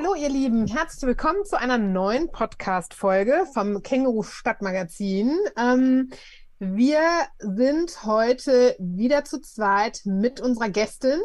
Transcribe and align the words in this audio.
Hallo 0.00 0.14
ihr 0.14 0.28
Lieben, 0.28 0.68
herzlich 0.68 1.02
willkommen 1.02 1.44
zu 1.44 1.58
einer 1.58 1.76
neuen 1.76 2.30
Podcast-Folge 2.30 3.46
vom 3.52 3.82
Känguru 3.82 4.22
Stadtmagazin. 4.22 5.36
Ähm, 5.58 6.10
wir 6.60 7.00
sind 7.40 8.04
heute 8.04 8.76
wieder 8.78 9.24
zu 9.24 9.40
zweit 9.40 10.02
mit 10.04 10.40
unserer 10.40 10.68
Gästin. 10.68 11.18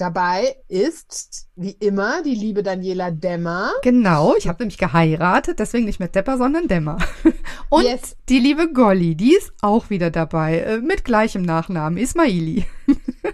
Dabei 0.00 0.56
ist, 0.66 1.46
wie 1.56 1.72
immer, 1.72 2.22
die 2.22 2.34
liebe 2.34 2.62
Daniela 2.62 3.10
Dämmer. 3.10 3.70
Genau, 3.82 4.34
ich 4.34 4.48
habe 4.48 4.62
nämlich 4.62 4.78
geheiratet, 4.78 5.58
deswegen 5.58 5.84
nicht 5.84 5.98
mehr 5.98 6.08
Depper, 6.08 6.38
sondern 6.38 6.68
Dämmer. 6.68 6.96
Und 7.68 7.82
yes. 7.82 8.16
die 8.30 8.38
liebe 8.38 8.72
Golly, 8.72 9.14
die 9.14 9.34
ist 9.34 9.52
auch 9.60 9.90
wieder 9.90 10.10
dabei, 10.10 10.60
äh, 10.60 10.78
mit 10.78 11.04
gleichem 11.04 11.42
Nachnamen, 11.42 11.98
Ismaili. 11.98 12.64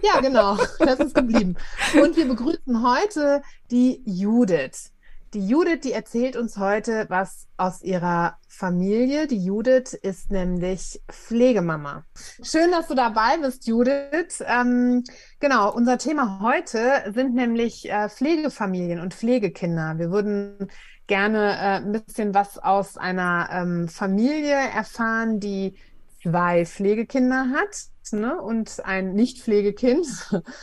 Ja, 0.03 0.19
genau, 0.19 0.57
das 0.79 0.99
ist 0.99 1.15
geblieben. 1.15 1.55
Und 2.03 2.17
wir 2.17 2.27
begrüßen 2.27 2.83
heute 2.83 3.41
die 3.71 4.01
Judith. 4.05 4.91
Die 5.33 5.45
Judith, 5.45 5.81
die 5.83 5.91
erzählt 5.91 6.37
uns 6.37 6.57
heute 6.57 7.05
was 7.09 7.47
aus 7.57 7.81
ihrer 7.81 8.37
Familie. 8.47 9.27
Die 9.27 9.43
Judith 9.43 9.93
ist 9.93 10.31
nämlich 10.31 11.01
Pflegemama. 11.11 12.05
Schön, 12.41 12.71
dass 12.71 12.87
du 12.87 12.95
dabei 12.95 13.37
bist, 13.41 13.67
Judith. 13.67 14.41
Ähm, 14.45 15.03
genau, 15.41 15.73
unser 15.73 15.97
Thema 15.97 16.39
heute 16.41 17.11
sind 17.13 17.35
nämlich 17.35 17.89
äh, 17.89 18.07
Pflegefamilien 18.07 19.01
und 19.01 19.13
Pflegekinder. 19.13 19.95
Wir 19.97 20.11
würden 20.11 20.69
gerne 21.07 21.57
äh, 21.57 21.85
ein 21.85 21.91
bisschen 21.91 22.33
was 22.33 22.57
aus 22.57 22.95
einer 22.95 23.49
ähm, 23.51 23.89
Familie 23.89 24.55
erfahren, 24.55 25.41
die 25.41 25.75
zwei 26.23 26.65
Pflegekinder 26.65 27.49
hat 27.53 27.87
ne? 28.13 28.41
und 28.41 28.79
ein 28.85 29.13
Nicht-Pflegekind. 29.13 30.07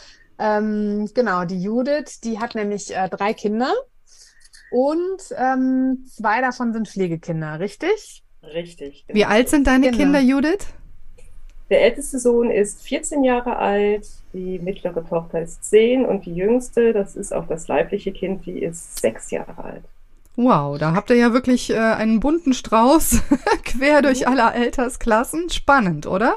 ähm, 0.39 1.11
genau, 1.15 1.45
die 1.45 1.63
Judith, 1.63 2.21
die 2.25 2.41
hat 2.41 2.55
nämlich 2.55 2.97
äh, 2.97 3.11
drei 3.11 3.35
Kinder 3.35 3.71
und 4.75 5.23
ähm, 5.39 6.05
zwei 6.09 6.41
davon 6.41 6.73
sind 6.73 6.89
Pflegekinder, 6.89 7.61
richtig? 7.61 8.25
Richtig. 8.43 9.05
Genau. 9.07 9.17
Wie 9.17 9.25
alt 9.25 9.49
sind 9.49 9.69
deine 9.69 9.87
genau. 9.87 9.99
Kinder, 9.99 10.19
Judith? 10.21 10.67
Der 11.71 11.83
älteste 11.83 12.19
Sohn 12.19 12.51
ist 12.51 12.83
14 12.83 13.23
Jahre 13.23 13.57
alt, 13.57 14.05
die 14.33 14.59
mittlere 14.59 15.07
Tochter 15.09 15.43
ist 15.43 15.63
10 15.71 16.05
und 16.05 16.27
die 16.27 16.35
jüngste, 16.35 16.93
das 16.93 17.15
ist 17.15 17.33
auch 17.33 17.47
das 17.47 17.69
leibliche 17.69 18.11
Kind, 18.11 18.47
die 18.47 18.65
ist 18.65 18.99
6 18.99 19.31
Jahre 19.31 19.63
alt. 19.63 19.85
Wow, 20.35 20.77
da 20.77 20.93
habt 20.93 21.09
ihr 21.11 21.17
ja 21.17 21.33
wirklich 21.33 21.71
äh, 21.71 21.77
einen 21.77 22.19
bunten 22.19 22.53
Strauß 22.53 23.23
quer 23.65 24.03
durch 24.03 24.23
mhm. 24.23 24.27
alle 24.27 24.47
Altersklassen. 24.47 25.51
Spannend, 25.51 26.09
oder? 26.09 26.35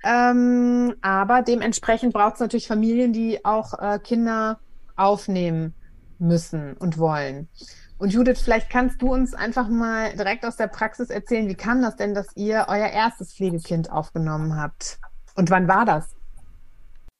Ähm, 0.03 0.95
aber 1.01 1.41
dementsprechend 1.41 2.13
braucht 2.13 2.35
es 2.35 2.39
natürlich 2.39 2.67
Familien, 2.67 3.13
die 3.13 3.45
auch 3.45 3.73
äh, 3.79 3.99
Kinder 3.99 4.59
aufnehmen 4.95 5.75
müssen 6.19 6.73
und 6.77 6.97
wollen. 6.97 7.49
Und 7.97 8.11
Judith, 8.11 8.41
vielleicht 8.41 8.69
kannst 8.69 9.01
du 9.01 9.13
uns 9.13 9.33
einfach 9.33 9.69
mal 9.69 10.13
direkt 10.15 10.45
aus 10.45 10.57
der 10.57 10.67
Praxis 10.67 11.09
erzählen, 11.09 11.47
wie 11.47 11.55
kam 11.55 11.81
das 11.81 11.95
denn, 11.95 12.13
dass 12.13 12.35
ihr 12.35 12.65
euer 12.67 12.87
erstes 12.87 13.33
Pflegekind 13.33 13.91
aufgenommen 13.91 14.59
habt? 14.59 14.99
Und 15.35 15.49
wann 15.49 15.67
war 15.67 15.85
das? 15.85 16.13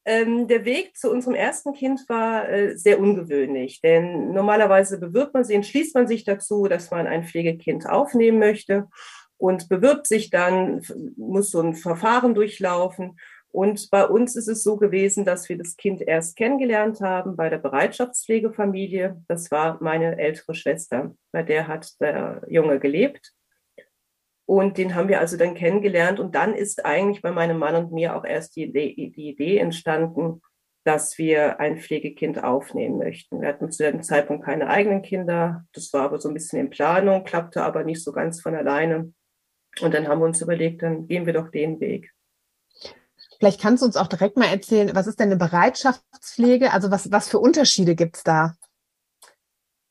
Ähm, 0.06 0.48
der 0.48 0.66
Weg 0.66 0.98
zu 0.98 1.10
unserem 1.10 1.36
ersten 1.36 1.74
Kind 1.74 2.02
war 2.10 2.50
äh, 2.50 2.78
sehr 2.78 3.00
ungewöhnlich, 3.00 3.80
denn 3.80 4.34
normalerweise 4.34 5.00
bewirbt 5.00 5.34
man 5.34 5.46
sich, 5.46 5.56
entschließt 5.56 5.96
man 5.96 6.08
sich 6.08 6.26
dazu, 6.26 6.68
dass 6.68 6.92
man 6.92 7.08
ein 7.08 7.24
Pflegekind 7.24 7.88
aufnehmen 7.90 8.40
möchte 8.40 8.90
und 9.38 9.70
bewirbt 9.70 10.08
sich 10.08 10.30
dann, 10.30 10.82
muss 11.16 11.52
so 11.52 11.62
ein 11.62 11.76
Verfahren 11.76 12.34
durchlaufen. 12.34 13.18
Und 13.50 13.90
bei 13.92 14.06
uns 14.06 14.36
ist 14.36 14.48
es 14.48 14.64
so 14.64 14.78
gewesen, 14.78 15.26
dass 15.26 15.48
wir 15.48 15.58
das 15.58 15.78
Kind 15.78 16.02
erst 16.02 16.36
kennengelernt 16.36 17.02
haben 17.02 17.36
bei 17.36 17.50
der 17.50 17.60
Bereitschaftspflegefamilie. 17.60 19.22
Das 19.28 19.52
war 19.52 19.78
meine 19.82 20.18
ältere 20.18 20.56
Schwester, 20.56 21.16
bei 21.32 21.44
der 21.44 21.68
hat 21.68 22.00
der 22.02 22.42
Junge 22.48 22.80
gelebt. 22.80 23.33
Und 24.46 24.78
den 24.78 24.96
haben 24.96 25.08
wir 25.08 25.20
also 25.20 25.38
dann 25.38 25.56
kennengelernt. 25.56 26.20
Und 26.20 26.36
dann 26.36 26.54
ist 26.54 26.86
eigentlich 26.86 27.22
bei 27.22 27.32
meinem 27.32 27.58
Mann 27.58 27.76
und 27.76 27.92
mir 27.92 28.16
auch 28.16 28.26
erst 28.26 28.56
die 28.56 28.64
Idee, 28.64 29.12
die 29.16 29.30
Idee 29.30 29.58
entstanden, 29.58 30.42
dass 30.84 31.18
wir 31.18 31.60
ein 31.60 31.78
Pflegekind 31.78 32.44
aufnehmen 32.44 32.98
möchten. 32.98 33.42
Wir 33.42 33.48
hatten 33.48 33.72
zu 33.72 33.84
dem 33.84 34.04
Zeitpunkt 34.04 34.46
keine 34.46 34.68
eigenen 34.68 35.02
Kinder. 35.02 35.66
Das 35.74 35.94
war 35.94 36.04
aber 36.04 36.20
so 36.20 36.28
ein 36.28 36.34
bisschen 36.34 36.60
in 36.60 36.70
Planung, 36.70 37.24
klappte 37.24 37.64
aber 37.64 37.84
nicht 37.84 38.04
so 38.04 38.12
ganz 38.12 38.42
von 38.42 38.54
alleine. 38.54 39.14
Und 39.82 39.94
dann 39.94 40.08
haben 40.08 40.20
wir 40.20 40.26
uns 40.26 40.42
überlegt, 40.42 40.84
dann 40.84 41.08
gehen 41.08 41.26
wir 41.26 41.34
doch 41.34 41.50
den 41.50 41.80
Weg. 41.80 42.12
Vielleicht 43.40 43.62
kannst 43.62 43.82
du 43.82 43.88
uns 43.88 43.98
auch 43.98 44.08
direkt 44.08 44.38
mal 44.38 44.48
erzählen, 44.48 44.92
was 44.94 45.08
ist 45.08 45.20
denn 45.20 45.30
eine 45.30 45.38
Bereitschaftspflege? 45.38 46.72
Also 46.72 46.92
was, 46.92 47.12
was 47.12 47.30
für 47.30 47.40
Unterschiede 47.40 47.96
gibt 47.96 48.18
es 48.18 48.24
da? 48.24 48.56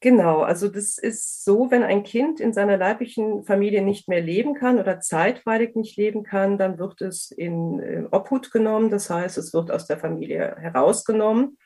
Genau, 0.03 0.41
also 0.41 0.67
das 0.67 0.99
ist 0.99 1.45
so, 1.45 1.71
wenn 1.71 1.85
ein 1.85 2.03
Kind 2.03 2.41
in 2.41 2.53
seiner 2.53 2.77
leiblichen 2.77 3.45
Familie 3.45 3.83
nicht 3.83 4.09
mehr 4.09 4.21
leben 4.21 4.55
kann 4.55 4.81
oder 4.81 4.99
zeitweilig 4.99 5.77
nicht 5.77 5.97
leben 5.97 6.25
kann, 6.25 6.59
dann 6.59 6.81
wird 6.81 7.01
es 7.01 7.31
in 7.31 7.79
äh, 7.79 8.05
Obhut 8.11 8.51
genommen. 8.51 8.91
Das 8.91 9.09
heißt, 9.09 9.39
es 9.39 9.55
wird 9.55 9.71
aus 9.71 9.87
der 9.87 9.99
Familie 9.99 10.57
herausgenommen 10.59 11.57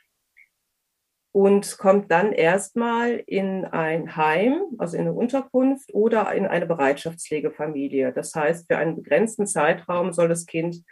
und 1.32 1.78
kommt 1.78 2.10
dann 2.10 2.32
erstmal 2.32 3.22
in 3.26 3.64
ein 3.64 4.16
Heim, 4.16 4.60
also 4.76 4.98
in 4.98 5.04
eine 5.04 5.14
Unterkunft 5.14 5.94
oder 5.94 6.30
in 6.34 6.44
eine 6.44 6.66
Bereitschaftspflegefamilie. 6.66 8.12
Das 8.12 8.34
heißt, 8.34 8.66
für 8.66 8.76
einen 8.76 8.96
begrenzten 8.96 9.46
Zeitraum 9.46 10.12
soll 10.12 10.28
das 10.28 10.44
Kind 10.44 10.84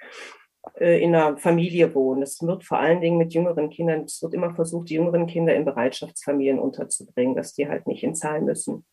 in 0.78 1.14
einer 1.14 1.36
Familie 1.36 1.94
wohnen. 1.94 2.22
Es 2.22 2.42
wird 2.42 2.64
vor 2.64 2.78
allen 2.78 3.00
Dingen 3.00 3.19
mit 3.19 3.32
jüngeren 3.32 3.70
Kindern, 3.70 4.02
es 4.02 4.22
wird 4.22 4.34
immer 4.34 4.54
versucht, 4.54 4.88
die 4.88 4.94
jüngeren 4.94 5.26
Kinder 5.26 5.54
in 5.54 5.64
Bereitschaftsfamilien 5.64 6.58
unterzubringen, 6.58 7.36
dass 7.36 7.54
die 7.54 7.69
halt 7.69 7.86
nicht 7.86 8.02
inzahlen 8.02 8.44
müssen. 8.44 8.84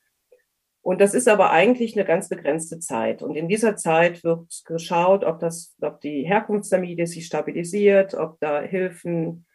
Und 0.83 0.99
das 0.99 1.13
ist 1.13 1.27
aber 1.27 1.51
eigentlich 1.51 1.95
eine 1.95 2.05
ganz 2.05 2.27
begrenzte 2.27 2.79
Zeit. 2.79 3.21
Und 3.21 3.35
in 3.35 3.47
dieser 3.47 3.75
Zeit 3.75 4.23
wird 4.23 4.63
geschaut, 4.65 5.23
ob 5.23 5.39
das, 5.39 5.75
ob 5.81 6.01
die 6.01 6.23
Herkunftsfamilie 6.23 7.05
sich 7.05 7.25
stabilisiert, 7.25 8.15
ob 8.15 8.39
da 8.39 8.61
Hilfen 8.61 9.45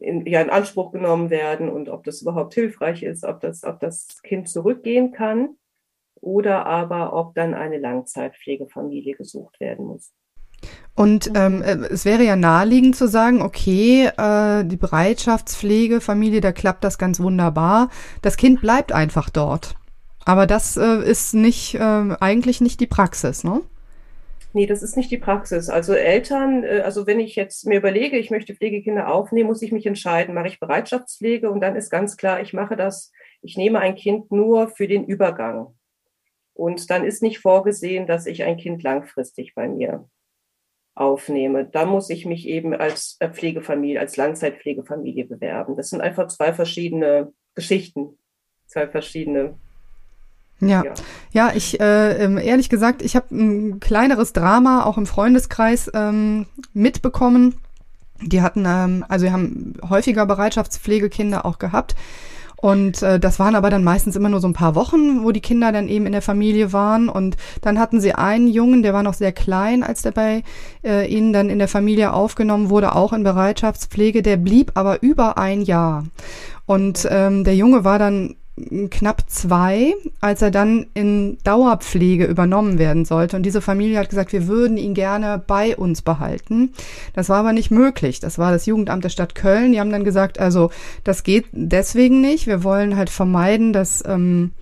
in, 0.00 0.26
ja, 0.26 0.42
in 0.42 0.50
Anspruch 0.50 0.90
genommen 0.90 1.30
werden 1.30 1.68
und 1.68 1.88
ob 1.88 2.02
das 2.04 2.22
überhaupt 2.22 2.54
hilfreich 2.54 3.04
ist, 3.04 3.24
ob 3.24 3.40
das, 3.40 3.62
ob 3.62 3.78
das 3.78 4.20
Kind 4.22 4.48
zurückgehen 4.48 5.12
kann 5.12 5.56
oder 6.20 6.66
aber 6.66 7.12
ob 7.12 7.34
dann 7.34 7.54
eine 7.54 7.78
Langzeitpflegefamilie 7.78 9.14
gesucht 9.14 9.60
werden 9.60 9.86
muss. 9.86 10.12
Und 10.94 11.30
ähm, 11.34 11.62
äh, 11.62 11.76
es 11.90 12.04
wäre 12.04 12.22
ja 12.22 12.36
naheliegend 12.36 12.96
zu 12.96 13.08
sagen, 13.08 13.40
okay, 13.40 14.10
äh, 14.16 14.64
die 14.64 14.76
Bereitschaftspflegefamilie, 14.76 16.40
da 16.40 16.52
klappt 16.52 16.84
das 16.84 16.98
ganz 16.98 17.18
wunderbar. 17.20 17.88
Das 18.20 18.36
Kind 18.36 18.60
bleibt 18.60 18.92
einfach 18.92 19.30
dort. 19.30 19.74
Aber 20.24 20.46
das 20.46 20.76
äh, 20.76 21.02
ist 21.02 21.34
nicht 21.34 21.74
äh, 21.74 22.16
eigentlich 22.20 22.60
nicht 22.60 22.80
die 22.80 22.86
Praxis, 22.86 23.42
ne? 23.42 23.62
Nee, 24.54 24.66
das 24.66 24.82
ist 24.82 24.98
nicht 24.98 25.10
die 25.10 25.18
Praxis. 25.18 25.70
Also 25.70 25.94
Eltern, 25.94 26.62
äh, 26.62 26.82
also 26.84 27.06
wenn 27.06 27.20
ich 27.20 27.36
jetzt 27.36 27.66
mir 27.66 27.78
überlege, 27.78 28.18
ich 28.18 28.30
möchte 28.30 28.54
Pflegekinder 28.54 29.12
aufnehmen, 29.12 29.48
muss 29.48 29.62
ich 29.62 29.72
mich 29.72 29.86
entscheiden, 29.86 30.34
mache 30.34 30.48
ich 30.48 30.60
Bereitschaftspflege 30.60 31.50
und 31.50 31.60
dann 31.60 31.74
ist 31.74 31.90
ganz 31.90 32.18
klar, 32.18 32.42
ich 32.42 32.52
mache 32.52 32.76
das, 32.76 33.12
ich 33.40 33.56
nehme 33.56 33.80
ein 33.80 33.94
Kind 33.94 34.30
nur 34.30 34.68
für 34.68 34.86
den 34.86 35.04
Übergang. 35.04 35.74
Und 36.52 36.90
dann 36.90 37.02
ist 37.02 37.22
nicht 37.22 37.38
vorgesehen, 37.38 38.06
dass 38.06 38.26
ich 38.26 38.44
ein 38.44 38.58
Kind 38.58 38.82
langfristig 38.82 39.54
bei 39.54 39.68
mir 39.68 40.06
aufnehme, 40.94 41.64
da 41.64 41.86
muss 41.86 42.10
ich 42.10 42.26
mich 42.26 42.46
eben 42.46 42.74
als 42.74 43.16
äh, 43.20 43.28
Pflegefamilie, 43.28 43.98
als 43.98 44.16
Langzeitpflegefamilie 44.16 45.24
bewerben. 45.24 45.76
Das 45.76 45.90
sind 45.90 46.00
einfach 46.00 46.28
zwei 46.28 46.52
verschiedene 46.52 47.32
Geschichten, 47.54 48.18
zwei 48.66 48.86
verschiedene. 48.86 49.54
Ja, 50.60 50.84
ja, 51.32 51.50
ich 51.54 51.80
äh, 51.80 52.24
ähm, 52.24 52.38
ehrlich 52.38 52.68
gesagt, 52.68 53.02
ich 53.02 53.16
habe 53.16 53.34
ein 53.34 53.80
kleineres 53.80 54.32
Drama 54.32 54.84
auch 54.84 54.96
im 54.96 55.06
Freundeskreis 55.06 55.90
ähm, 55.92 56.46
mitbekommen. 56.72 57.56
Die 58.20 58.42
hatten, 58.42 58.64
ähm, 58.66 59.04
also 59.08 59.24
wir 59.24 59.32
haben 59.32 59.74
häufiger 59.88 60.24
Bereitschaftspflegekinder 60.24 61.44
auch 61.44 61.58
gehabt. 61.58 61.96
Und 62.62 63.02
äh, 63.02 63.18
das 63.18 63.40
waren 63.40 63.56
aber 63.56 63.70
dann 63.70 63.82
meistens 63.82 64.14
immer 64.14 64.28
nur 64.28 64.40
so 64.40 64.46
ein 64.46 64.52
paar 64.52 64.76
Wochen, 64.76 65.24
wo 65.24 65.32
die 65.32 65.40
Kinder 65.40 65.72
dann 65.72 65.88
eben 65.88 66.06
in 66.06 66.12
der 66.12 66.22
Familie 66.22 66.72
waren. 66.72 67.08
Und 67.08 67.36
dann 67.60 67.76
hatten 67.76 68.00
sie 68.00 68.14
einen 68.14 68.46
Jungen, 68.46 68.84
der 68.84 68.94
war 68.94 69.02
noch 69.02 69.14
sehr 69.14 69.32
klein, 69.32 69.82
als 69.82 70.02
der 70.02 70.12
bei 70.12 70.44
äh, 70.84 71.12
ihnen 71.12 71.32
dann 71.32 71.50
in 71.50 71.58
der 71.58 71.66
Familie 71.66 72.12
aufgenommen 72.12 72.70
wurde, 72.70 72.94
auch 72.94 73.12
in 73.12 73.24
Bereitschaftspflege. 73.24 74.22
Der 74.22 74.36
blieb 74.36 74.70
aber 74.74 75.02
über 75.02 75.38
ein 75.38 75.62
Jahr. 75.62 76.04
Und 76.64 77.04
ähm, 77.10 77.42
der 77.42 77.56
Junge 77.56 77.82
war 77.82 77.98
dann 77.98 78.36
knapp 78.90 79.30
zwei, 79.30 79.94
als 80.20 80.42
er 80.42 80.50
dann 80.50 80.86
in 80.92 81.38
Dauerpflege 81.42 82.26
übernommen 82.26 82.78
werden 82.78 83.06
sollte. 83.06 83.36
Und 83.36 83.44
diese 83.44 83.62
Familie 83.62 83.98
hat 83.98 84.10
gesagt, 84.10 84.32
wir 84.32 84.46
würden 84.46 84.76
ihn 84.76 84.92
gerne 84.92 85.42
bei 85.46 85.74
uns 85.76 86.02
behalten. 86.02 86.72
Das 87.14 87.30
war 87.30 87.38
aber 87.38 87.54
nicht 87.54 87.70
möglich. 87.70 88.20
Das 88.20 88.38
war 88.38 88.52
das 88.52 88.66
Jugendamt 88.66 89.04
der 89.04 89.08
Stadt 89.08 89.34
Köln. 89.34 89.72
Die 89.72 89.80
haben 89.80 89.90
dann 89.90 90.04
gesagt, 90.04 90.38
also 90.38 90.70
das 91.02 91.22
geht 91.22 91.46
deswegen 91.52 92.20
nicht. 92.20 92.46
Wir 92.46 92.62
wollen 92.62 92.96
halt 92.96 93.08
vermeiden, 93.08 93.72
dass 93.72 94.04
ähm, 94.06 94.52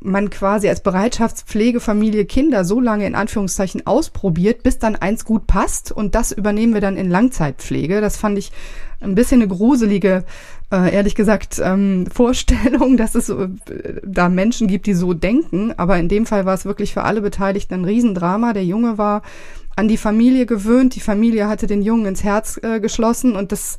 man 0.00 0.28
quasi 0.28 0.68
als 0.68 0.82
Bereitschaftspflegefamilie 0.82 2.26
Kinder 2.26 2.66
so 2.66 2.80
lange 2.80 3.06
in 3.06 3.14
Anführungszeichen 3.14 3.86
ausprobiert, 3.86 4.62
bis 4.62 4.78
dann 4.78 4.94
eins 4.94 5.24
gut 5.24 5.46
passt. 5.46 5.90
Und 5.90 6.14
das 6.14 6.32
übernehmen 6.32 6.74
wir 6.74 6.82
dann 6.82 6.98
in 6.98 7.10
Langzeitpflege. 7.10 8.02
Das 8.02 8.18
fand 8.18 8.38
ich 8.38 8.52
ein 9.00 9.14
bisschen 9.14 9.42
eine 9.42 9.48
gruselige 9.48 10.24
äh, 10.72 10.92
ehrlich 10.92 11.14
gesagt 11.14 11.60
ähm, 11.62 12.06
Vorstellung, 12.12 12.96
dass 12.96 13.14
es 13.14 13.28
äh, 13.28 13.48
da 14.04 14.28
Menschen 14.28 14.66
gibt, 14.66 14.86
die 14.86 14.94
so 14.94 15.14
denken. 15.14 15.72
Aber 15.76 15.98
in 15.98 16.08
dem 16.08 16.26
Fall 16.26 16.44
war 16.44 16.54
es 16.54 16.64
wirklich 16.64 16.92
für 16.92 17.02
alle 17.02 17.20
Beteiligten 17.20 17.74
ein 17.74 17.84
Riesendrama. 17.84 18.52
Der 18.52 18.64
Junge 18.64 18.98
war 18.98 19.22
an 19.76 19.88
die 19.88 19.98
Familie 19.98 20.46
gewöhnt, 20.46 20.94
die 20.94 21.00
Familie 21.00 21.48
hatte 21.48 21.66
den 21.66 21.82
Jungen 21.82 22.06
ins 22.06 22.24
Herz 22.24 22.58
äh, 22.62 22.80
geschlossen 22.80 23.36
und 23.36 23.52
das 23.52 23.76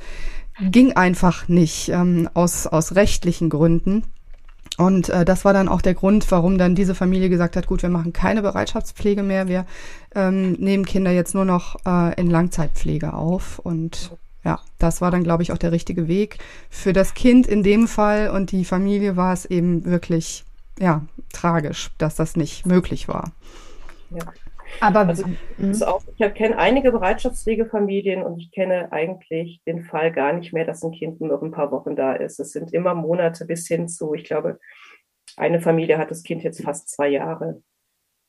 ging 0.60 0.94
einfach 0.94 1.48
nicht 1.48 1.89
ähm, 1.89 2.30
aus, 2.34 2.68
aus 2.68 2.95
rechtlichen 2.95 3.50
Gründen. 3.50 4.04
Und 4.78 5.10
äh, 5.10 5.25
das 5.25 5.44
war 5.44 5.54
dann 5.54 5.69
auch 5.69 5.81
der 5.81 5.95
Grund, 5.95 6.30
warum 6.31 6.57
dann 6.57 6.75
diese 6.75 6.94
Familie 6.94 7.30
gesagt 7.30 7.56
hat, 7.56 7.66
gut, 7.66 7.81
wir 7.81 7.90
machen 7.90 8.13
keine 8.13 8.44
Bereitschaftspflege 8.44 9.24
mehr, 9.24 9.48
wir 9.48 9.66
ähm, 10.13 10.54
nehmen 10.54 10.86
Kinder 10.86 11.12
jetzt 11.12 11.33
nur 11.33 11.45
noch 11.45 11.78
äh, 11.86 12.19
in 12.19 12.30
Langzeitpflege 12.30 13.13
auf. 13.13 13.60
Und 13.60 14.12
ja, 14.47 14.61
das 14.79 15.01
war 15.01 15.11
dann, 15.11 15.25
glaube 15.25 15.44
ich, 15.44 15.51
auch 15.51 15.57
der 15.57 15.73
richtige 15.73 16.07
Weg. 16.07 16.38
Für 16.69 16.94
das 16.94 17.13
Kind 17.13 17.47
in 17.47 17.63
dem 17.63 17.85
Fall 17.85 18.29
und 18.29 18.53
die 18.53 18.63
Familie 18.63 19.17
war 19.17 19.33
es 19.33 19.45
eben 19.45 19.83
wirklich, 19.83 20.45
ja, 20.79 21.05
tragisch, 21.33 21.89
dass 21.97 22.15
das 22.15 22.38
nicht 22.38 22.65
möglich 22.65 23.09
war. 23.09 23.33
Ja. 24.09 24.23
Aber 24.79 25.01
also, 25.01 25.25
auch, 25.85 26.01
ich 26.17 26.33
kenne 26.33 26.57
einige 26.57 26.94
Bereitschaftspflegefamilien 26.94 28.23
und 28.23 28.39
ich 28.39 28.51
kenne 28.51 28.89
eigentlich 28.94 29.61
den 29.67 29.83
Fall 29.83 30.13
gar 30.13 30.31
nicht 30.31 30.53
mehr, 30.53 30.63
dass 30.63 30.81
ein 30.81 30.91
Kind 30.91 31.19
nur 31.19 31.44
ein 31.44 31.51
paar 31.51 31.71
Wochen 31.71 31.97
da 31.97 32.13
ist. 32.13 32.39
Es 32.39 32.53
sind 32.53 32.73
immer 32.73 32.95
Monate 32.95 33.44
bis 33.44 33.67
hin 33.67 33.89
zu, 33.89 34.13
ich 34.13 34.23
glaube, 34.23 34.59
eine 35.35 35.59
Familie 35.59 35.97
hat 35.97 36.09
das 36.09 36.23
Kind 36.23 36.41
jetzt 36.44 36.63
fast 36.63 36.88
zwei 36.88 37.09
Jahre. 37.09 37.61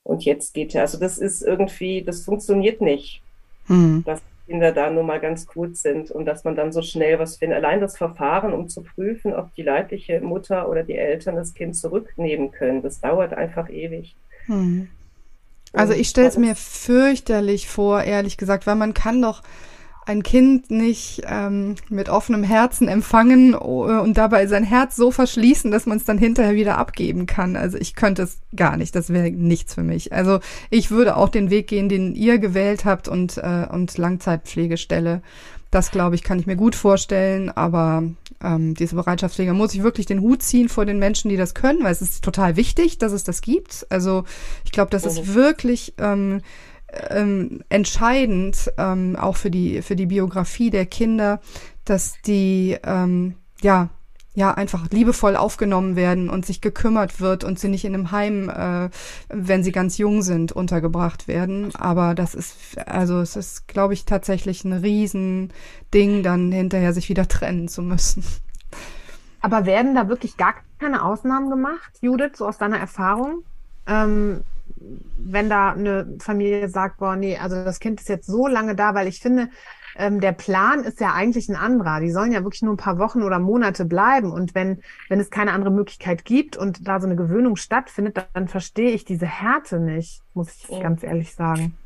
Und 0.02 0.24
jetzt 0.24 0.52
geht 0.52 0.74
er. 0.74 0.82
Also 0.82 0.98
das 0.98 1.18
ist 1.18 1.42
irgendwie, 1.42 2.02
das 2.02 2.24
funktioniert 2.24 2.80
nicht. 2.80 3.22
Mhm. 3.68 4.02
Das 4.04 4.20
Kinder 4.48 4.72
da 4.72 4.90
nur 4.90 5.04
mal 5.04 5.20
ganz 5.20 5.46
kurz 5.46 5.82
sind 5.82 6.10
und 6.10 6.24
dass 6.24 6.44
man 6.44 6.56
dann 6.56 6.72
so 6.72 6.80
schnell 6.80 7.18
was 7.18 7.36
findet. 7.36 7.58
Allein 7.58 7.80
das 7.80 7.98
Verfahren, 7.98 8.54
um 8.54 8.68
zu 8.68 8.82
prüfen, 8.82 9.34
ob 9.34 9.54
die 9.54 9.62
leibliche 9.62 10.20
Mutter 10.20 10.68
oder 10.68 10.82
die 10.82 10.96
Eltern 10.96 11.36
das 11.36 11.52
Kind 11.52 11.76
zurücknehmen 11.76 12.50
können, 12.50 12.82
das 12.82 13.00
dauert 13.00 13.34
einfach 13.34 13.68
ewig. 13.68 14.16
Hm. 14.46 14.88
Also 15.74 15.92
ich 15.92 16.08
stelle 16.08 16.28
es 16.28 16.38
mir 16.38 16.56
fürchterlich 16.56 17.68
vor, 17.68 18.02
ehrlich 18.02 18.38
gesagt, 18.38 18.66
weil 18.66 18.76
man 18.76 18.94
kann 18.94 19.20
doch 19.20 19.42
ein 20.08 20.22
Kind 20.22 20.70
nicht 20.70 21.20
ähm, 21.26 21.74
mit 21.90 22.08
offenem 22.08 22.42
Herzen 22.42 22.88
empfangen 22.88 23.54
und 23.54 24.16
dabei 24.16 24.46
sein 24.46 24.64
Herz 24.64 24.96
so 24.96 25.10
verschließen, 25.10 25.70
dass 25.70 25.84
man 25.84 25.98
es 25.98 26.04
dann 26.04 26.16
hinterher 26.16 26.54
wieder 26.54 26.78
abgeben 26.78 27.26
kann. 27.26 27.56
Also 27.56 27.76
ich 27.76 27.94
könnte 27.94 28.22
es 28.22 28.38
gar 28.56 28.78
nicht. 28.78 28.94
Das 28.94 29.10
wäre 29.10 29.30
nichts 29.30 29.74
für 29.74 29.82
mich. 29.82 30.14
Also 30.14 30.40
ich 30.70 30.90
würde 30.90 31.14
auch 31.14 31.28
den 31.28 31.50
Weg 31.50 31.66
gehen, 31.66 31.90
den 31.90 32.14
ihr 32.14 32.38
gewählt 32.38 32.86
habt 32.86 33.06
und, 33.06 33.36
äh, 33.36 33.66
und 33.70 33.98
Langzeitpflegestelle. 33.98 35.20
Das 35.70 35.90
glaube 35.90 36.14
ich, 36.14 36.22
kann 36.22 36.38
ich 36.38 36.46
mir 36.46 36.56
gut 36.56 36.74
vorstellen. 36.74 37.50
Aber 37.50 38.02
ähm, 38.42 38.72
diese 38.72 38.94
Bereitschaftspflege 38.94 39.52
muss 39.52 39.74
ich 39.74 39.82
wirklich 39.82 40.06
den 40.06 40.22
Hut 40.22 40.42
ziehen 40.42 40.70
vor 40.70 40.86
den 40.86 40.98
Menschen, 40.98 41.28
die 41.28 41.36
das 41.36 41.52
können, 41.52 41.84
weil 41.84 41.92
es 41.92 42.00
ist 42.00 42.24
total 42.24 42.56
wichtig, 42.56 42.96
dass 42.96 43.12
es 43.12 43.24
das 43.24 43.42
gibt. 43.42 43.86
Also 43.90 44.24
ich 44.64 44.72
glaube, 44.72 44.90
das 44.90 45.04
ist 45.04 45.26
mhm. 45.26 45.34
wirklich 45.34 45.92
ähm, 45.98 46.40
ähm, 47.10 47.62
entscheidend, 47.68 48.72
ähm, 48.78 49.16
auch 49.16 49.36
für 49.36 49.50
die, 49.50 49.82
für 49.82 49.96
die 49.96 50.06
Biografie 50.06 50.70
der 50.70 50.86
Kinder, 50.86 51.40
dass 51.84 52.20
die, 52.22 52.76
ähm, 52.84 53.34
ja, 53.60 53.90
ja, 54.34 54.54
einfach 54.54 54.88
liebevoll 54.90 55.34
aufgenommen 55.34 55.96
werden 55.96 56.30
und 56.30 56.46
sich 56.46 56.60
gekümmert 56.60 57.20
wird 57.20 57.42
und 57.42 57.58
sie 57.58 57.66
nicht 57.68 57.84
in 57.84 57.92
einem 57.92 58.12
Heim, 58.12 58.48
äh, 58.48 58.88
wenn 59.28 59.64
sie 59.64 59.72
ganz 59.72 59.98
jung 59.98 60.22
sind, 60.22 60.52
untergebracht 60.52 61.26
werden. 61.26 61.74
Aber 61.74 62.14
das 62.14 62.36
ist, 62.36 62.78
also 62.86 63.20
es 63.20 63.34
ist, 63.34 63.66
glaube 63.66 63.94
ich, 63.94 64.04
tatsächlich 64.04 64.64
ein 64.64 64.74
Riesending, 64.74 66.22
dann 66.22 66.52
hinterher 66.52 66.92
sich 66.92 67.08
wieder 67.08 67.26
trennen 67.26 67.66
zu 67.66 67.82
müssen. 67.82 68.22
Aber 69.40 69.66
werden 69.66 69.96
da 69.96 70.08
wirklich 70.08 70.36
gar 70.36 70.54
keine 70.78 71.02
Ausnahmen 71.02 71.50
gemacht, 71.50 71.98
Judith, 72.00 72.36
so 72.36 72.46
aus 72.46 72.58
deiner 72.58 72.78
Erfahrung? 72.78 73.42
Ähm, 73.88 74.42
wenn 75.18 75.48
da 75.48 75.72
eine 75.72 76.16
Familie 76.20 76.68
sagt, 76.68 76.98
boah, 76.98 77.16
nee, 77.16 77.36
also 77.36 77.64
das 77.64 77.80
Kind 77.80 78.00
ist 78.00 78.08
jetzt 78.08 78.26
so 78.26 78.46
lange 78.46 78.74
da, 78.74 78.94
weil 78.94 79.08
ich 79.08 79.20
finde, 79.20 79.48
ähm, 79.98 80.20
der 80.20 80.32
Plan 80.32 80.84
ist 80.84 81.00
ja 81.00 81.12
eigentlich 81.12 81.48
ein 81.48 81.56
anderer. 81.56 82.00
Die 82.00 82.10
sollen 82.10 82.32
ja 82.32 82.44
wirklich 82.44 82.62
nur 82.62 82.74
ein 82.74 82.78
paar 82.78 82.98
Wochen 82.98 83.22
oder 83.22 83.38
Monate 83.38 83.84
bleiben. 83.84 84.30
Und 84.32 84.54
wenn, 84.54 84.80
wenn 85.08 85.20
es 85.20 85.30
keine 85.30 85.52
andere 85.52 85.72
Möglichkeit 85.72 86.24
gibt 86.24 86.56
und 86.56 86.86
da 86.86 87.00
so 87.00 87.06
eine 87.06 87.16
Gewöhnung 87.16 87.56
stattfindet, 87.56 88.24
dann, 88.32 88.48
verstehe 88.48 88.92
ich 88.92 89.04
diese 89.04 89.26
Härte 89.26 89.80
nicht, 89.80 90.22
muss 90.34 90.54
ich 90.54 90.68
ja. 90.68 90.80
ganz 90.80 91.02
ehrlich 91.02 91.34
sagen. 91.34 91.76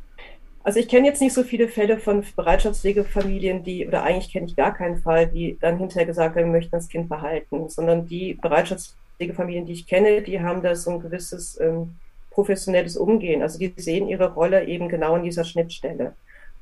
Also 0.65 0.79
ich 0.79 0.89
kenne 0.89 1.09
jetzt 1.09 1.21
nicht 1.21 1.33
so 1.33 1.43
viele 1.43 1.67
Fälle 1.67 1.99
von 1.99 2.23
Bereitschaftspflegefamilien, 2.37 3.65
die, 3.65 3.87
oder 3.87 4.05
eigentlich 4.05 4.33
kenne 4.33 4.47
ich 4.47 4.55
gar 4.55 4.73
keinen 4.73 4.99
Fall, 4.99 5.27
die 5.27 5.59
dann 5.61 5.79
hinterher 5.79 6.07
gesagt 6.07 6.37
haben, 6.37 6.45
wir 6.45 6.53
möchten 6.53 6.71
das 6.71 6.89
Kind 6.89 7.09
behalten, 7.09 7.69
sondern 7.69 8.07
die 8.07 8.35
Bereitschaftspflegefamilien, 8.35 9.67
die 9.67 9.73
ich 9.73 9.87
kenne, 9.89 10.23
die 10.23 10.41
haben 10.41 10.63
da 10.63 10.77
so 10.77 10.93
ein 10.93 11.01
gewisses 11.01 11.59
ähm, 11.61 11.97
professionelles 12.33 12.97
Umgehen. 12.97 13.43
Also 13.43 13.59
die 13.59 13.73
sehen 13.77 14.09
ihre 14.09 14.33
Rolle 14.35 14.67
eben 14.67 14.89
genau 14.89 15.17
in 15.17 15.23
dieser 15.23 15.45
Schnittstelle 15.45 16.15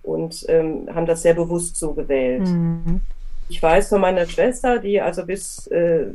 und 0.03 0.45
ähm, 0.49 0.89
haben 0.95 1.07
das 1.07 1.23
sehr 1.23 1.35
bewusst 1.35 1.77
so 1.77 1.93
gewählt. 1.93 2.49
Mhm. 2.49 3.01
Ich 3.49 3.63
weiß 3.63 3.89
von 3.89 4.01
meiner 4.01 4.27
Schwester, 4.27 4.79
die 4.79 5.01
also 5.01 5.27
bis, 5.27 5.67
äh, 5.69 6.07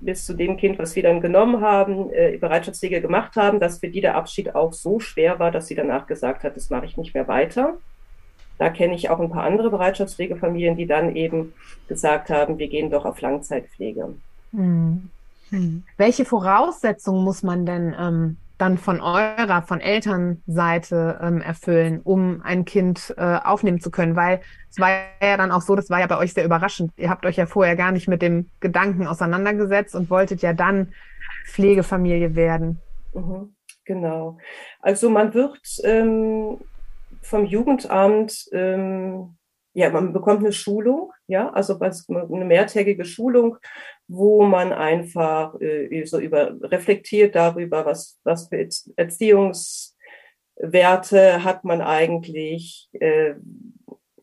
bis 0.00 0.26
zu 0.26 0.34
dem 0.34 0.56
Kind, 0.56 0.78
was 0.78 0.96
wir 0.96 1.02
dann 1.02 1.20
genommen 1.20 1.60
haben, 1.60 2.12
äh, 2.12 2.36
Bereitschaftspflege 2.38 3.00
gemacht 3.00 3.36
haben, 3.36 3.60
dass 3.60 3.78
für 3.78 3.88
die 3.88 4.00
der 4.00 4.16
Abschied 4.16 4.54
auch 4.54 4.72
so 4.72 4.98
schwer 4.98 5.38
war, 5.38 5.50
dass 5.50 5.68
sie 5.68 5.74
danach 5.74 6.06
gesagt 6.06 6.42
hat, 6.44 6.56
das 6.56 6.70
mache 6.70 6.86
ich 6.86 6.96
nicht 6.96 7.14
mehr 7.14 7.28
weiter. 7.28 7.74
Da 8.58 8.68
kenne 8.68 8.94
ich 8.94 9.10
auch 9.10 9.20
ein 9.20 9.30
paar 9.30 9.44
andere 9.44 9.70
Bereitschaftspflegefamilien, 9.70 10.76
die 10.76 10.86
dann 10.86 11.16
eben 11.16 11.52
gesagt 11.88 12.30
haben, 12.30 12.58
wir 12.58 12.68
gehen 12.68 12.90
doch 12.90 13.04
auf 13.04 13.20
Langzeitpflege. 13.20 14.14
Mhm. 14.52 15.08
Mhm. 15.50 15.84
Welche 15.96 16.24
Voraussetzungen 16.24 17.24
muss 17.24 17.42
man 17.42 17.64
denn 17.64 17.94
ähm, 17.98 18.36
dann 18.62 18.78
von 18.78 19.00
eurer, 19.00 19.62
von 19.62 19.80
Elternseite 19.80 21.18
ähm, 21.20 21.40
erfüllen, 21.40 22.00
um 22.00 22.40
ein 22.42 22.64
Kind 22.64 23.12
äh, 23.18 23.38
aufnehmen 23.42 23.80
zu 23.80 23.90
können? 23.90 24.14
Weil 24.14 24.40
es 24.70 24.78
war 24.78 24.90
ja 25.20 25.36
dann 25.36 25.50
auch 25.50 25.62
so, 25.62 25.74
das 25.74 25.90
war 25.90 25.98
ja 25.98 26.06
bei 26.06 26.16
euch 26.16 26.32
sehr 26.32 26.44
überraschend. 26.44 26.92
Ihr 26.96 27.10
habt 27.10 27.26
euch 27.26 27.36
ja 27.36 27.46
vorher 27.46 27.74
gar 27.74 27.90
nicht 27.90 28.06
mit 28.06 28.22
dem 28.22 28.50
Gedanken 28.60 29.08
auseinandergesetzt 29.08 29.96
und 29.96 30.10
wolltet 30.10 30.42
ja 30.42 30.52
dann 30.52 30.94
Pflegefamilie 31.46 32.36
werden. 32.36 32.80
Mhm, 33.12 33.54
genau. 33.84 34.38
Also 34.80 35.10
man 35.10 35.34
wird 35.34 35.60
ähm, 35.82 36.58
vom 37.20 37.44
Jugendamt 37.44 38.48
ähm, 38.52 39.36
ja, 39.74 39.90
man 39.90 40.12
bekommt 40.12 40.40
eine 40.40 40.52
Schulung, 40.52 41.12
ja, 41.26 41.50
also 41.50 41.78
eine 41.80 42.44
mehrtägige 42.44 43.04
Schulung, 43.04 43.56
wo 44.06 44.44
man 44.44 44.72
einfach 44.72 45.58
äh, 45.60 46.04
so 46.04 46.18
über 46.18 46.54
reflektiert 46.62 47.34
darüber, 47.34 47.86
was, 47.86 48.20
was 48.24 48.48
für 48.48 48.68
Erziehungswerte 48.96 51.44
hat 51.44 51.64
man 51.64 51.80
eigentlich, 51.80 52.88
äh, 52.92 53.34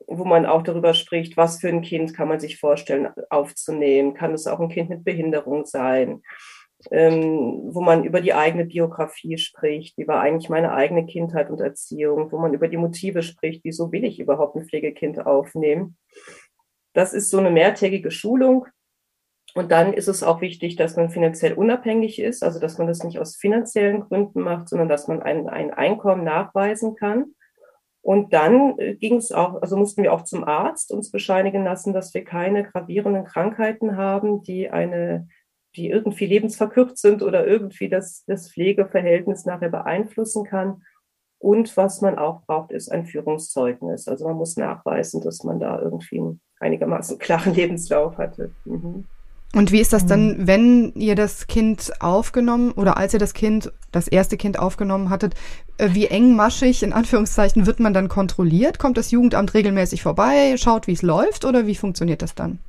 wo 0.05 0.25
man 0.25 0.45
auch 0.45 0.61
darüber 0.61 0.93
spricht, 0.93 1.37
was 1.37 1.59
für 1.59 1.69
ein 1.69 1.81
Kind 1.81 2.13
kann 2.13 2.27
man 2.27 2.39
sich 2.39 2.59
vorstellen 2.59 3.09
aufzunehmen. 3.29 4.13
Kann 4.13 4.33
es 4.33 4.47
auch 4.47 4.59
ein 4.59 4.69
Kind 4.69 4.89
mit 4.89 5.03
Behinderung 5.03 5.65
sein? 5.65 6.21
Ähm, 6.91 7.73
wo 7.73 7.81
man 7.81 8.03
über 8.03 8.21
die 8.21 8.33
eigene 8.33 8.65
Biografie 8.65 9.37
spricht, 9.37 9.97
wie 9.97 10.07
war 10.07 10.21
eigentlich 10.21 10.49
meine 10.49 10.71
eigene 10.71 11.05
Kindheit 11.05 11.49
und 11.49 11.59
Erziehung, 11.59 12.31
wo 12.31 12.37
man 12.37 12.53
über 12.53 12.67
die 12.67 12.77
Motive 12.77 13.21
spricht, 13.21 13.63
wieso 13.63 13.91
will 13.91 14.05
ich 14.05 14.19
überhaupt 14.19 14.55
ein 14.55 14.65
Pflegekind 14.65 15.25
aufnehmen. 15.25 15.97
Das 16.93 17.13
ist 17.13 17.29
so 17.29 17.37
eine 17.37 17.51
mehrtägige 17.51 18.11
Schulung. 18.11 18.65
Und 19.55 19.71
dann 19.71 19.93
ist 19.93 20.07
es 20.07 20.21
auch 20.21 20.41
wichtig, 20.41 20.75
dass 20.75 20.95
man 20.95 21.09
finanziell 21.09 21.53
unabhängig 21.53 22.19
ist, 22.19 22.43
also 22.43 22.59
dass 22.59 22.77
man 22.77 22.87
das 22.87 23.03
nicht 23.03 23.19
aus 23.19 23.35
finanziellen 23.35 24.01
Gründen 24.01 24.41
macht, 24.41 24.69
sondern 24.69 24.87
dass 24.87 25.07
man 25.07 25.21
ein, 25.21 25.49
ein 25.49 25.73
Einkommen 25.73 26.23
nachweisen 26.23 26.95
kann. 26.95 27.33
Und 28.01 28.31
dann 28.33 28.77
äh, 28.77 28.95
ging 28.95 29.17
es 29.17 29.31
auch, 29.31 29.61
also 29.61 29.75
mussten 29.75 30.03
wir 30.03 30.13
auch 30.13 30.23
zum 30.23 30.43
Arzt 30.43 30.91
uns 30.91 31.11
bescheinigen 31.11 31.63
lassen, 31.63 31.93
dass 31.93 32.13
wir 32.13 32.23
keine 32.23 32.63
gravierenden 32.63 33.25
Krankheiten 33.25 33.97
haben, 33.97 34.43
die 34.43 34.69
eine 34.69 35.27
die 35.75 35.89
irgendwie 35.89 36.25
lebensverkürzt 36.25 37.01
sind 37.01 37.21
oder 37.21 37.45
irgendwie 37.45 37.89
das, 37.89 38.23
das 38.25 38.51
Pflegeverhältnis 38.51 39.45
nachher 39.45 39.69
beeinflussen 39.69 40.43
kann. 40.43 40.83
Und 41.37 41.75
was 41.77 42.01
man 42.01 42.17
auch 42.17 42.41
braucht, 42.45 42.71
ist 42.71 42.91
ein 42.91 43.05
Führungszeugnis. 43.05 44.07
Also 44.07 44.27
man 44.27 44.35
muss 44.35 44.57
nachweisen, 44.57 45.21
dass 45.21 45.43
man 45.43 45.59
da 45.59 45.79
irgendwie 45.79 46.19
einen 46.19 46.41
einigermaßen 46.59 47.17
klaren 47.19 47.53
Lebenslauf 47.53 48.17
hatte. 48.17 48.51
Mhm. 48.65 49.05
Und 49.55 49.71
wie 49.71 49.79
ist 49.79 49.93
das 49.93 50.05
dann, 50.05 50.37
mhm. 50.37 50.47
wenn 50.47 50.93
ihr 50.93 51.15
das 51.15 51.47
Kind 51.47 51.91
aufgenommen 52.01 52.71
oder 52.71 52.97
als 52.97 53.13
ihr 53.13 53.19
das 53.19 53.33
Kind, 53.33 53.71
das 53.91 54.07
erste 54.07 54.37
Kind 54.37 54.59
aufgenommen 54.59 55.09
hattet, 55.09 55.33
äh, 55.77 55.89
wie 55.93 56.05
engmaschig 56.05 56.83
in 56.83 56.93
Anführungszeichen 56.93 57.65
wird 57.65 57.79
man 57.79 57.93
dann 57.93 58.09
kontrolliert? 58.09 58.77
Kommt 58.77 58.97
das 58.97 59.09
Jugendamt 59.09 59.55
regelmäßig 59.55 60.03
vorbei, 60.03 60.55
schaut, 60.57 60.85
wie 60.85 60.93
es 60.93 61.01
läuft 61.01 61.45
oder 61.45 61.65
wie 61.65 61.75
funktioniert 61.75 62.21
das 62.21 62.35
dann? 62.35 62.59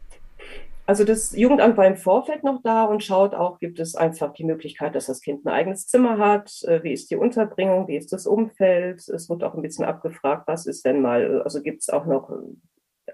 Also 0.91 1.05
das 1.05 1.37
Jugendamt 1.37 1.77
war 1.77 1.87
im 1.87 1.97
Vorfeld 1.97 2.43
noch 2.43 2.63
da 2.65 2.83
und 2.83 3.05
schaut 3.05 3.33
auch, 3.33 3.61
gibt 3.61 3.79
es 3.79 3.95
einfach 3.95 4.33
die 4.33 4.43
Möglichkeit, 4.43 4.97
dass 4.97 5.07
das 5.07 5.21
Kind 5.21 5.47
ein 5.47 5.53
eigenes 5.53 5.87
Zimmer 5.87 6.19
hat, 6.19 6.65
äh, 6.65 6.83
wie 6.83 6.93
ist 6.93 7.13
die 7.13 7.17
Unterbringung, 7.17 7.87
wie 7.87 7.97
ist 7.97 8.13
das 8.13 8.27
Umfeld. 8.27 9.09
Es 9.09 9.31
wird 9.31 9.45
auch 9.45 9.55
ein 9.55 9.63
bisschen 9.63 9.85
abgefragt, 9.85 10.49
was 10.49 10.67
ist 10.67 10.85
denn 10.85 11.01
mal, 11.01 11.43
also 11.43 11.63
gibt 11.63 11.83
es 11.83 11.91
auch 11.91 12.07
noch 12.07 12.37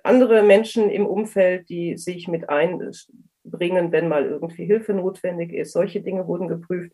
andere 0.05 0.43
Menschen 0.43 0.89
im 0.89 1.05
Umfeld, 1.05 1.69
die 1.69 1.99
sich 1.99 2.29
mit 2.29 2.49
einbringen, 2.49 3.93
wenn 3.93 4.09
mal 4.09 4.25
irgendwie 4.25 4.65
Hilfe 4.65 4.95
notwendig 4.95 5.53
ist. 5.53 5.73
Solche 5.73 6.01
Dinge 6.01 6.27
wurden 6.27 6.49
geprüft. 6.49 6.93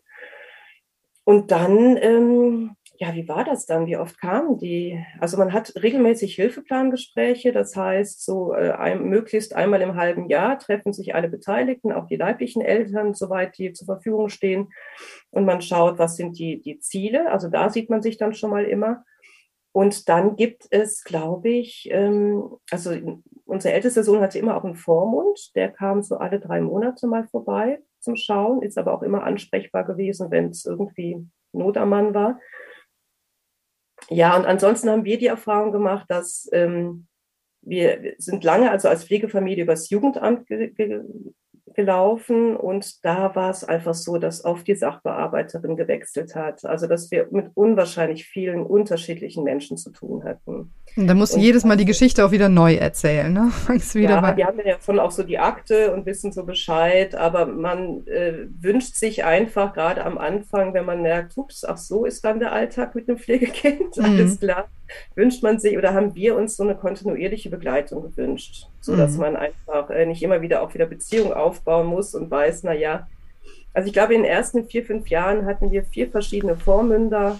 Und 1.23 1.51
dann, 1.51 1.95
ähm, 1.95 2.75
ja, 3.03 3.13
wie 3.13 3.27
war 3.27 3.43
das 3.43 3.65
dann? 3.65 3.85
Wie 3.85 3.97
oft 3.97 4.17
kamen 4.17 4.57
die? 4.57 5.05
Also 5.19 5.35
man 5.35 5.51
hat 5.51 5.73
regelmäßig 5.75 6.35
Hilfeplangespräche, 6.35 7.51
das 7.51 7.75
heißt, 7.75 8.23
so 8.23 8.53
äh, 8.53 8.71
ein, 8.71 9.03
möglichst 9.03 9.53
einmal 9.53 9.81
im 9.81 9.95
halben 9.95 10.29
Jahr 10.29 10.57
treffen 10.57 10.93
sich 10.93 11.13
alle 11.13 11.27
Beteiligten, 11.27 11.91
auch 11.91 12.07
die 12.07 12.15
leiblichen 12.15 12.61
Eltern, 12.61 13.13
soweit 13.13 13.57
die 13.57 13.73
zur 13.73 13.87
Verfügung 13.87 14.29
stehen. 14.29 14.69
Und 15.31 15.43
man 15.43 15.61
schaut, 15.61 15.99
was 15.99 16.15
sind 16.15 16.39
die, 16.39 16.61
die 16.61 16.79
Ziele. 16.79 17.29
Also 17.29 17.49
da 17.49 17.69
sieht 17.69 17.89
man 17.89 18.01
sich 18.01 18.15
dann 18.15 18.33
schon 18.33 18.51
mal 18.51 18.63
immer. 18.63 19.03
Und 19.73 20.07
dann 20.07 20.37
gibt 20.37 20.67
es, 20.69 21.03
glaube 21.03 21.49
ich, 21.49 21.89
ähm, 21.91 22.51
also 22.71 22.91
unser 23.43 23.73
ältester 23.73 24.05
Sohn 24.05 24.21
hatte 24.21 24.39
immer 24.39 24.55
auch 24.55 24.63
einen 24.63 24.75
Vormund, 24.75 25.53
der 25.55 25.69
kam 25.69 26.03
so 26.03 26.19
alle 26.19 26.39
drei 26.39 26.61
Monate 26.61 27.05
mal 27.07 27.27
vorbei 27.27 27.81
zum 27.99 28.15
Schauen, 28.15 28.61
ist 28.61 28.77
aber 28.77 28.93
auch 28.93 29.01
immer 29.01 29.23
ansprechbar 29.23 29.83
gewesen, 29.83 30.31
wenn 30.31 30.51
es 30.51 30.63
irgendwie 30.63 31.17
Not 31.51 31.75
am 31.75 31.89
Mann 31.89 32.13
war. 32.13 32.39
Ja, 34.09 34.35
und 34.35 34.45
ansonsten 34.45 34.89
haben 34.89 35.05
wir 35.05 35.17
die 35.17 35.27
Erfahrung 35.27 35.71
gemacht, 35.71 36.05
dass 36.09 36.49
ähm, 36.51 37.07
wir 37.61 38.15
sind 38.17 38.43
lange, 38.43 38.69
also 38.71 38.89
als 38.89 39.05
Pflegefamilie, 39.05 39.63
übers 39.63 39.89
Jugendamt 39.89 40.47
ge 40.47 40.69
ge 40.69 41.01
gelaufen 41.75 42.55
und 42.55 43.03
da 43.05 43.35
war 43.35 43.49
es 43.49 43.63
einfach 43.63 43.93
so, 43.93 44.17
dass 44.17 44.45
oft 44.45 44.67
die 44.67 44.75
Sachbearbeiterin 44.75 45.75
gewechselt 45.75 46.35
hat. 46.35 46.65
Also 46.65 46.87
dass 46.87 47.11
wir 47.11 47.27
mit 47.31 47.51
unwahrscheinlich 47.55 48.25
vielen 48.25 48.63
unterschiedlichen 48.63 49.43
Menschen 49.43 49.77
zu 49.77 49.91
tun 49.91 50.23
hatten. 50.23 50.71
Und 50.95 51.07
da 51.07 51.13
musst 51.13 51.35
du 51.35 51.39
jedes 51.39 51.63
Mal 51.63 51.77
die 51.77 51.85
Geschichte 51.85 52.25
auch 52.25 52.31
wieder 52.31 52.49
neu 52.49 52.75
erzählen, 52.75 53.31
ne? 53.31 53.49
Fangst 53.65 53.95
wieder 53.95 54.11
ja, 54.11 54.21
bei. 54.21 54.33
die 54.33 54.45
haben 54.45 54.59
ja 54.63 54.77
schon 54.79 54.99
auch 54.99 55.11
so 55.11 55.23
die 55.23 55.39
Akte 55.39 55.93
und 55.93 56.05
wissen 56.05 56.31
so 56.31 56.43
Bescheid, 56.43 57.15
aber 57.15 57.45
man 57.45 58.05
äh, 58.07 58.47
wünscht 58.59 58.95
sich 58.95 59.23
einfach 59.23 59.73
gerade 59.73 60.05
am 60.05 60.17
Anfang, 60.17 60.73
wenn 60.73 60.85
man 60.85 61.01
merkt, 61.01 61.35
ups, 61.37 61.65
ach 61.65 61.77
so 61.77 62.05
ist 62.05 62.23
dann 62.23 62.39
der 62.39 62.51
Alltag 62.51 62.95
mit 62.95 63.09
einem 63.09 63.17
Pflegekind, 63.17 63.97
mhm. 63.97 64.05
alles 64.05 64.39
klar, 64.39 64.69
wünscht 65.15 65.43
man 65.43 65.59
sich 65.59 65.77
oder 65.77 65.93
haben 65.93 66.15
wir 66.15 66.35
uns 66.35 66.55
so 66.55 66.63
eine 66.63 66.75
kontinuierliche 66.75 67.49
Begleitung 67.49 68.03
gewünscht, 68.03 68.67
sodass 68.81 69.13
mhm. 69.13 69.19
man 69.19 69.35
einfach 69.35 69.89
äh, 69.89 70.05
nicht 70.05 70.23
immer 70.23 70.41
wieder 70.41 70.61
auch 70.61 70.73
wieder 70.73 70.85
Beziehungen 70.85 71.33
aufbauen 71.33 71.87
muss 71.87 72.15
und 72.15 72.29
weiß, 72.29 72.63
na 72.63 72.73
ja, 72.73 73.07
also 73.73 73.87
ich 73.87 73.93
glaube, 73.93 74.13
in 74.13 74.21
den 74.21 74.31
ersten 74.31 74.65
vier, 74.65 74.85
fünf 74.85 75.07
Jahren 75.07 75.45
hatten 75.45 75.71
wir 75.71 75.83
vier 75.83 76.09
verschiedene 76.09 76.55
Vormünder 76.55 77.39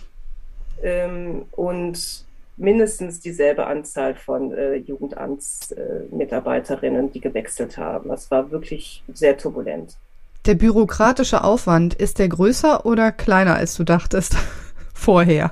ähm, 0.81 1.45
und 1.51 2.25
mindestens 2.57 3.19
dieselbe 3.19 3.67
Anzahl 3.67 4.15
von 4.15 4.51
äh, 4.53 4.75
Jugendamtsmitarbeiterinnen, 4.75 7.07
äh, 7.07 7.11
die 7.11 7.19
gewechselt 7.19 7.77
haben. 7.77 8.09
Das 8.09 8.31
war 8.31 8.49
wirklich 8.51 9.03
sehr 9.13 9.37
turbulent. 9.37 9.97
Der 10.45 10.55
bürokratische 10.55 11.43
Aufwand, 11.43 11.93
ist 11.93 12.19
der 12.19 12.29
größer 12.29 12.85
oder 12.85 13.11
kleiner, 13.11 13.55
als 13.55 13.75
du 13.75 13.83
dachtest 13.83 14.37
vorher? 14.93 15.51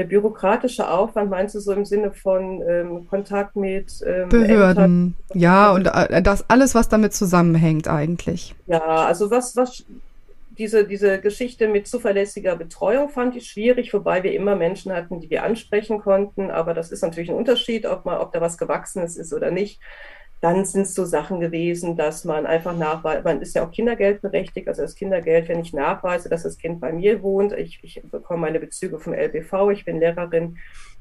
Der 0.00 0.06
bürokratische 0.06 0.88
Aufwand 0.88 1.28
meinst 1.28 1.54
du 1.54 1.60
so 1.60 1.74
im 1.74 1.84
Sinne 1.84 2.10
von 2.10 2.62
ähm, 2.66 3.06
Kontakt 3.06 3.54
mit 3.54 4.02
ähm, 4.06 4.30
Behörden? 4.30 5.14
Ämtern? 5.28 5.38
Ja, 5.38 5.72
und 5.72 5.88
äh, 5.88 6.22
das 6.22 6.48
alles, 6.48 6.74
was 6.74 6.88
damit 6.88 7.12
zusammenhängt 7.12 7.86
eigentlich. 7.86 8.54
Ja, 8.66 8.80
also 8.80 9.30
was, 9.30 9.56
was 9.56 9.84
diese, 10.56 10.86
diese 10.86 11.20
Geschichte 11.20 11.68
mit 11.68 11.86
zuverlässiger 11.86 12.56
Betreuung 12.56 13.10
fand 13.10 13.36
ich 13.36 13.50
schwierig, 13.50 13.92
wobei 13.92 14.22
wir 14.22 14.32
immer 14.32 14.56
Menschen 14.56 14.90
hatten, 14.90 15.20
die 15.20 15.28
wir 15.28 15.44
ansprechen 15.44 16.00
konnten. 16.00 16.50
Aber 16.50 16.72
das 16.72 16.92
ist 16.92 17.02
natürlich 17.02 17.28
ein 17.28 17.36
Unterschied, 17.36 17.84
ob, 17.84 18.06
man, 18.06 18.20
ob 18.20 18.32
da 18.32 18.40
was 18.40 18.56
Gewachsenes 18.56 19.18
ist 19.18 19.34
oder 19.34 19.50
nicht. 19.50 19.82
Dann 20.40 20.64
sind 20.64 20.82
es 20.82 20.94
so 20.94 21.04
Sachen 21.04 21.40
gewesen, 21.40 21.96
dass 21.96 22.24
man 22.24 22.46
einfach 22.46 22.74
nachweist, 22.76 23.24
man 23.24 23.42
ist 23.42 23.54
ja 23.54 23.64
auch 23.64 23.70
kindergeldberechtigt, 23.70 24.68
also 24.68 24.82
das 24.82 24.94
Kindergeld, 24.94 25.48
wenn 25.48 25.60
ich 25.60 25.74
nachweise, 25.74 26.30
dass 26.30 26.44
das 26.44 26.56
Kind 26.56 26.80
bei 26.80 26.92
mir 26.92 27.22
wohnt, 27.22 27.52
ich, 27.52 27.78
ich 27.82 28.00
bekomme 28.10 28.42
meine 28.42 28.60
Bezüge 28.60 28.98
vom 28.98 29.12
LBV, 29.12 29.70
ich 29.70 29.84
bin 29.84 30.00
Lehrerin, 30.00 30.56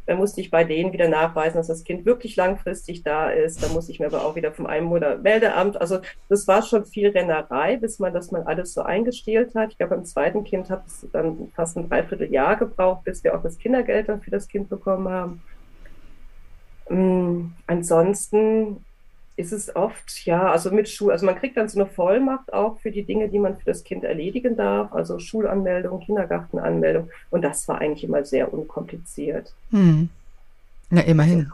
dann 0.10 0.18
musste 0.18 0.42
ich 0.42 0.50
bei 0.50 0.64
denen 0.64 0.92
wieder 0.92 1.08
nachweisen, 1.08 1.58
dass 1.58 1.68
das 1.68 1.84
Kind 1.84 2.04
wirklich 2.04 2.36
langfristig 2.36 3.04
da 3.04 3.30
ist. 3.30 3.62
Dann 3.62 3.74
muss 3.74 3.90
ich 3.90 4.00
mir 4.00 4.08
aber 4.08 4.26
auch 4.26 4.36
wieder 4.36 4.52
vom 4.52 4.66
Einwohnermeldeamt. 4.66 5.80
Also 5.80 6.00
das 6.30 6.48
war 6.48 6.64
schon 6.64 6.84
viel 6.86 7.10
Rennerei, 7.10 7.78
bis 7.78 8.00
man 8.00 8.12
das 8.12 8.32
mal 8.32 8.42
alles 8.42 8.74
so 8.74 8.82
eingestellt 8.82 9.54
hat. 9.54 9.70
Ich 9.72 9.78
glaube, 9.78 9.96
beim 9.96 10.06
zweiten 10.06 10.44
Kind 10.44 10.72
hat 10.72 10.88
es 10.88 11.06
dann 11.14 11.52
fast 11.56 11.78
ein 11.78 11.88
Dreivierteljahr 11.88 12.56
gebraucht, 12.56 13.04
bis 13.04 13.24
wir 13.24 13.38
auch 13.38 13.44
das 13.44 13.60
Kindergeld 13.60 14.10
dann 14.10 14.20
für 14.20 14.32
das 14.32 14.48
Kind 14.48 14.68
bekommen 14.68 15.10
haben. 15.10 15.44
Ähm, 16.90 17.54
ansonsten 17.68 18.84
ist 19.40 19.54
es 19.54 19.74
oft, 19.74 20.26
ja, 20.26 20.52
also 20.52 20.70
mit 20.70 20.90
Schul, 20.90 21.14
also 21.14 21.26
man 21.26 21.38
kriegt 21.38 21.56
dann 21.56 21.70
so 21.70 21.80
eine 21.80 21.90
Vollmacht 21.90 22.52
auch 22.52 22.78
für 22.80 22.92
die 22.92 23.04
Dinge, 23.04 23.30
die 23.30 23.40
man 23.40 23.58
für 23.58 23.64
das 23.66 23.86
Kind 23.86 24.04
erledigen 24.04 24.58
darf, 24.58 24.94
also 24.94 25.18
Schulanmeldung, 25.18 26.02
Kindergartenanmeldung. 26.02 27.10
Und 27.30 27.42
das 27.42 27.66
war 27.70 27.80
eigentlich 27.80 28.04
immer 28.04 28.26
sehr 28.26 28.54
unkompliziert. 28.54 29.54
Hm. 29.72 30.10
Na, 30.90 31.02
immerhin. 31.02 31.52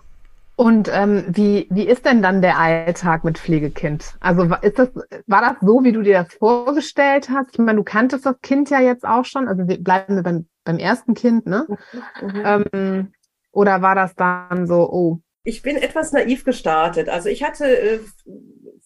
Und 0.55 0.89
ähm, 0.91 1.25
wie, 1.27 1.67
wie 1.69 1.87
ist 1.87 2.05
denn 2.05 2.23
dann 2.23 2.41
der 2.41 2.57
Alltag 2.57 3.23
mit 3.23 3.37
Pflegekind? 3.37 4.15
Also 4.19 4.45
ist 4.61 4.79
das, 4.79 4.89
war 5.27 5.41
das 5.41 5.57
so, 5.61 5.83
wie 5.83 5.91
du 5.91 6.01
dir 6.01 6.23
das 6.23 6.33
vorgestellt 6.33 7.29
hast? 7.29 7.51
Ich 7.53 7.59
meine, 7.59 7.77
du 7.77 7.83
kanntest 7.83 8.25
das 8.25 8.41
Kind 8.41 8.71
ja 8.71 8.79
jetzt 8.79 9.05
auch 9.05 9.25
schon, 9.25 9.47
also 9.47 9.67
wir 9.67 9.83
bleiben 9.83 10.15
wir 10.15 10.23
beim, 10.23 10.47
beim 10.63 10.79
ersten 10.79 11.13
Kind, 11.13 11.45
ne? 11.45 11.67
Mhm. 12.21 12.43
Ähm, 12.45 13.13
oder 13.51 13.81
war 13.83 13.93
das 13.93 14.15
dann 14.15 14.65
so, 14.65 14.89
oh, 14.91 15.19
ich 15.45 15.61
bin 15.61 15.77
etwas 15.77 16.11
naiv 16.11 16.43
gestartet. 16.43 17.07
Also 17.07 17.29
ich 17.29 17.43
hatte 17.43 18.01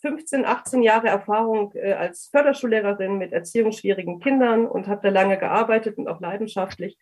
15, 0.02 0.44
äh, 0.44 0.46
18 0.46 0.84
Jahre 0.84 1.08
Erfahrung 1.08 1.72
äh, 1.74 1.94
als 1.94 2.28
Förderschullehrerin 2.28 3.18
mit 3.18 3.32
erziehungsschwierigen 3.32 4.20
Kindern 4.20 4.68
und 4.68 4.88
habe 4.88 5.02
da 5.02 5.10
lange 5.10 5.38
gearbeitet 5.40 5.98
und 5.98 6.10
auch 6.10 6.20
leidenschaftlich. 6.20 7.00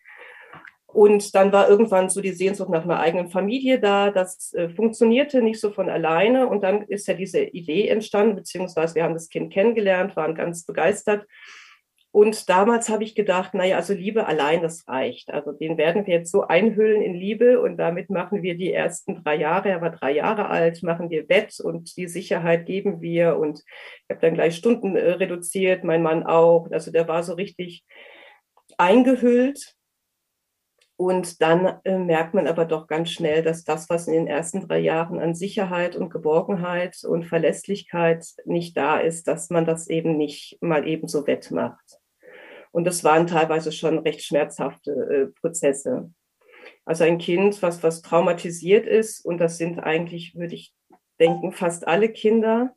Und 0.86 1.34
dann 1.34 1.52
war 1.52 1.68
irgendwann 1.68 2.08
so 2.08 2.22
die 2.22 2.32
Sehnsucht 2.32 2.70
nach 2.70 2.84
einer 2.84 3.00
eigenen 3.00 3.30
Familie 3.30 3.80
da. 3.80 4.10
Das 4.10 4.54
äh, 4.54 4.70
funktionierte 4.70 5.42
nicht 5.42 5.60
so 5.60 5.70
von 5.70 5.90
alleine. 5.90 6.46
Und 6.46 6.62
dann 6.62 6.82
ist 6.82 7.08
ja 7.08 7.14
diese 7.14 7.40
Idee 7.42 7.88
entstanden, 7.88 8.36
beziehungsweise 8.36 8.94
wir 8.94 9.02
haben 9.02 9.14
das 9.14 9.28
Kind 9.28 9.52
kennengelernt, 9.52 10.16
waren 10.16 10.36
ganz 10.36 10.64
begeistert 10.64 11.26
und 12.18 12.48
damals 12.48 12.88
habe 12.88 13.04
ich 13.04 13.14
gedacht, 13.14 13.54
naja, 13.54 13.76
also 13.76 13.94
Liebe 13.94 14.26
allein, 14.26 14.60
das 14.60 14.88
reicht. 14.88 15.32
Also 15.32 15.52
den 15.52 15.78
werden 15.78 16.04
wir 16.04 16.14
jetzt 16.14 16.32
so 16.32 16.42
einhüllen 16.42 17.00
in 17.00 17.14
Liebe 17.14 17.60
und 17.60 17.76
damit 17.76 18.10
machen 18.10 18.42
wir 18.42 18.56
die 18.56 18.72
ersten 18.72 19.22
drei 19.22 19.36
Jahre, 19.36 19.68
er 19.68 19.80
war 19.80 19.90
drei 19.90 20.10
Jahre 20.16 20.48
alt, 20.48 20.82
machen 20.82 21.10
wir 21.10 21.28
Wett 21.28 21.60
und 21.60 21.96
die 21.96 22.08
Sicherheit 22.08 22.66
geben 22.66 23.00
wir. 23.00 23.38
Und 23.38 23.60
ich 23.60 24.10
habe 24.10 24.20
dann 24.20 24.34
gleich 24.34 24.56
Stunden 24.56 24.96
äh, 24.96 25.12
reduziert, 25.12 25.84
mein 25.84 26.02
Mann 26.02 26.24
auch. 26.24 26.68
Also 26.72 26.90
der 26.90 27.06
war 27.06 27.22
so 27.22 27.34
richtig 27.34 27.84
eingehüllt. 28.78 29.76
Und 30.96 31.40
dann 31.40 31.78
äh, 31.84 31.96
merkt 31.96 32.34
man 32.34 32.48
aber 32.48 32.64
doch 32.64 32.88
ganz 32.88 33.12
schnell, 33.12 33.44
dass 33.44 33.62
das, 33.62 33.88
was 33.88 34.08
in 34.08 34.14
den 34.14 34.26
ersten 34.26 34.66
drei 34.66 34.80
Jahren 34.80 35.20
an 35.20 35.36
Sicherheit 35.36 35.94
und 35.94 36.10
Geborgenheit 36.10 36.96
und 37.04 37.26
Verlässlichkeit 37.26 38.26
nicht 38.44 38.76
da 38.76 38.98
ist, 38.98 39.28
dass 39.28 39.50
man 39.50 39.64
das 39.64 39.88
eben 39.88 40.16
nicht 40.16 40.58
mal 40.60 40.84
eben 40.88 41.06
so 41.06 41.28
wettmacht. 41.28 42.00
Und 42.70 42.84
das 42.84 43.04
waren 43.04 43.26
teilweise 43.26 43.72
schon 43.72 43.98
recht 43.98 44.22
schmerzhafte 44.22 44.90
äh, 44.90 45.40
Prozesse. 45.40 46.12
Also 46.84 47.04
ein 47.04 47.18
Kind, 47.18 47.62
was, 47.62 47.82
was 47.82 48.02
traumatisiert 48.02 48.86
ist, 48.86 49.24
und 49.24 49.38
das 49.38 49.58
sind 49.58 49.78
eigentlich, 49.78 50.34
würde 50.34 50.54
ich 50.54 50.74
denken, 51.20 51.52
fast 51.52 51.86
alle 51.86 52.08
Kinder, 52.08 52.74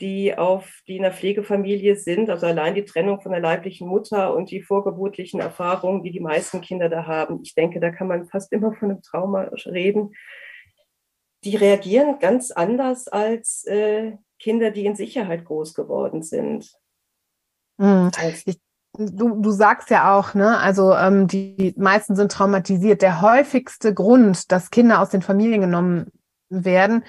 die 0.00 0.36
auf 0.36 0.80
die 0.88 0.96
in 0.96 1.02
der 1.02 1.12
Pflegefamilie 1.12 1.94
sind, 1.94 2.30
also 2.30 2.46
allein 2.46 2.74
die 2.74 2.84
Trennung 2.84 3.20
von 3.20 3.32
der 3.32 3.40
leiblichen 3.40 3.86
Mutter 3.86 4.34
und 4.34 4.50
die 4.50 4.62
vorgeburtlichen 4.62 5.40
Erfahrungen, 5.40 6.02
die 6.02 6.10
die 6.10 6.20
meisten 6.20 6.60
Kinder 6.60 6.88
da 6.88 7.06
haben. 7.06 7.40
Ich 7.42 7.54
denke, 7.54 7.80
da 7.80 7.90
kann 7.90 8.08
man 8.08 8.26
fast 8.26 8.50
immer 8.52 8.72
von 8.72 8.90
einem 8.90 9.02
Trauma 9.02 9.50
reden. 9.66 10.14
Die 11.44 11.56
reagieren 11.56 12.18
ganz 12.18 12.50
anders 12.50 13.08
als 13.08 13.64
äh, 13.66 14.16
Kinder, 14.38 14.70
die 14.70 14.86
in 14.86 14.96
Sicherheit 14.96 15.44
groß 15.44 15.74
geworden 15.74 16.22
sind. 16.22 16.72
Mhm. 17.76 18.10
Ich, 18.46 18.58
du, 18.96 19.40
du 19.40 19.50
sagst 19.50 19.90
ja 19.90 20.14
auch, 20.16 20.34
ne, 20.34 20.58
also 20.58 20.94
ähm, 20.94 21.26
die 21.26 21.74
meisten 21.76 22.16
sind 22.16 22.32
traumatisiert. 22.32 23.02
Der 23.02 23.20
häufigste 23.20 23.94
Grund, 23.94 24.50
dass 24.52 24.70
Kinder 24.70 25.00
aus 25.00 25.10
den 25.10 25.22
Familien 25.22 25.60
genommen 25.60 26.12
werden, 26.48 27.04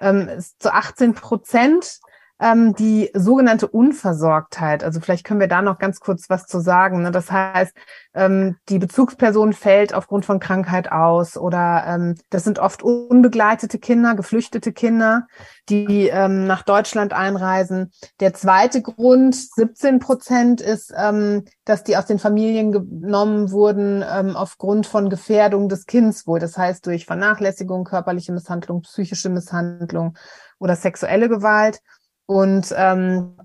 ähm, 0.00 0.28
ist 0.28 0.60
zu 0.62 0.72
18 0.72 1.14
Prozent 1.14 2.00
ähm, 2.40 2.74
die 2.74 3.10
sogenannte 3.14 3.68
Unversorgtheit. 3.68 4.82
Also 4.82 5.00
vielleicht 5.00 5.24
können 5.24 5.40
wir 5.40 5.48
da 5.48 5.62
noch 5.62 5.78
ganz 5.78 6.00
kurz 6.00 6.28
was 6.28 6.46
zu 6.46 6.60
sagen. 6.60 7.02
Ne? 7.02 7.10
Das 7.10 7.30
heißt, 7.30 7.72
ähm, 8.14 8.56
die 8.68 8.78
Bezugsperson 8.78 9.52
fällt 9.52 9.94
aufgrund 9.94 10.24
von 10.24 10.40
Krankheit 10.40 10.90
aus 10.90 11.36
oder 11.36 11.84
ähm, 11.86 12.16
das 12.30 12.44
sind 12.44 12.58
oft 12.58 12.82
unbegleitete 12.82 13.78
Kinder, 13.78 14.14
geflüchtete 14.16 14.72
Kinder, 14.72 15.26
die 15.68 16.08
ähm, 16.08 16.46
nach 16.46 16.62
Deutschland 16.62 17.12
einreisen. 17.12 17.92
Der 18.20 18.34
zweite 18.34 18.82
Grund, 18.82 19.34
17 19.34 20.00
Prozent, 20.00 20.60
ist, 20.60 20.92
ähm, 20.96 21.44
dass 21.64 21.84
die 21.84 21.96
aus 21.96 22.06
den 22.06 22.18
Familien 22.18 22.72
genommen 22.72 23.52
wurden 23.52 24.04
ähm, 24.08 24.36
aufgrund 24.36 24.86
von 24.86 25.08
Gefährdung 25.08 25.68
des 25.68 25.86
Kindswohl. 25.86 26.40
Das 26.40 26.58
heißt 26.58 26.84
durch 26.86 27.06
Vernachlässigung, 27.06 27.84
körperliche 27.84 28.32
Misshandlung, 28.32 28.82
psychische 28.82 29.28
Misshandlung 29.28 30.16
oder 30.58 30.76
sexuelle 30.76 31.28
Gewalt. 31.28 31.80
Und 32.26 32.74
ähm, 32.76 33.36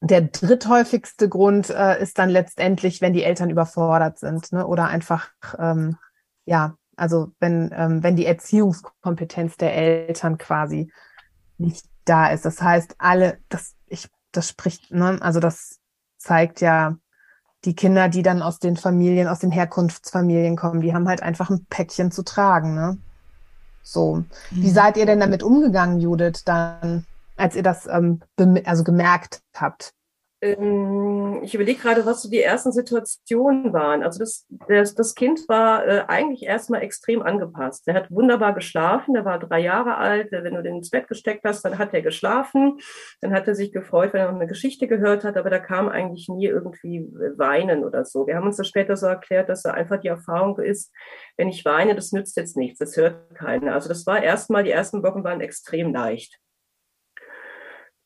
der 0.00 0.22
dritthäufigste 0.22 1.28
Grund 1.28 1.70
äh, 1.70 2.00
ist 2.00 2.18
dann 2.18 2.30
letztendlich, 2.30 3.00
wenn 3.00 3.12
die 3.12 3.24
Eltern 3.24 3.50
überfordert 3.50 4.18
sind 4.18 4.52
ne? 4.52 4.66
oder 4.66 4.86
einfach, 4.86 5.30
ähm, 5.58 5.96
ja, 6.44 6.76
also 6.96 7.32
wenn, 7.40 7.70
ähm, 7.74 8.02
wenn 8.02 8.16
die 8.16 8.26
Erziehungskompetenz 8.26 9.56
der 9.56 9.74
Eltern 9.74 10.38
quasi 10.38 10.92
nicht 11.56 11.86
da 12.04 12.28
ist. 12.28 12.44
Das 12.44 12.62
heißt, 12.62 12.96
alle, 12.98 13.38
das, 13.48 13.74
ich, 13.86 14.08
das 14.32 14.48
spricht, 14.48 14.92
ne? 14.92 15.18
also 15.20 15.40
das 15.40 15.80
zeigt 16.16 16.60
ja, 16.60 16.96
die 17.64 17.74
Kinder, 17.74 18.08
die 18.08 18.22
dann 18.22 18.42
aus 18.42 18.58
den 18.58 18.76
Familien, 18.76 19.26
aus 19.26 19.40
den 19.40 19.50
Herkunftsfamilien 19.50 20.56
kommen, 20.56 20.80
die 20.80 20.94
haben 20.94 21.08
halt 21.08 21.22
einfach 21.22 21.50
ein 21.50 21.66
Päckchen 21.68 22.12
zu 22.12 22.22
tragen, 22.22 22.74
ne? 22.74 22.98
So. 23.82 24.24
Wie 24.50 24.68
mhm. 24.68 24.74
seid 24.74 24.96
ihr 24.96 25.06
denn 25.06 25.18
damit 25.18 25.42
umgegangen, 25.42 25.98
Judith, 25.98 26.44
dann? 26.44 27.06
Als 27.38 27.56
ihr 27.56 27.62
das 27.62 27.86
ähm, 27.86 28.20
also 28.64 28.84
gemerkt 28.84 29.40
habt? 29.54 29.94
Ähm, 30.40 31.40
ich 31.42 31.54
überlege 31.54 31.80
gerade, 31.80 32.06
was 32.06 32.22
so 32.22 32.30
die 32.30 32.40
ersten 32.40 32.70
Situationen 32.70 33.72
waren. 33.72 34.04
Also 34.04 34.20
das, 34.20 34.46
das, 34.68 34.94
das 34.94 35.16
Kind 35.16 35.48
war 35.48 35.84
äh, 35.86 36.04
eigentlich 36.06 36.44
erstmal 36.44 36.82
extrem 36.82 37.22
angepasst. 37.22 37.88
Er 37.88 37.94
hat 37.94 38.10
wunderbar 38.12 38.54
geschlafen, 38.54 39.16
er 39.16 39.24
war 39.24 39.40
drei 39.40 39.58
Jahre 39.60 39.96
alt. 39.96 40.30
Wenn 40.30 40.54
du 40.54 40.62
den 40.62 40.76
ins 40.76 40.90
Bett 40.90 41.08
gesteckt 41.08 41.44
hast, 41.44 41.64
dann 41.64 41.78
hat 41.78 41.92
er 41.92 42.02
geschlafen. 42.02 42.78
Dann 43.20 43.32
hat 43.32 43.48
er 43.48 43.56
sich 43.56 43.72
gefreut, 43.72 44.12
wenn 44.12 44.20
er 44.20 44.28
noch 44.28 44.38
eine 44.38 44.46
Geschichte 44.46 44.86
gehört 44.86 45.24
hat, 45.24 45.36
aber 45.36 45.50
da 45.50 45.58
kam 45.58 45.88
eigentlich 45.88 46.28
nie 46.28 46.46
irgendwie 46.46 46.98
äh, 46.98 47.36
Weinen 47.36 47.84
oder 47.84 48.04
so. 48.04 48.28
Wir 48.28 48.36
haben 48.36 48.46
uns 48.46 48.58
das 48.58 48.68
später 48.68 48.96
so 48.96 49.06
erklärt, 49.06 49.48
dass 49.48 49.64
er 49.64 49.74
einfach 49.74 50.00
die 50.00 50.08
Erfahrung 50.08 50.58
ist, 50.60 50.92
wenn 51.36 51.48
ich 51.48 51.64
weine, 51.64 51.96
das 51.96 52.12
nützt 52.12 52.36
jetzt 52.36 52.56
nichts, 52.56 52.78
das 52.78 52.96
hört 52.96 53.34
keiner. 53.34 53.74
Also 53.74 53.88
das 53.88 54.06
war 54.06 54.22
erstmal, 54.22 54.62
die 54.62 54.70
ersten 54.70 55.02
Wochen 55.02 55.24
waren 55.24 55.40
extrem 55.40 55.92
leicht. 55.92 56.38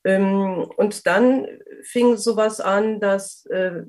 Ähm, 0.05 0.69
und 0.77 1.07
dann 1.07 1.47
fing 1.83 2.17
sowas 2.17 2.61
an, 2.61 3.01
dass, 3.01 3.47
äh, 3.47 3.83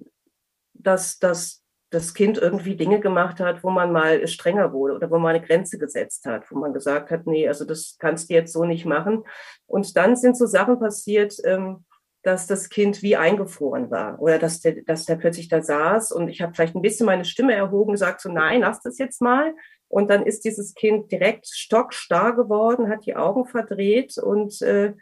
dass, 0.74 1.20
dass 1.20 1.63
das 1.93 2.13
Kind 2.13 2.38
irgendwie 2.39 2.75
Dinge 2.75 3.00
gemacht 3.00 3.39
hat, 3.39 3.63
wo 3.63 3.70
man 3.70 3.91
mal 3.91 4.27
strenger 4.27 4.74
wurde 4.74 4.96
oder 4.96 5.12
wo 5.12 5.20
man 5.20 5.36
eine 5.36 5.46
Grenze 5.46 5.77
gesetzt 5.77 6.25
hat, 6.25 6.50
wo 6.50 6.58
man 6.58 6.74
gesagt 6.74 7.12
hat, 7.12 7.27
nee, 7.27 7.48
also 7.48 7.65
das 7.65 7.98
kannst 8.00 8.29
du 8.29 8.34
jetzt 8.34 8.51
so 8.51 8.65
nicht 8.65 8.86
machen. 8.86 9.24
Und 9.67 9.96
dann 9.96 10.15
sind 10.15 10.36
so 10.36 10.47
Sachen 10.47 10.80
passiert, 10.80 11.36
ähm, 11.43 11.86
dass 12.23 12.47
das 12.47 12.69
Kind 12.69 13.04
wie 13.04 13.15
eingefroren 13.15 13.91
war 13.91 14.19
oder 14.21 14.39
dass 14.39 14.62
der, 14.62 14.82
dass 14.84 15.06
der 15.06 15.17
plötzlich 15.17 15.49
da 15.49 15.62
saß 15.62 16.13
und 16.13 16.30
ich 16.30 16.41
habe 16.41 16.54
vielleicht 16.54 16.73
ein 16.73 16.82
bisschen 16.82 17.06
meine 17.06 17.26
Stimme 17.26 17.54
erhoben, 17.54 17.91
gesagt 17.91 18.21
so, 18.21 18.32
nein, 18.32 18.62
lass 18.62 18.82
das 18.82 18.97
jetzt 18.97 19.21
mal. 19.21 19.54
Und 19.89 20.10
dann 20.10 20.26
ist 20.26 20.45
dieses 20.45 20.73
Kind 20.73 21.12
direkt 21.12 21.47
stockstarr 21.47 22.36
geworden, 22.36 22.89
hat 22.89 23.06
die 23.06 23.15
Augen 23.15 23.45
verdreht 23.45 24.17
und 24.17 24.60
äh, 24.62 24.93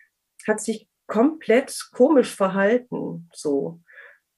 hat 0.48 0.60
sich 0.60 0.90
komplett 1.12 1.90
komisch 1.92 2.34
verhalten, 2.34 3.30
so. 3.34 3.82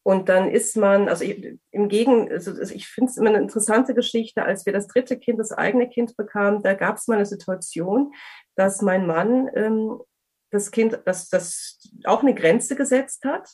Und 0.01 0.27
dann 0.27 0.49
ist 0.49 0.75
man, 0.75 1.07
also 1.07 1.23
im 1.23 1.87
Gegen, 1.87 2.29
also 2.29 2.59
ich 2.59 2.87
finde 2.87 3.11
es 3.11 3.17
immer 3.17 3.29
eine 3.29 3.37
interessante 3.37 3.93
Geschichte, 3.93 4.43
als 4.43 4.65
wir 4.65 4.73
das 4.73 4.87
dritte 4.87 5.17
Kind, 5.17 5.39
das 5.39 5.51
eigene 5.51 5.87
Kind 5.87 6.17
bekamen, 6.17 6.63
da 6.63 6.73
gab 6.73 6.97
es 6.97 7.07
mal 7.07 7.15
eine 7.15 7.27
Situation, 7.27 8.11
dass 8.55 8.81
mein 8.81 9.05
Mann 9.05 9.49
ähm, 9.55 10.01
das 10.49 10.71
Kind, 10.71 10.99
das, 11.05 11.29
das 11.29 11.79
auch 12.05 12.21
eine 12.23 12.33
Grenze 12.33 12.75
gesetzt 12.75 13.23
hat 13.23 13.49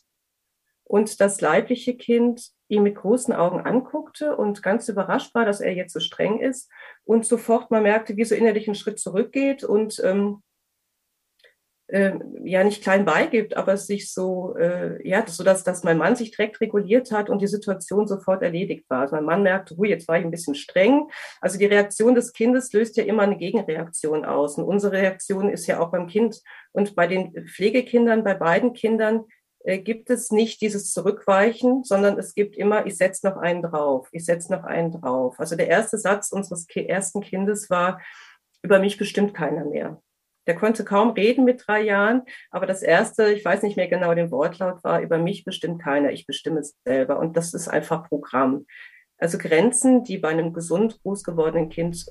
und 0.86 1.19
das 1.19 1.41
leibliche 1.41 1.97
Kind 1.97 2.49
ihn 2.69 2.84
mit 2.84 2.95
großen 2.95 3.34
Augen 3.34 3.60
anguckte 3.60 4.38
und 4.38 4.63
ganz 4.63 4.88
überrascht 4.88 5.36
war, 5.36 5.43
dass 5.45 5.60
er 5.60 5.73
jetzt 5.73 5.93
so 5.93 5.99
streng 5.99 6.39
ist 6.39 6.71
und 7.03 7.25
sofort 7.25 7.69
mal 7.69 7.82
merkte, 7.82 8.15
wie 8.15 8.25
so 8.25 8.34
innerlich 8.34 8.67
ein 8.69 8.75
Schritt 8.75 8.97
zurückgeht 8.97 9.65
und 9.65 10.01
ähm, 10.05 10.41
äh, 11.91 12.13
ja 12.43 12.63
nicht 12.63 12.84
klein 12.84 13.06
beigibt, 13.06 13.58
aber 13.58 13.75
sich 13.78 14.13
so, 14.13 14.56
äh, 14.58 15.08
ja, 15.08 15.23
so 15.28 15.43
dass, 15.43 15.63
dass 15.63 15.84
mein 15.84 15.97
Mann 15.97 16.15
sich 16.15 16.32
direkt 16.32 16.62
reguliert 16.62 17.12
hat 17.12 17.30
und 17.30 17.41
die 17.41 17.47
Situation 17.47 18.08
sofort 18.08 18.43
erledigt 18.43 18.89
war. 18.89 19.02
Also 19.02 19.15
mein 19.15 19.25
Mann 19.25 19.43
merkte, 19.43 19.75
hui, 19.75 19.89
jetzt 19.89 20.08
war 20.08 20.17
ich 20.17 20.25
ein 20.25 20.32
bisschen 20.32 20.56
streng. 20.56 21.10
Also 21.41 21.58
die 21.58 21.65
Reaktion 21.65 22.15
des 22.15 22.34
Kindes 22.34 22.71
löst 22.73 22.95
ja 22.97 23.04
immer 23.04 23.23
eine 23.23 23.38
Gegenreaktion 23.38 24.23
aus. 24.23 24.58
Und 24.58 24.65
unsere 24.65 24.93
Reaktion 24.93 25.49
ist 25.49 25.67
ja 25.67 25.80
auch 25.80 25.91
beim 25.91 26.08
Kind 26.08 26.41
und 26.71 26.95
bei 26.95 27.08
den 27.08 27.47
Pflegekindern, 27.47 28.23
bei 28.23 28.36
beiden 28.36 28.73
Kindern, 28.73 29.25
äh, 29.63 29.80
gibt 29.80 30.10
es 30.10 30.32
nicht 30.32 30.62
dieses 30.62 30.91
Zurückweichen, 30.93 31.84
sondern 31.84 32.17
es 32.17 32.34
gibt 32.34 32.56
immer, 32.56 32.86
ich 32.86 32.97
setze 32.97 33.28
noch 33.28 33.38
einen 33.38 33.62
drauf, 33.62 34.08
ich 34.12 34.25
setze 34.25 34.54
noch 34.54 34.63
einen 34.63 34.91
drauf. 34.91 35.39
Also 35.39 35.56
der 35.56 35.67
erste 35.67 35.97
Satz 35.97 36.32
unseres 36.32 36.67
ersten 36.69 37.21
Kindes 37.21 37.69
war, 37.69 37.99
über 38.62 38.80
mich 38.80 38.97
bestimmt 38.97 39.34
keiner 39.34 39.65
mehr. 39.65 40.02
Der 40.49 40.55
konnte 40.55 40.83
kaum 40.83 41.12
reden 41.12 41.45
mit 41.45 41.63
drei 41.67 41.79
Jahren, 41.83 42.23
aber 42.49 42.65
das 42.65 42.81
erste, 42.81 43.31
ich 43.31 43.45
weiß 43.45 43.62
nicht 43.62 43.77
mehr 43.77 43.88
genau 43.88 44.15
den 44.15 44.31
Wortlaut, 44.31 44.83
war 44.83 44.99
über 44.99 45.19
mich 45.19 45.45
bestimmt 45.45 45.79
keiner, 45.79 46.09
ich 46.12 46.25
bestimme 46.25 46.62
es 46.62 46.75
selber. 46.83 47.19
Und 47.19 47.38
das 47.38 47.53
ist 47.53 47.67
einfach 47.67 48.09
Programm. 48.09 48.65
Also 49.19 49.38
Grenzen, 49.38 50.03
die 50.03 50.17
bei 50.17 50.29
einem 50.29 50.51
gesund 50.51 50.97
groß 51.03 51.23
gewordenen 51.23 51.69
Kind 51.69 52.03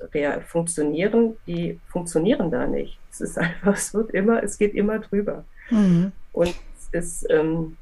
funktionieren, 0.46 1.37
die 1.48 1.81
funktionieren 1.88 2.53
da 2.53 2.68
nicht. 2.68 3.01
Es 3.11 3.20
ist 3.20 3.38
einfach, 3.38 3.74
es 3.74 3.92
wird 3.92 4.12
immer, 4.12 4.40
es 4.40 4.57
geht 4.57 4.74
immer 4.74 5.01
drüber. 5.01 5.44
Mhm. 5.70 6.12
Und 6.33 6.55
es 6.77 6.88
ist, 6.92 7.27
ähm, 7.31 7.77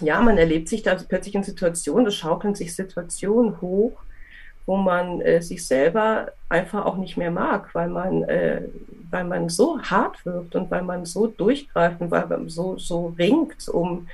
ja, 0.00 0.20
man 0.20 0.36
erlebt 0.36 0.68
sich 0.68 0.82
da 0.82 0.94
plötzlich 0.96 1.36
in 1.36 1.42
Situationen, 1.42 2.08
es 2.08 2.16
schaukeln 2.16 2.54
sich 2.54 2.76
Situationen 2.76 3.62
hoch, 3.62 4.02
wo 4.66 4.76
man 4.76 5.20
äh, 5.20 5.42
sich 5.42 5.66
selber 5.66 6.32
einfach 6.48 6.84
auch 6.86 6.96
nicht 6.96 7.16
mehr 7.16 7.30
mag, 7.30 7.74
weil 7.74 7.88
man, 7.88 8.22
äh, 8.24 8.62
weil 9.10 9.24
man 9.24 9.48
so 9.48 9.80
hart 9.80 10.24
wirkt 10.24 10.54
und 10.54 10.70
weil 10.70 10.82
man 10.82 11.04
so 11.04 11.26
durchgreift 11.26 12.00
und 12.00 12.10
weil 12.10 12.26
man 12.26 12.48
so, 12.48 12.78
so 12.78 13.14
ringt, 13.18 13.68
um 13.68 14.08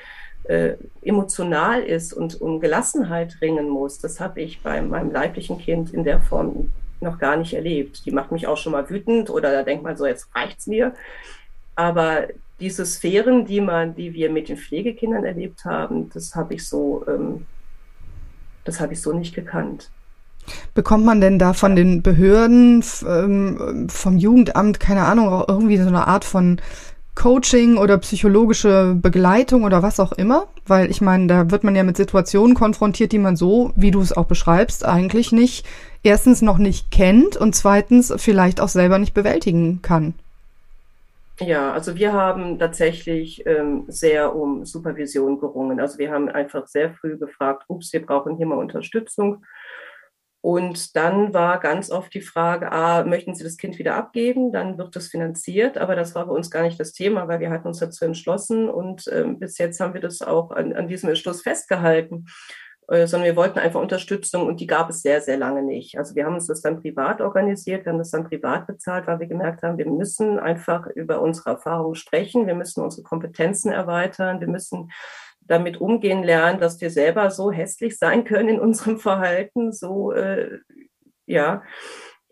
äh, 0.45 0.75
emotional 1.03 1.83
ist 1.83 2.13
und 2.13 2.41
um 2.41 2.61
Gelassenheit 2.61 3.37
ringen 3.41 3.69
muss. 3.69 3.99
Das 3.99 4.21
habe 4.21 4.41
ich 4.41 4.63
bei 4.63 4.81
meinem 4.83 5.13
leiblichen 5.13 5.59
Kind 5.59 5.95
in 5.95 6.05
der 6.05 6.21
Form 6.21 6.73
noch 7.01 7.19
gar 7.19 7.37
nicht 7.37 7.55
erlebt. 7.55 8.05
Die 8.05 8.11
macht 8.11 8.33
mich 8.33 8.47
auch 8.47 8.57
schon 8.57 8.73
mal 8.73 8.89
wütend 8.91 9.31
oder 9.31 9.53
da 9.53 9.63
denkt 9.63 9.85
man 9.85 9.97
so, 9.97 10.07
jetzt 10.07 10.29
reicht's 10.35 10.67
mir. 10.67 10.95
Aber 11.77 12.29
diese 12.59 12.85
Sphären, 12.85 13.47
die 13.47 13.61
man, 13.61 13.95
die 13.95 14.13
wir 14.13 14.31
mit 14.31 14.49
den 14.49 14.59
Pflegekindern 14.59 15.25
erlebt 15.25 15.65
haben, 15.65 16.11
das 16.11 16.35
habe 16.35 16.55
ich 16.55 16.69
so, 16.69 17.05
ähm, 17.09 17.47
das 18.65 18.81
habe 18.81 18.93
ich 18.93 19.01
so 19.01 19.13
nicht 19.13 19.35
gekannt. 19.35 19.91
Bekommt 20.75 21.05
man 21.05 21.21
denn 21.21 21.39
da 21.39 21.53
von 21.53 21.77
den 21.77 22.03
Behörden, 22.03 22.85
ähm, 23.07 23.89
vom 23.89 24.19
Jugendamt, 24.19 24.81
keine 24.81 25.05
Ahnung, 25.05 25.29
auch 25.29 25.49
irgendwie 25.49 25.77
so 25.79 25.89
eine 25.89 26.07
Art 26.07 26.25
von 26.25 26.61
Coaching 27.15 27.77
oder 27.77 27.99
psychologische 27.99 28.95
Begleitung 28.95 29.65
oder 29.65 29.83
was 29.83 30.01
auch 30.01 30.13
immer? 30.13 30.47
Weil 30.67 30.91
ich 30.91 31.01
meine, 31.01 31.27
da 31.27 31.51
wird 31.51 31.65
man 31.65 31.77
ja 31.77 31.83
mit 31.83 31.97
Situationen 31.97 32.55
konfrontiert, 32.55 33.13
die 33.13 33.19
man 33.19 33.37
so, 33.37 33.73
wie 33.77 33.91
du 33.91 34.01
es 34.01 34.17
auch 34.17 34.27
beschreibst, 34.27 34.85
eigentlich 34.85 35.33
nicht, 35.33 35.67
erstens 36.03 36.43
noch 36.43 36.59
nicht 36.59 36.91
kennt 36.91 37.37
und 37.37 37.55
zweitens 37.55 38.13
vielleicht 38.17 38.61
auch 38.61 38.69
selber 38.69 38.99
nicht 38.99 39.15
bewältigen 39.15 39.83
kann. 39.83 40.15
Ja, 41.41 41.73
also 41.73 41.97
wir 41.97 42.13
haben 42.13 42.59
tatsächlich 42.59 43.47
ähm, 43.47 43.85
sehr 43.89 44.35
um 44.37 44.67
Supervision 44.67 45.41
gerungen. 45.41 45.81
Also 45.81 45.99
wir 45.99 46.11
haben 46.11 46.29
einfach 46.29 46.67
sehr 46.67 46.93
früh 46.93 47.17
gefragt, 47.17 47.65
ups, 47.69 47.93
wir 47.95 48.05
brauchen 48.05 48.37
hier 48.37 48.47
mal 48.47 48.59
Unterstützung. 48.59 49.43
Und 50.43 50.97
dann 50.97 51.35
war 51.35 51.61
ganz 51.61 51.91
oft 51.91 52.15
die 52.15 52.23
Frage, 52.23 52.73
ah, 52.73 53.05
möchten 53.05 53.35
Sie 53.35 53.45
das 53.45 53.59
Kind 53.59 53.79
wieder 53.79 53.97
abgeben? 53.97 54.53
Dann 54.53 54.79
wird 54.79 54.97
das 54.97 55.09
finanziert. 55.09 55.77
Aber 55.77 55.95
das 55.95 56.15
war 56.15 56.27
bei 56.27 56.33
uns 56.33 56.51
gar 56.51 56.63
nicht 56.63 56.81
das 56.81 56.93
Thema, 56.93 57.29
weil 57.29 57.41
wir 57.41 57.51
hatten 57.51 57.69
uns 57.69 57.79
dazu 57.79 58.07
entschlossen 58.07 58.71
und 58.71 59.05
ähm, 59.13 59.39
bis 59.39 59.59
jetzt 59.59 59.81
haben 59.81 59.93
wir 59.93 60.01
das 60.01 60.23
auch 60.23 60.51
an, 60.51 60.73
an 60.73 60.89
diesem 60.89 61.11
Entschluss 61.11 61.43
festgehalten. 61.43 62.27
äh, 62.91 63.07
sondern 63.07 63.29
wir 63.29 63.37
wollten 63.37 63.59
einfach 63.59 63.81
Unterstützung 63.81 64.47
und 64.47 64.61
die 64.61 64.67
gab 64.67 64.91
es 64.91 65.03
sehr, 65.03 65.21
sehr 65.21 65.37
lange 65.37 65.63
nicht. 65.63 65.97
Also 65.97 66.15
wir 66.17 66.25
haben 66.25 66.35
uns 66.35 66.49
das 66.49 66.61
dann 66.61 66.81
privat 66.81 67.21
organisiert, 67.21 67.85
wir 67.85 67.93
haben 67.93 67.99
das 67.99 68.11
dann 68.11 68.25
privat 68.25 68.67
bezahlt, 68.67 69.07
weil 69.07 69.21
wir 69.21 69.29
gemerkt 69.29 69.63
haben, 69.63 69.79
wir 69.79 69.89
müssen 69.89 70.39
einfach 70.41 70.87
über 70.89 71.21
unsere 71.21 71.51
Erfahrungen 71.51 71.95
sprechen, 71.95 72.47
wir 72.47 72.55
müssen 72.57 72.83
unsere 72.83 73.05
Kompetenzen 73.05 73.71
erweitern, 73.71 74.41
wir 74.41 74.49
müssen 74.49 74.91
damit 75.41 75.81
umgehen 75.81 76.23
lernen, 76.23 76.61
dass 76.61 76.81
wir 76.81 76.91
selber 76.91 77.31
so 77.31 77.51
hässlich 77.51 77.99
sein 77.99 78.25
können 78.25 78.49
in 78.49 78.61
unserem 78.61 78.99
Verhalten, 78.99 79.73
so 79.73 80.13
äh, 80.13 80.59
ja. 81.27 81.63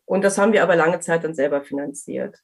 Und 0.04 0.22
das 0.22 0.38
haben 0.38 0.52
wir 0.52 0.62
aber 0.62 0.76
lange 0.76 1.00
Zeit 1.00 1.24
dann 1.24 1.34
selber 1.34 1.62
finanziert. 1.62 2.36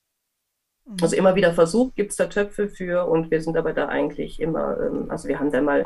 Mhm. 0.86 0.96
Also 1.00 1.16
immer 1.16 1.34
wieder 1.34 1.54
versucht, 1.54 1.96
gibt 1.96 2.10
es 2.10 2.16
da 2.16 2.26
Töpfe 2.26 2.68
für 2.68 3.06
und 3.06 3.30
wir 3.30 3.40
sind 3.40 3.56
aber 3.56 3.72
da 3.72 3.86
eigentlich 3.88 4.40
immer, 4.40 4.78
ähm, 4.80 5.10
also 5.10 5.28
wir 5.28 5.38
haben 5.38 5.50
da 5.50 5.60
mal 5.60 5.84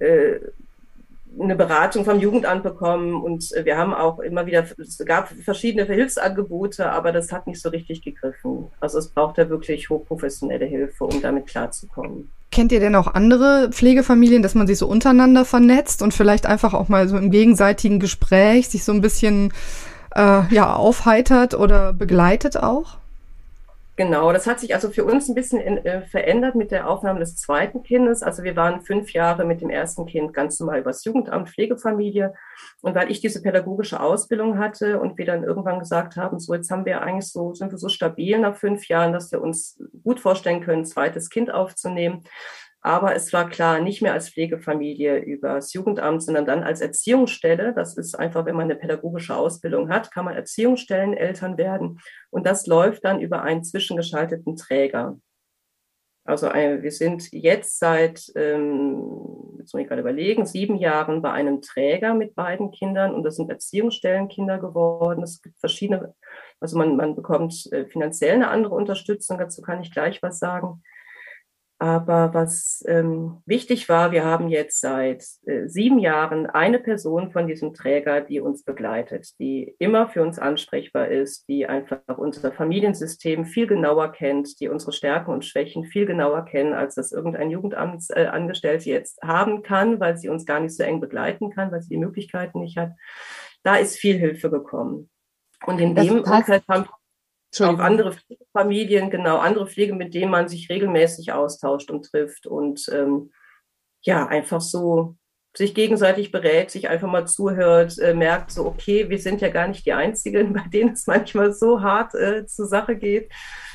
äh, 0.00 0.38
eine 1.38 1.56
Beratung 1.56 2.04
vom 2.04 2.18
Jugendamt 2.18 2.62
bekommen 2.62 3.22
und 3.22 3.50
wir 3.62 3.76
haben 3.76 3.94
auch 3.94 4.18
immer 4.18 4.46
wieder, 4.46 4.64
es 4.78 4.98
gab 5.04 5.28
verschiedene 5.28 5.84
Hilfsangebote, 5.84 6.90
aber 6.90 7.12
das 7.12 7.32
hat 7.32 7.46
nicht 7.46 7.60
so 7.60 7.68
richtig 7.68 8.02
gegriffen. 8.02 8.68
Also 8.80 8.98
es 8.98 9.08
braucht 9.08 9.38
da 9.38 9.48
wirklich 9.48 9.90
hochprofessionelle 9.90 10.64
Hilfe, 10.64 11.04
um 11.04 11.20
damit 11.20 11.46
klarzukommen. 11.46 12.30
Kennt 12.50 12.72
ihr 12.72 12.80
denn 12.80 12.94
auch 12.94 13.08
andere 13.08 13.68
Pflegefamilien, 13.70 14.42
dass 14.42 14.54
man 14.54 14.66
sich 14.66 14.78
so 14.78 14.86
untereinander 14.86 15.44
vernetzt 15.44 16.00
und 16.02 16.14
vielleicht 16.14 16.46
einfach 16.46 16.72
auch 16.74 16.88
mal 16.88 17.08
so 17.08 17.16
im 17.16 17.30
gegenseitigen 17.30 18.00
Gespräch 18.00 18.68
sich 18.68 18.84
so 18.84 18.92
ein 18.92 19.02
bisschen 19.02 19.52
äh, 20.14 20.52
ja, 20.52 20.74
aufheitert 20.74 21.54
oder 21.54 21.92
begleitet 21.92 22.56
auch? 22.56 22.98
Genau, 23.98 24.32
das 24.32 24.46
hat 24.46 24.60
sich 24.60 24.76
also 24.76 24.90
für 24.90 25.04
uns 25.04 25.28
ein 25.28 25.34
bisschen 25.34 25.60
in, 25.60 25.78
äh, 25.78 26.02
verändert 26.02 26.54
mit 26.54 26.70
der 26.70 26.88
Aufnahme 26.88 27.18
des 27.18 27.34
zweiten 27.34 27.82
Kindes. 27.82 28.22
Also 28.22 28.44
wir 28.44 28.54
waren 28.54 28.80
fünf 28.80 29.12
Jahre 29.12 29.44
mit 29.44 29.60
dem 29.60 29.70
ersten 29.70 30.06
Kind 30.06 30.32
ganz 30.32 30.60
normal 30.60 30.78
übers 30.78 31.04
Jugendamt, 31.04 31.48
Pflegefamilie. 31.48 32.32
Und 32.80 32.94
weil 32.94 33.10
ich 33.10 33.20
diese 33.20 33.42
pädagogische 33.42 33.98
Ausbildung 33.98 34.56
hatte 34.56 35.00
und 35.00 35.18
wir 35.18 35.26
dann 35.26 35.42
irgendwann 35.42 35.80
gesagt 35.80 36.16
haben, 36.16 36.38
so 36.38 36.54
jetzt 36.54 36.70
haben 36.70 36.84
wir 36.84 37.02
eigentlich 37.02 37.26
so, 37.32 37.54
sind 37.54 37.72
wir 37.72 37.78
so 37.78 37.88
stabil 37.88 38.38
nach 38.38 38.54
fünf 38.54 38.86
Jahren, 38.86 39.12
dass 39.12 39.32
wir 39.32 39.42
uns 39.42 39.82
gut 40.04 40.20
vorstellen 40.20 40.60
können, 40.60 40.82
ein 40.82 40.86
zweites 40.86 41.28
Kind 41.28 41.52
aufzunehmen, 41.52 42.22
aber 42.80 43.14
es 43.14 43.32
war 43.32 43.48
klar, 43.48 43.80
nicht 43.80 44.02
mehr 44.02 44.12
als 44.12 44.30
Pflegefamilie 44.30 45.18
übers 45.18 45.72
Jugendamt, 45.72 46.22
sondern 46.22 46.46
dann 46.46 46.62
als 46.62 46.80
Erziehungsstelle. 46.80 47.74
Das 47.74 47.96
ist 47.96 48.14
einfach, 48.14 48.46
wenn 48.46 48.54
man 48.54 48.64
eine 48.64 48.76
pädagogische 48.76 49.36
Ausbildung 49.36 49.88
hat, 49.88 50.12
kann 50.12 50.24
man 50.24 50.36
Erziehungsstelleneltern 50.36 51.58
werden. 51.58 51.98
Und 52.30 52.46
das 52.46 52.66
läuft 52.66 53.04
dann 53.04 53.20
über 53.20 53.42
einen 53.42 53.64
zwischengeschalteten 53.64 54.56
Träger. 54.56 55.18
Also 56.24 56.48
wir 56.48 56.92
sind 56.92 57.32
jetzt 57.32 57.78
seit, 57.78 58.30
ähm, 58.36 59.56
jetzt 59.58 59.72
muss 59.72 59.80
ich 59.80 59.88
gerade 59.88 60.02
überlegen, 60.02 60.44
sieben 60.44 60.76
Jahren 60.76 61.22
bei 61.22 61.32
einem 61.32 61.62
Träger 61.62 62.12
mit 62.12 62.34
beiden 62.34 62.70
Kindern 62.70 63.14
und 63.14 63.22
das 63.22 63.36
sind 63.36 63.48
Erziehungsstellenkinder 63.48 64.58
geworden. 64.58 65.22
Es 65.22 65.40
gibt 65.40 65.58
verschiedene, 65.58 66.14
also 66.60 66.76
man, 66.76 66.96
man 66.96 67.16
bekommt 67.16 67.72
äh, 67.72 67.86
finanziell 67.86 68.34
eine 68.34 68.48
andere 68.48 68.74
Unterstützung, 68.74 69.38
dazu 69.38 69.62
kann 69.62 69.80
ich 69.80 69.90
gleich 69.90 70.22
was 70.22 70.38
sagen. 70.38 70.82
Aber 71.80 72.34
was 72.34 72.82
ähm, 72.88 73.40
wichtig 73.46 73.88
war, 73.88 74.10
wir 74.10 74.24
haben 74.24 74.48
jetzt 74.48 74.80
seit 74.80 75.24
äh, 75.46 75.68
sieben 75.68 76.00
Jahren 76.00 76.46
eine 76.46 76.80
Person 76.80 77.30
von 77.30 77.46
diesem 77.46 77.72
Träger, 77.72 78.20
die 78.20 78.40
uns 78.40 78.64
begleitet, 78.64 79.38
die 79.38 79.76
immer 79.78 80.08
für 80.08 80.22
uns 80.22 80.40
ansprechbar 80.40 81.06
ist, 81.06 81.48
die 81.48 81.66
einfach 81.66 82.00
unser 82.16 82.50
Familiensystem 82.50 83.44
viel 83.44 83.68
genauer 83.68 84.10
kennt, 84.10 84.58
die 84.60 84.68
unsere 84.68 84.92
Stärken 84.92 85.30
und 85.30 85.44
Schwächen 85.44 85.84
viel 85.84 86.04
genauer 86.04 86.46
kennen, 86.46 86.72
als 86.72 86.96
das 86.96 87.12
irgendein 87.12 87.50
Jugendamtsangestellte 87.50 88.90
äh, 88.90 88.94
jetzt 88.94 89.22
haben 89.22 89.62
kann, 89.62 90.00
weil 90.00 90.16
sie 90.16 90.28
uns 90.28 90.46
gar 90.46 90.58
nicht 90.58 90.76
so 90.76 90.82
eng 90.82 91.00
begleiten 91.00 91.50
kann, 91.50 91.70
weil 91.70 91.80
sie 91.80 91.90
die 91.90 91.98
Möglichkeiten 91.98 92.58
nicht 92.58 92.76
hat. 92.76 92.90
Da 93.62 93.76
ist 93.76 93.98
viel 93.98 94.18
Hilfe 94.18 94.50
gekommen. 94.50 95.10
Und 95.64 95.80
in 95.80 95.94
das 95.94 96.06
dem 96.06 96.22
Umfeld 96.22 96.64
haben 96.68 96.88
auch 97.66 97.78
andere 97.78 98.16
Familien, 98.52 99.10
genau, 99.10 99.38
andere 99.38 99.66
Pflege, 99.66 99.94
mit 99.94 100.14
denen 100.14 100.30
man 100.30 100.48
sich 100.48 100.68
regelmäßig 100.70 101.32
austauscht 101.32 101.90
und 101.90 102.04
trifft 102.04 102.46
und 102.46 102.88
ähm, 102.92 103.30
ja, 104.02 104.26
einfach 104.26 104.60
so 104.60 105.16
sich 105.56 105.74
gegenseitig 105.74 106.30
berät, 106.30 106.70
sich 106.70 106.88
einfach 106.88 107.10
mal 107.10 107.26
zuhört, 107.26 107.98
äh, 107.98 108.14
merkt 108.14 108.52
so, 108.52 108.64
okay, 108.64 109.08
wir 109.08 109.18
sind 109.18 109.40
ja 109.40 109.48
gar 109.48 109.66
nicht 109.66 109.84
die 109.86 109.92
Einzigen, 109.92 110.52
bei 110.54 110.64
denen 110.72 110.92
es 110.92 111.06
manchmal 111.06 111.52
so 111.52 111.82
hart 111.82 112.14
äh, 112.14 112.46
zur 112.46 112.66
Sache 112.66 112.96
geht, 112.96 113.30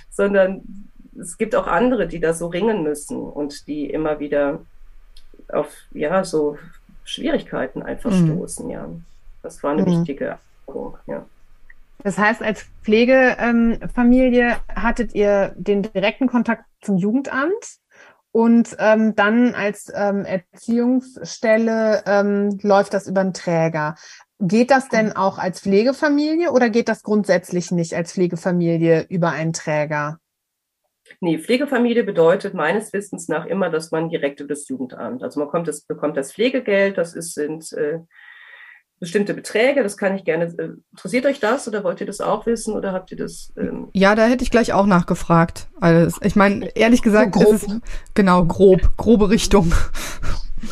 sondern 0.09 0.89
es 1.19 1.37
gibt 1.37 1.55
auch 1.55 1.67
andere, 1.67 2.07
die 2.07 2.19
da 2.19 2.33
so 2.33 2.47
ringen 2.47 2.83
müssen 2.83 3.21
und 3.21 3.67
die 3.67 3.89
immer 3.89 4.19
wieder 4.19 4.61
auf, 5.49 5.71
ja, 5.91 6.23
so 6.23 6.57
Schwierigkeiten 7.03 7.83
einfach 7.83 8.11
mhm. 8.11 8.27
stoßen, 8.27 8.69
ja. 8.69 8.89
Das 9.41 9.61
war 9.61 9.71
eine 9.71 9.81
mhm. 9.81 9.87
wichtige 9.87 10.37
Erfahrung, 10.65 10.97
ja. 11.05 11.25
Das 12.03 12.17
heißt, 12.17 12.41
als 12.41 12.65
Pflegefamilie 12.83 14.57
hattet 14.75 15.15
ihr 15.15 15.53
den 15.57 15.83
direkten 15.83 16.27
Kontakt 16.27 16.65
zum 16.81 16.97
Jugendamt 16.97 17.77
und 18.33 18.75
ähm, 18.79 19.15
dann 19.15 19.55
als 19.55 19.91
ähm, 19.95 20.25
Erziehungsstelle 20.25 22.03
ähm, 22.05 22.59
läuft 22.61 22.93
das 22.93 23.07
über 23.07 23.21
einen 23.21 23.33
Träger. 23.33 23.95
Geht 24.39 24.71
das 24.71 24.89
denn 24.89 25.15
auch 25.15 25.37
als 25.37 25.61
Pflegefamilie 25.61 26.51
oder 26.51 26.69
geht 26.69 26.89
das 26.89 27.03
grundsätzlich 27.03 27.71
nicht 27.71 27.93
als 27.93 28.11
Pflegefamilie 28.11 29.05
über 29.07 29.29
einen 29.29 29.53
Träger? 29.53 30.19
Nee, 31.21 31.37
Pflegefamilie 31.37 32.03
bedeutet 32.03 32.53
meines 32.53 32.91
Wissens 32.91 33.27
nach 33.27 33.45
immer, 33.45 33.69
dass 33.69 33.91
man 33.91 34.09
direkt 34.09 34.39
über 34.39 34.49
das 34.49 34.67
Jugendamt, 34.67 35.23
also 35.23 35.39
man 35.39 35.49
kommt 35.49 35.67
das, 35.67 35.81
bekommt 35.81 36.17
das 36.17 36.33
Pflegegeld, 36.33 36.97
das 36.97 37.13
ist, 37.13 37.35
sind 37.35 37.71
äh, 37.73 37.99
bestimmte 39.03 39.33
Beträge. 39.33 39.83
Das 39.83 39.97
kann 39.97 40.15
ich 40.15 40.23
gerne. 40.23 40.45
Äh, 40.57 40.69
interessiert 40.91 41.25
euch 41.25 41.39
das 41.39 41.67
oder 41.67 41.83
wollt 41.83 41.99
ihr 41.99 42.07
das 42.07 42.21
auch 42.21 42.45
wissen 42.45 42.73
oder 42.73 42.93
habt 42.93 43.11
ihr 43.11 43.17
das? 43.17 43.53
Ähm 43.57 43.89
ja, 43.93 44.15
da 44.15 44.25
hätte 44.25 44.43
ich 44.43 44.51
gleich 44.51 44.73
auch 44.73 44.85
nachgefragt. 44.85 45.67
Also 45.79 46.17
ich 46.21 46.35
meine, 46.35 46.75
ehrlich 46.75 47.01
gesagt, 47.01 47.35
so 47.35 47.41
grob. 47.41 47.53
ist 47.53 47.67
es 47.67 47.79
genau 48.13 48.45
grob, 48.45 48.95
grobe 48.97 49.29
Richtung. 49.29 49.73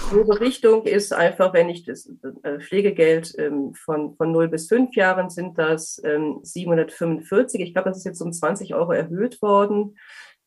Grobe 0.10 0.40
Richtung 0.40 0.86
ist 0.86 1.14
einfach, 1.14 1.54
wenn 1.54 1.68
ich 1.68 1.84
das 1.84 2.10
äh, 2.44 2.60
Pflegegeld 2.60 3.34
ähm, 3.38 3.74
von, 3.74 4.16
von 4.16 4.32
0 4.32 4.48
bis 4.48 4.70
5 4.70 4.96
Jahren 4.96 5.30
sind 5.30 5.58
das 5.58 6.02
ähm, 6.06 6.40
745. 6.44 7.60
Ich 7.60 7.74
glaube, 7.74 7.90
das 7.90 7.98
ist 7.98 8.06
jetzt 8.06 8.22
um 8.22 8.32
20 8.32 8.74
Euro 8.74 8.94
erhöht 8.94 9.42
worden. 9.42 9.98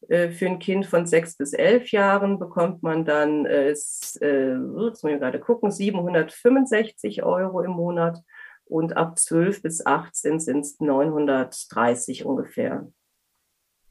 Äh, 0.08 0.30
für 0.30 0.46
ein 0.46 0.58
Kind 0.58 0.86
von 0.86 1.06
sechs 1.06 1.36
bis 1.36 1.52
elf 1.52 1.90
Jahren 1.90 2.38
bekommt 2.38 2.82
man 2.82 3.04
dann, 3.04 3.46
äh, 3.46 3.68
jetzt 3.68 4.20
muss 4.20 5.04
ich 5.04 5.18
gerade 5.18 5.40
gucken, 5.40 5.70
765 5.70 7.22
Euro 7.22 7.60
im 7.60 7.72
Monat 7.72 8.20
und 8.66 8.96
ab 8.96 9.18
12 9.18 9.62
bis 9.62 9.84
18 9.86 10.40
sind 10.40 10.60
es 10.60 10.80
930 10.80 12.24
ungefähr. 12.24 12.88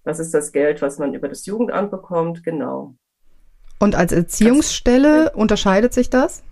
Das 0.04 0.20
ist 0.20 0.34
das 0.34 0.52
Geld, 0.52 0.82
was 0.82 1.00
man 1.00 1.14
über 1.14 1.30
das 1.30 1.46
Jugendamt 1.46 1.92
bekommt, 1.92 2.44
genau. 2.44 2.96
Und 3.80 3.96
als 3.96 4.12
Erziehungsstelle 4.12 5.26
das, 5.26 5.36
unterscheidet 5.36 5.94
sich 5.94 6.10
das? 6.10 6.44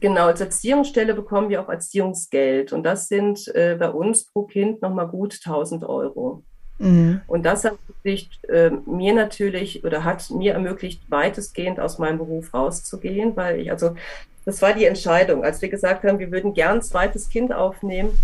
Genau, 0.00 0.26
als 0.26 0.40
Erziehungsstelle 0.40 1.14
bekommen 1.14 1.48
wir 1.48 1.62
auch 1.62 1.68
Erziehungsgeld 1.68 2.72
und 2.72 2.82
das 2.82 3.08
sind 3.08 3.48
äh, 3.54 3.76
bei 3.78 3.88
uns 3.90 4.26
pro 4.26 4.44
Kind 4.44 4.82
nochmal 4.82 5.08
gut 5.08 5.38
1000 5.44 5.84
Euro. 5.84 6.44
Mhm. 6.78 7.20
Und 7.26 7.44
das 7.44 7.64
hat 7.64 7.74
äh, 8.04 8.70
mir 8.86 9.14
natürlich 9.14 9.84
oder 9.84 10.04
hat 10.04 10.30
mir 10.30 10.54
ermöglicht, 10.54 11.02
weitestgehend 11.08 11.80
aus 11.80 11.98
meinem 11.98 12.18
Beruf 12.18 12.54
rauszugehen, 12.54 13.36
weil 13.36 13.60
ich, 13.60 13.70
also 13.70 13.96
das 14.44 14.62
war 14.62 14.72
die 14.72 14.84
Entscheidung. 14.84 15.44
Als 15.44 15.60
wir 15.60 15.68
gesagt 15.68 16.04
haben, 16.04 16.18
wir 16.18 16.30
würden 16.30 16.54
gern 16.54 16.76
ein 16.76 16.82
zweites 16.82 17.28
Kind 17.28 17.52
aufnehmen, 17.52 18.16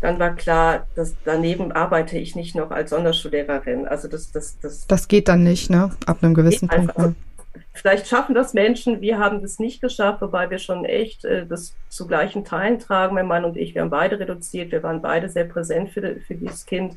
dann 0.00 0.18
war 0.18 0.36
klar, 0.36 0.86
dass 0.94 1.14
daneben 1.24 1.72
arbeite 1.72 2.18
ich 2.18 2.36
nicht 2.36 2.54
noch 2.54 2.70
als 2.70 2.90
Sonderschullehrerin. 2.90 3.88
Also 3.88 4.06
das, 4.06 4.30
das, 4.30 4.58
das. 4.60 4.86
Das 4.86 5.08
geht 5.08 5.28
dann 5.28 5.42
nicht, 5.42 5.70
ne? 5.70 5.90
Ab 6.06 6.18
einem 6.20 6.34
gewissen 6.34 6.68
Punkt. 6.68 6.96
Also, 6.96 7.14
vielleicht 7.72 8.06
schaffen 8.06 8.34
das 8.34 8.54
Menschen, 8.54 9.00
wir 9.00 9.18
haben 9.18 9.42
das 9.42 9.58
nicht 9.58 9.80
geschafft, 9.80 10.20
wobei 10.20 10.50
wir 10.50 10.58
schon 10.58 10.84
echt 10.84 11.24
äh, 11.24 11.46
das 11.46 11.74
zu 11.88 12.06
gleichen 12.06 12.44
Teilen 12.44 12.78
tragen, 12.78 13.14
mein 13.14 13.26
Mann 13.26 13.44
und 13.44 13.56
ich. 13.56 13.74
Wir 13.74 13.82
haben 13.82 13.90
beide 13.90 14.20
reduziert, 14.20 14.72
wir 14.72 14.82
waren 14.82 15.00
beide 15.02 15.28
sehr 15.28 15.44
präsent 15.44 15.90
für, 15.90 16.16
für 16.20 16.34
dieses 16.34 16.66
Kind. 16.66 16.96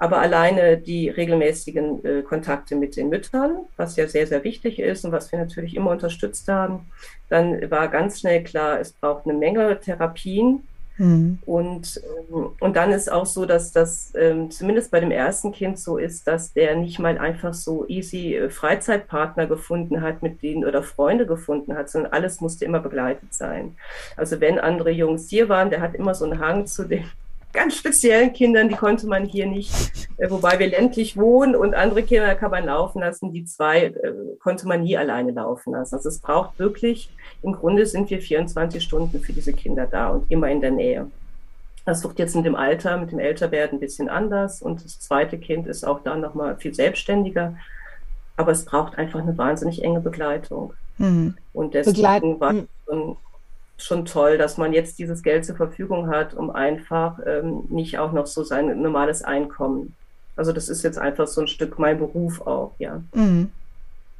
Aber 0.00 0.18
alleine 0.18 0.78
die 0.78 1.10
regelmäßigen 1.10 2.04
äh, 2.04 2.22
Kontakte 2.22 2.74
mit 2.74 2.96
den 2.96 3.10
Müttern, 3.10 3.66
was 3.76 3.96
ja 3.96 4.08
sehr, 4.08 4.26
sehr 4.26 4.42
wichtig 4.44 4.78
ist 4.78 5.04
und 5.04 5.12
was 5.12 5.30
wir 5.30 5.38
natürlich 5.38 5.76
immer 5.76 5.90
unterstützt 5.90 6.48
haben, 6.48 6.86
dann 7.28 7.70
war 7.70 7.86
ganz 7.88 8.20
schnell 8.20 8.42
klar, 8.42 8.80
es 8.80 8.92
braucht 8.92 9.26
eine 9.26 9.34
Menge 9.34 9.78
Therapien. 9.78 10.66
Mhm. 10.96 11.38
Und, 11.44 12.00
ähm, 12.30 12.48
und 12.60 12.76
dann 12.76 12.92
ist 12.92 13.12
auch 13.12 13.26
so, 13.26 13.44
dass 13.44 13.72
das 13.72 14.14
ähm, 14.14 14.50
zumindest 14.50 14.90
bei 14.90 15.00
dem 15.00 15.10
ersten 15.10 15.52
Kind 15.52 15.78
so 15.78 15.98
ist, 15.98 16.26
dass 16.26 16.54
der 16.54 16.76
nicht 16.76 16.98
mal 16.98 17.18
einfach 17.18 17.52
so 17.52 17.86
easy 17.86 18.36
äh, 18.36 18.48
Freizeitpartner 18.48 19.46
gefunden 19.46 20.00
hat, 20.00 20.22
mit 20.22 20.42
denen 20.42 20.64
oder 20.64 20.82
Freunde 20.82 21.26
gefunden 21.26 21.74
hat, 21.76 21.90
sondern 21.90 22.12
alles 22.12 22.40
musste 22.40 22.64
immer 22.64 22.80
begleitet 22.80 23.34
sein. 23.34 23.76
Also 24.16 24.40
wenn 24.40 24.58
andere 24.58 24.90
Jungs 24.90 25.28
hier 25.28 25.50
waren, 25.50 25.68
der 25.68 25.82
hat 25.82 25.94
immer 25.94 26.14
so 26.14 26.24
einen 26.24 26.38
Hang 26.38 26.66
zu 26.66 26.84
den 26.84 27.04
ganz 27.52 27.76
speziellen 27.76 28.32
Kindern, 28.32 28.68
die 28.68 28.76
konnte 28.76 29.06
man 29.06 29.24
hier 29.24 29.46
nicht, 29.46 30.08
äh, 30.18 30.30
wobei 30.30 30.58
wir 30.58 30.68
ländlich 30.68 31.16
wohnen 31.16 31.56
und 31.56 31.74
andere 31.74 32.02
Kinder 32.02 32.34
kann 32.34 32.50
man 32.50 32.66
laufen 32.66 33.00
lassen, 33.00 33.32
die 33.32 33.44
zwei 33.44 33.84
äh, 33.84 34.12
konnte 34.40 34.66
man 34.68 34.82
nie 34.82 34.96
alleine 34.96 35.32
laufen 35.32 35.72
lassen. 35.72 35.96
Also 35.96 36.08
es 36.08 36.20
braucht 36.20 36.58
wirklich, 36.58 37.10
im 37.42 37.52
Grunde 37.52 37.86
sind 37.86 38.10
wir 38.10 38.20
24 38.20 38.82
Stunden 38.82 39.20
für 39.20 39.32
diese 39.32 39.52
Kinder 39.52 39.86
da 39.86 40.08
und 40.08 40.30
immer 40.30 40.50
in 40.50 40.60
der 40.60 40.70
Nähe. 40.70 41.10
Das 41.84 42.04
wird 42.04 42.18
jetzt 42.18 42.36
mit 42.36 42.44
dem 42.44 42.54
Alter, 42.54 42.98
mit 42.98 43.10
dem 43.10 43.18
Älterwerden 43.18 43.78
ein 43.78 43.80
bisschen 43.80 44.08
anders 44.08 44.62
und 44.62 44.84
das 44.84 45.00
zweite 45.00 45.38
Kind 45.38 45.66
ist 45.66 45.84
auch 45.84 46.02
da 46.02 46.16
nochmal 46.16 46.56
viel 46.56 46.74
selbstständiger. 46.74 47.56
Aber 48.36 48.52
es 48.52 48.64
braucht 48.64 48.96
einfach 48.96 49.20
eine 49.20 49.36
wahnsinnig 49.36 49.82
enge 49.82 50.00
Begleitung. 50.00 50.72
Mhm. 50.98 51.36
Und 51.52 51.74
deswegen 51.74 51.94
Begleit 51.94 52.22
war 52.40 52.54
es 52.54 52.64
schon, 52.86 53.16
schon, 53.82 54.04
toll, 54.04 54.38
dass 54.38 54.56
man 54.56 54.72
jetzt 54.72 54.98
dieses 54.98 55.22
Geld 55.22 55.44
zur 55.44 55.56
Verfügung 55.56 56.08
hat, 56.08 56.34
um 56.34 56.50
einfach 56.50 57.18
ähm, 57.26 57.64
nicht 57.68 57.98
auch 57.98 58.12
noch 58.12 58.26
so 58.26 58.42
sein 58.44 58.80
normales 58.80 59.22
Einkommen. 59.22 59.94
Also 60.36 60.52
das 60.52 60.68
ist 60.68 60.82
jetzt 60.82 60.98
einfach 60.98 61.26
so 61.26 61.42
ein 61.42 61.48
Stück 61.48 61.78
mein 61.78 61.98
Beruf 61.98 62.40
auch, 62.46 62.72
ja. 62.78 63.02
Mhm. 63.14 63.50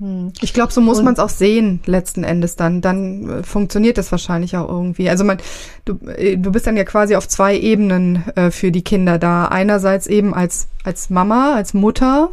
Hm. 0.01 0.33
Ich 0.41 0.55
glaube, 0.55 0.73
so 0.73 0.81
muss 0.81 1.03
man 1.03 1.13
es 1.13 1.21
auch 1.21 1.29
sehen, 1.29 1.81
letzten 1.85 2.25
Endes 2.25 2.57
dann. 2.57 2.81
Dann 2.81 3.29
äh, 3.29 3.43
funktioniert 3.43 3.99
das 3.99 4.11
wahrscheinlich 4.11 4.57
auch 4.57 4.67
irgendwie. 4.67 5.11
Also 5.11 5.25
man, 5.25 5.37
du, 5.85 5.99
äh, 6.17 6.39
du 6.39 6.51
bist 6.51 6.67
dann 6.67 6.77
ja 6.79 6.85
quasi 6.85 7.17
auf 7.17 7.29
zwei 7.29 7.57
Ebenen 7.57 8.25
äh, 8.35 8.51
für 8.51 8.73
die 8.73 8.83
Kinder 8.83 9.19
da. 9.19 9.45
Einerseits 9.45 10.07
eben 10.07 10.33
als, 10.33 10.69
als 10.85 11.11
Mama, 11.11 11.55
als 11.55 11.75
Mutter 11.75 12.31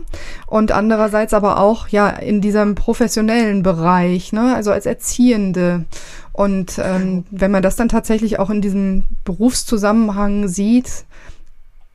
und 0.48 0.72
andererseits 0.72 1.34
aber 1.34 1.60
auch 1.60 1.90
ja 1.90 2.08
in 2.08 2.40
diesem 2.40 2.76
professionellen 2.76 3.64
Bereich, 3.64 4.32
ne? 4.32 4.56
also 4.56 4.72
als 4.72 4.86
Erziehende. 4.86 5.84
Und 6.32 6.80
ähm, 6.82 7.26
wenn 7.32 7.52
man 7.52 7.64
das 7.64 7.76
dann 7.76 7.90
tatsächlich 7.90 8.40
auch 8.40 8.50
in 8.50 8.62
diesem 8.62 9.04
Berufszusammenhang 9.26 10.48
sieht, 10.48 11.04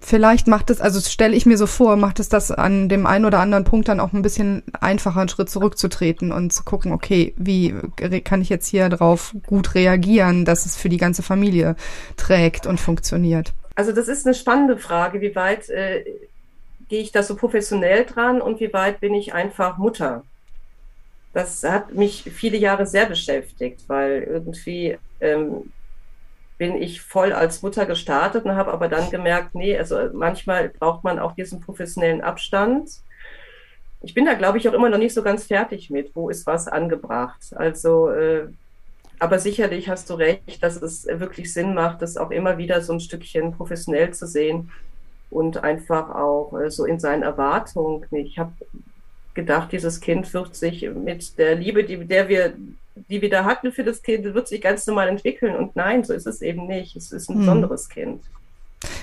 vielleicht 0.03 0.49
macht 0.49 0.69
es, 0.71 0.81
also 0.81 1.01
stelle 1.01 1.35
ich 1.35 1.47
mir 1.47 1.57
so 1.57 1.67
vor, 1.67 1.97
macht 1.97 2.21
es 2.21 2.29
das 2.29 2.51
an 2.51 2.89
dem 2.89 3.07
einen 3.07 3.25
oder 3.25 3.39
anderen 3.39 3.65
Punkt 3.65 3.89
dann 3.89 4.01
auch 4.01 4.13
ein 4.13 4.23
bisschen 4.23 4.63
einfacher, 4.81 5.21
einen 5.21 5.29
Schritt 5.29 5.49
zurückzutreten 5.49 6.33
und 6.33 6.53
zu 6.53 6.65
gucken, 6.65 6.93
okay, 6.93 7.35
wie 7.37 7.75
kann 8.25 8.43
ich 8.43 8.49
jetzt 8.49 8.67
hier 8.67 8.89
drauf 8.89 9.35
gut 9.47 9.75
reagieren, 9.75 10.45
dass 10.45 10.67
es 10.67 10.77
für 10.77 10.89
die 10.89 10.99
ganze 10.99 11.23
Familie 11.23 11.77
trägt 12.17 12.67
und 12.67 12.81
funktioniert? 12.81 13.55
Also 13.75 13.93
das 13.93 14.09
ist 14.09 14.27
eine 14.27 14.35
spannende 14.35 14.77
Frage, 14.77 15.21
wie 15.21 15.35
weit 15.35 15.71
äh, 15.71 16.05
gehe 16.89 17.01
ich 17.01 17.13
da 17.13 17.23
so 17.23 17.37
professionell 17.37 18.05
dran 18.05 18.43
und 18.43 18.61
wie 18.61 18.73
weit 18.73 19.01
bin 19.01 19.15
ich 19.15 19.33
einfach 19.33 19.79
Mutter? 19.79 20.25
Das 21.33 21.63
hat 21.63 21.95
mich 21.95 22.25
viele 22.35 22.59
Jahre 22.59 22.87
sehr 22.87 23.07
beschäftigt, 23.07 23.85
weil 23.87 24.23
irgendwie 24.23 24.99
ähm, 25.21 25.73
bin 26.63 26.81
ich 26.81 27.03
voll 27.03 27.33
als 27.33 27.61
Mutter 27.63 27.87
gestartet 27.87 28.45
und 28.45 28.55
habe 28.55 28.73
aber 28.73 28.87
dann 28.87 29.11
gemerkt, 29.11 29.57
nee, 29.57 29.77
also 29.77 29.97
manchmal 30.13 30.69
braucht 30.69 31.03
man 31.03 31.19
auch 31.19 31.33
diesen 31.33 31.61
professionellen 31.61 32.21
Abstand. 32.21 32.89
Ich 34.01 34.15
bin 34.15 34.27
da, 34.27 34.35
glaube 34.35 34.59
ich, 34.59 34.69
auch 34.69 34.73
immer 34.73 34.89
noch 34.89 34.99
nicht 34.99 35.13
so 35.13 35.25
ganz 35.25 35.47
fertig 35.47 35.91
mit, 35.91 36.15
wo 36.15 36.31
ist 36.31 36.47
was 36.47 36.69
angebracht. 36.69 37.53
Also, 37.57 38.11
äh, 38.11 38.47
aber 39.19 39.41
sicherlich 39.41 39.89
hast 39.89 40.09
du 40.09 40.15
recht, 40.15 40.63
dass 40.63 40.81
es 40.81 41.05
wirklich 41.05 41.53
Sinn 41.53 41.75
macht, 41.75 42.01
das 42.01 42.17
auch 42.17 42.31
immer 42.31 42.59
wieder 42.59 42.81
so 42.81 42.93
ein 42.93 43.01
Stückchen 43.01 43.57
professionell 43.57 44.15
zu 44.15 44.29
sehen 44.29 44.71
und 45.31 45.65
einfach 45.65 46.11
auch 46.11 46.57
äh, 46.61 46.71
so 46.71 46.85
in 46.85 47.01
seinen 47.01 47.25
Erwartungen. 47.25 48.07
Ich 48.13 48.39
habe 48.39 48.53
gedacht, 49.35 49.73
dieses 49.73 50.01
Kind 50.01 50.33
wird 50.35 50.55
sich 50.55 50.89
mit 50.95 51.39
der 51.39 51.55
Liebe, 51.55 51.85
die, 51.85 52.05
der 52.05 52.29
wir 52.29 52.55
die 52.95 53.23
wir 53.23 53.31
da 53.31 53.45
hatten 53.45 53.73
für 53.73 53.85
das 53.85 54.03
Kind, 54.03 54.25
wird 54.25 54.49
sich 54.49 54.61
ganz 54.61 54.87
normal 54.87 55.09
entwickeln. 55.09 55.57
Und 55.57 55.77
nein, 55.77 56.05
so 56.05 56.13
ist 56.13 56.27
es 56.27 56.43
eben 56.43 56.67
nicht. 56.67 56.97
Es 56.97 57.13
ist 57.13 57.29
ein 57.29 57.35
hm. 57.35 57.41
besonderes 57.41 57.89
Kind. 57.89 58.23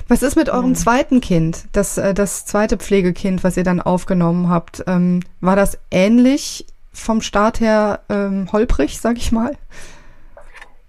Was 0.07 0.23
ist 0.23 0.35
mit 0.35 0.49
eurem 0.49 0.67
hm. 0.67 0.75
zweiten 0.75 1.21
Kind, 1.21 1.65
das, 1.71 1.97
äh, 1.97 2.13
das 2.13 2.45
zweite 2.45 2.77
Pflegekind, 2.77 3.43
was 3.43 3.57
ihr 3.57 3.63
dann 3.63 3.81
aufgenommen 3.81 4.49
habt? 4.49 4.83
Ähm, 4.87 5.21
war 5.41 5.55
das 5.55 5.77
ähnlich 5.89 6.65
vom 6.91 7.21
Start 7.21 7.59
her 7.59 8.01
ähm, 8.09 8.51
holprig, 8.51 8.99
sag 8.99 9.17
ich 9.17 9.31
mal? 9.31 9.55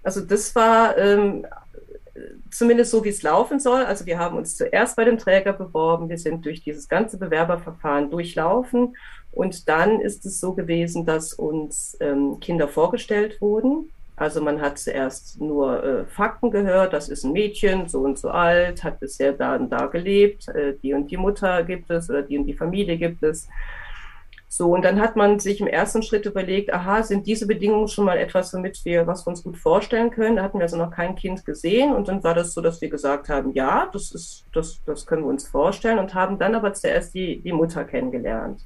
Also 0.03 0.21
das 0.21 0.55
war 0.55 0.97
ähm, 0.97 1.45
zumindest 2.49 2.91
so, 2.91 3.03
wie 3.03 3.09
es 3.09 3.23
laufen 3.23 3.59
soll. 3.59 3.83
Also 3.83 4.05
wir 4.05 4.19
haben 4.19 4.37
uns 4.37 4.55
zuerst 4.55 4.95
bei 4.95 5.05
dem 5.05 5.17
Träger 5.17 5.53
beworben. 5.53 6.09
Wir 6.09 6.17
sind 6.17 6.45
durch 6.45 6.63
dieses 6.63 6.87
ganze 6.87 7.17
Bewerberverfahren 7.17 8.09
durchlaufen 8.09 8.95
und 9.31 9.67
dann 9.69 10.01
ist 10.01 10.25
es 10.25 10.39
so 10.39 10.53
gewesen, 10.53 11.05
dass 11.05 11.33
uns 11.33 11.97
ähm, 11.99 12.39
Kinder 12.39 12.67
vorgestellt 12.67 13.39
wurden. 13.41 13.89
Also 14.17 14.41
man 14.41 14.61
hat 14.61 14.77
zuerst 14.77 15.41
nur 15.41 15.83
äh, 15.83 16.05
Fakten 16.05 16.51
gehört, 16.51 16.93
das 16.93 17.09
ist 17.09 17.23
ein 17.23 17.31
Mädchen, 17.31 17.87
so 17.87 18.01
und 18.01 18.19
so 18.19 18.29
alt, 18.29 18.83
hat 18.83 18.99
bisher 18.99 19.33
da 19.33 19.55
und 19.55 19.69
da 19.69 19.87
gelebt, 19.87 20.47
äh, 20.49 20.75
die 20.83 20.93
und 20.93 21.09
die 21.09 21.17
Mutter 21.17 21.63
gibt 21.63 21.89
es 21.89 22.09
oder 22.09 22.21
die 22.21 22.37
und 22.37 22.45
die 22.45 22.53
Familie 22.53 22.97
gibt 22.97 23.23
es. 23.23 23.47
So, 24.61 24.75
und 24.75 24.85
dann 24.85 25.01
hat 25.01 25.15
man 25.15 25.39
sich 25.39 25.59
im 25.59 25.65
ersten 25.65 26.03
Schritt 26.03 26.27
überlegt, 26.27 26.71
aha, 26.71 27.01
sind 27.01 27.25
diese 27.25 27.47
Bedingungen 27.47 27.87
schon 27.87 28.05
mal 28.05 28.19
etwas, 28.19 28.53
womit 28.53 28.85
wir, 28.85 29.07
was 29.07 29.25
wir 29.25 29.31
uns 29.31 29.41
gut 29.41 29.57
vorstellen 29.57 30.11
können? 30.11 30.35
Da 30.35 30.43
hatten 30.43 30.59
wir 30.59 30.65
also 30.65 30.77
noch 30.77 30.91
kein 30.91 31.15
Kind 31.15 31.43
gesehen 31.45 31.95
und 31.95 32.07
dann 32.07 32.23
war 32.23 32.35
das 32.35 32.53
so, 32.53 32.61
dass 32.61 32.79
wir 32.79 32.91
gesagt 32.91 33.27
haben, 33.27 33.53
ja, 33.53 33.89
das 33.91 34.11
ist, 34.11 34.45
das, 34.53 34.79
das 34.85 35.07
können 35.07 35.23
wir 35.23 35.29
uns 35.29 35.47
vorstellen 35.47 35.97
und 35.97 36.13
haben 36.13 36.37
dann 36.37 36.53
aber 36.53 36.75
zuerst 36.75 37.15
die, 37.15 37.41
die 37.41 37.53
Mutter 37.53 37.85
kennengelernt 37.85 38.61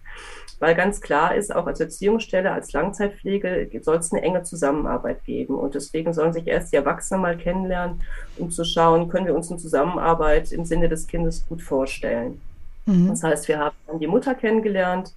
weil 0.60 0.76
ganz 0.76 1.00
klar 1.00 1.36
ist, 1.36 1.54
auch 1.54 1.68
als 1.68 1.80
Erziehungsstelle, 1.80 2.52
als 2.52 2.72
Langzeitpflege 2.72 3.70
soll 3.82 3.98
es 3.98 4.12
eine 4.14 4.22
enge 4.22 4.44
Zusammenarbeit 4.44 5.24
geben. 5.26 5.56
Und 5.56 5.76
deswegen 5.76 6.14
sollen 6.14 6.32
sich 6.32 6.48
erst 6.48 6.72
die 6.72 6.78
Erwachsenen 6.78 7.22
mal 7.22 7.38
kennenlernen, 7.38 8.02
um 8.38 8.50
zu 8.50 8.64
schauen, 8.64 9.10
können 9.10 9.26
wir 9.26 9.36
uns 9.36 9.52
eine 9.52 9.60
Zusammenarbeit 9.60 10.54
im 10.54 10.64
Sinne 10.64 10.88
des 10.88 11.08
Kindes 11.08 11.46
gut 11.50 11.62
vorstellen. 11.62 12.40
Mhm. 12.86 13.10
Das 13.10 13.24
heißt, 13.24 13.48
wir 13.48 13.60
haben 13.60 13.76
dann 13.88 14.00
die 14.00 14.08
Mutter 14.08 14.36
kennengelernt, 14.36 15.14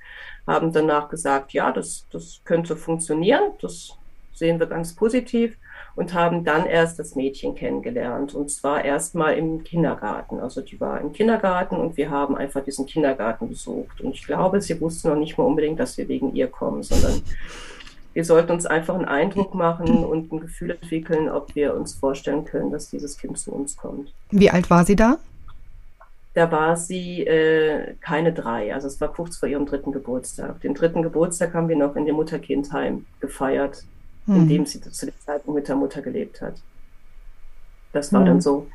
haben 0.46 0.72
danach 0.72 1.09
gesagt, 1.09 1.52
ja, 1.52 1.72
das, 1.72 2.07
das 2.11 2.40
könnte 2.44 2.76
funktionieren, 2.76 3.52
das 3.61 3.96
sehen 4.33 4.59
wir 4.61 4.66
ganz 4.66 4.94
positiv 4.94 5.57
und 5.96 6.14
haben 6.14 6.44
dann 6.44 6.64
erst 6.64 6.98
das 6.98 7.16
Mädchen 7.16 7.57
kennengelernt. 7.57 8.33
Und 8.33 8.50
zwar 8.50 8.85
erstmal 8.85 9.37
im 9.37 9.64
Kindergarten. 9.64 10.38
Also 10.38 10.61
die 10.61 10.81
war 10.81 11.00
im 11.00 11.12
Kindergarten 11.12 11.76
und 11.76 11.96
wir 11.96 12.09
haben 12.09 12.37
einfach 12.37 12.62
diesen 12.62 12.87
Kindergarten 12.87 13.48
besucht. 13.48 14.00
Und 14.00 14.14
ich 14.14 14.24
glaube, 14.24 14.61
sie 14.61 14.81
wusste 14.81 15.09
noch 15.09 15.16
nicht 15.16 15.37
mal 15.37 15.44
unbedingt, 15.44 15.81
dass 15.81 15.98
wir 15.98 16.07
wegen 16.09 16.35
ihr 16.37 16.46
kommen, 16.46 16.85
sondern 16.85 17.20
wir 18.14 18.24
sollten 18.24 18.52
uns 18.52 18.64
einfach 18.64 18.94
einen 18.94 19.07
Eindruck 19.07 19.54
machen 19.54 20.04
und 20.04 20.33
ein 20.33 20.40
Gefühl 20.40 20.70
entwickeln, 20.70 21.28
ob 21.28 21.54
wir 21.54 21.74
uns 21.74 21.94
vorstellen 21.94 22.44
können, 22.44 22.70
dass 22.70 22.90
dieses 22.90 23.18
Kind 23.18 23.37
zu 23.38 23.52
uns 23.52 23.76
kommt. 23.76 24.12
Wie 24.31 24.50
alt 24.50 24.70
war 24.70 24.85
sie 24.85 24.96
da? 24.96 25.18
Da 26.38 26.53
war 26.53 26.77
sie 26.77 27.27
äh, 27.27 27.96
keine 28.01 28.33
drei, 28.33 28.72
also 28.72 28.87
es 28.87 29.01
war 29.01 29.12
kurz 29.12 29.38
vor 29.38 29.48
ihrem 29.48 29.66
dritten 29.66 29.90
Geburtstag. 29.90 30.61
Den 30.61 30.72
dritten 30.72 31.03
Geburtstag 31.03 31.53
haben 31.53 31.68
wir 31.68 31.74
noch 31.74 31.96
in 31.96 32.07
dem 32.07 32.14
Mutterkindheim 32.14 33.07
gefeiert 33.18 33.83
hm. 34.29 34.37
in 34.37 34.48
dem 34.48 34.66
sie 34.66 34.81
zu 34.81 35.07
dem 35.07 35.18
Zeitpunkt 35.18 35.59
mit 35.59 35.68
der 35.68 35.74
Mutter 35.74 36.01
gelebt 36.03 36.40
hat. 36.40 36.55
Das 37.92 38.12
war 38.12 38.20
hm. 38.20 38.27
dann 38.27 38.40
so. 38.40 38.68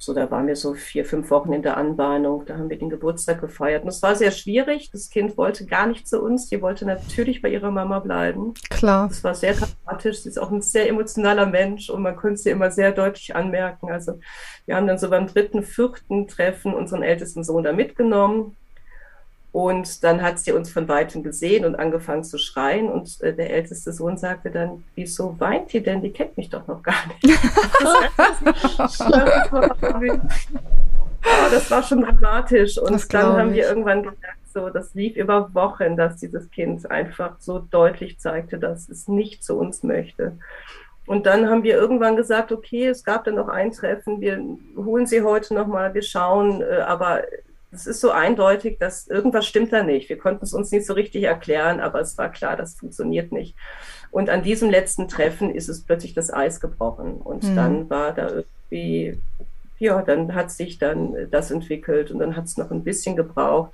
So, 0.00 0.14
da 0.14 0.30
waren 0.30 0.46
wir 0.46 0.54
so 0.54 0.74
vier, 0.74 1.04
fünf 1.04 1.30
Wochen 1.30 1.52
in 1.52 1.62
der 1.62 1.76
Anbahnung. 1.76 2.44
Da 2.46 2.56
haben 2.56 2.70
wir 2.70 2.78
den 2.78 2.88
Geburtstag 2.88 3.40
gefeiert. 3.40 3.82
Und 3.82 3.88
es 3.88 4.00
war 4.00 4.14
sehr 4.14 4.30
schwierig. 4.30 4.90
Das 4.92 5.10
Kind 5.10 5.36
wollte 5.36 5.66
gar 5.66 5.88
nicht 5.88 6.06
zu 6.06 6.22
uns. 6.22 6.48
Die 6.48 6.62
wollte 6.62 6.86
natürlich 6.86 7.42
bei 7.42 7.48
ihrer 7.48 7.72
Mama 7.72 7.98
bleiben. 7.98 8.54
Klar. 8.70 9.08
Es 9.10 9.24
war 9.24 9.34
sehr 9.34 9.54
dramatisch. 9.54 10.20
Sie 10.20 10.28
ist 10.28 10.38
auch 10.38 10.52
ein 10.52 10.62
sehr 10.62 10.88
emotionaler 10.88 11.46
Mensch 11.46 11.90
und 11.90 12.02
man 12.02 12.14
konnte 12.14 12.36
sie 12.36 12.50
immer 12.50 12.70
sehr 12.70 12.92
deutlich 12.92 13.34
anmerken. 13.34 13.90
Also, 13.90 14.20
wir 14.66 14.76
haben 14.76 14.86
dann 14.86 14.98
so 14.98 15.10
beim 15.10 15.26
dritten, 15.26 15.62
vierten 15.62 16.28
Treffen 16.28 16.74
unseren 16.74 17.02
ältesten 17.02 17.42
Sohn 17.42 17.64
da 17.64 17.72
mitgenommen. 17.72 18.56
Und 19.50 20.04
dann 20.04 20.22
hat 20.22 20.38
sie 20.38 20.52
uns 20.52 20.70
von 20.70 20.88
weitem 20.88 21.22
gesehen 21.22 21.64
und 21.64 21.74
angefangen 21.74 22.22
zu 22.22 22.36
schreien. 22.38 22.90
Und 22.90 23.20
äh, 23.22 23.34
der 23.34 23.50
älteste 23.50 23.92
Sohn 23.92 24.18
sagte 24.18 24.50
dann, 24.50 24.84
wieso 24.94 25.40
weint 25.40 25.72
die 25.72 25.82
denn? 25.82 26.02
Die 26.02 26.12
kennt 26.12 26.36
mich 26.36 26.50
doch 26.50 26.66
noch 26.66 26.82
gar 26.82 27.06
nicht. 27.08 27.24
oh, 31.24 31.50
das 31.50 31.70
war 31.70 31.82
schon 31.82 32.02
dramatisch. 32.02 32.78
Und 32.78 33.12
dann 33.14 33.36
haben 33.36 33.52
wir 33.54 33.66
irgendwann 33.68 34.02
gemerkt, 34.02 34.38
so, 34.52 34.68
das 34.70 34.94
lief 34.94 35.16
über 35.16 35.54
Wochen, 35.54 35.96
dass 35.96 36.16
dieses 36.18 36.50
Kind 36.50 36.90
einfach 36.90 37.36
so 37.38 37.58
deutlich 37.58 38.18
zeigte, 38.18 38.58
dass 38.58 38.88
es 38.88 39.08
nicht 39.08 39.42
zu 39.42 39.56
uns 39.56 39.82
möchte. 39.82 40.32
Und 41.06 41.24
dann 41.24 41.48
haben 41.48 41.62
wir 41.62 41.74
irgendwann 41.74 42.16
gesagt, 42.16 42.52
okay, 42.52 42.86
es 42.86 43.02
gab 43.02 43.24
dann 43.24 43.36
noch 43.36 43.48
ein 43.48 43.72
Treffen, 43.72 44.20
wir 44.20 44.42
holen 44.76 45.06
sie 45.06 45.22
heute 45.22 45.54
nochmal, 45.54 45.94
wir 45.94 46.02
schauen, 46.02 46.60
äh, 46.60 46.80
aber 46.86 47.22
es 47.70 47.86
ist 47.86 48.00
so 48.00 48.10
eindeutig, 48.10 48.78
dass 48.78 49.06
irgendwas 49.06 49.46
stimmt 49.46 49.72
da 49.72 49.82
nicht. 49.82 50.08
Wir 50.08 50.18
konnten 50.18 50.44
es 50.44 50.54
uns 50.54 50.70
nicht 50.70 50.86
so 50.86 50.94
richtig 50.94 51.24
erklären, 51.24 51.80
aber 51.80 52.00
es 52.00 52.16
war 52.16 52.30
klar, 52.30 52.56
das 52.56 52.74
funktioniert 52.74 53.30
nicht. 53.32 53.54
Und 54.10 54.30
an 54.30 54.42
diesem 54.42 54.70
letzten 54.70 55.08
Treffen 55.08 55.54
ist 55.54 55.68
es 55.68 55.82
plötzlich 55.82 56.14
das 56.14 56.32
Eis 56.32 56.60
gebrochen. 56.60 57.14
Und 57.14 57.44
mhm. 57.44 57.56
dann 57.56 57.90
war 57.90 58.12
da 58.12 58.30
irgendwie, 58.30 59.20
ja, 59.78 60.00
dann 60.02 60.34
hat 60.34 60.50
sich 60.50 60.78
dann 60.78 61.14
das 61.30 61.50
entwickelt 61.50 62.10
und 62.10 62.20
dann 62.20 62.36
hat 62.36 62.46
es 62.46 62.56
noch 62.56 62.70
ein 62.70 62.84
bisschen 62.84 63.16
gebraucht, 63.16 63.72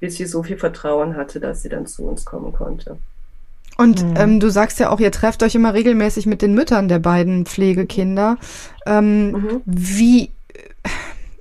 bis 0.00 0.16
sie 0.16 0.24
so 0.24 0.42
viel 0.42 0.56
Vertrauen 0.56 1.16
hatte, 1.16 1.40
dass 1.40 1.62
sie 1.62 1.68
dann 1.68 1.86
zu 1.86 2.04
uns 2.04 2.24
kommen 2.24 2.52
konnte. 2.52 2.96
Und 3.76 4.02
mhm. 4.02 4.16
ähm, 4.16 4.40
du 4.40 4.50
sagst 4.50 4.78
ja 4.80 4.90
auch, 4.90 5.00
ihr 5.00 5.12
trefft 5.12 5.42
euch 5.42 5.54
immer 5.54 5.74
regelmäßig 5.74 6.26
mit 6.26 6.42
den 6.42 6.54
Müttern 6.54 6.88
der 6.88 6.98
beiden 6.98 7.44
Pflegekinder. 7.46 8.38
Ähm, 8.86 9.32
mhm. 9.32 9.62
Wie 9.64 10.30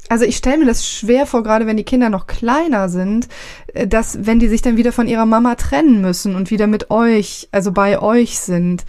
Also 0.10 0.26
ich 0.26 0.38
stelle 0.38 0.58
mir 0.58 0.66
das 0.66 0.88
schwer 0.88 1.28
vor, 1.28 1.44
gerade 1.44 1.68
wenn 1.68 1.78
die 1.78 1.84
Kinder 1.84 2.10
noch 2.10 2.26
kleiner 2.26 2.90
sind, 2.90 3.28
äh, 3.74 3.88
dass 3.88 4.26
wenn 4.26 4.40
die 4.40 4.48
sich 4.48 4.62
dann 4.62 4.76
wieder 4.76 4.92
von 4.92 5.08
ihrer 5.08 5.26
Mama 5.26 5.56
trennen 5.56 6.02
müssen 6.02 6.36
und 6.36 6.52
wieder 6.52 6.68
mit 6.68 6.90
euch, 6.90 7.48
also 7.52 7.72
bei 7.72 8.02
euch 8.02 8.40
sind, 8.40 8.86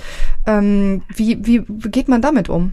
ähm, 0.47 1.03
wie, 1.15 1.47
wie 1.47 1.65
geht 1.91 2.09
man 2.09 2.23
damit 2.23 2.49
um? 2.49 2.73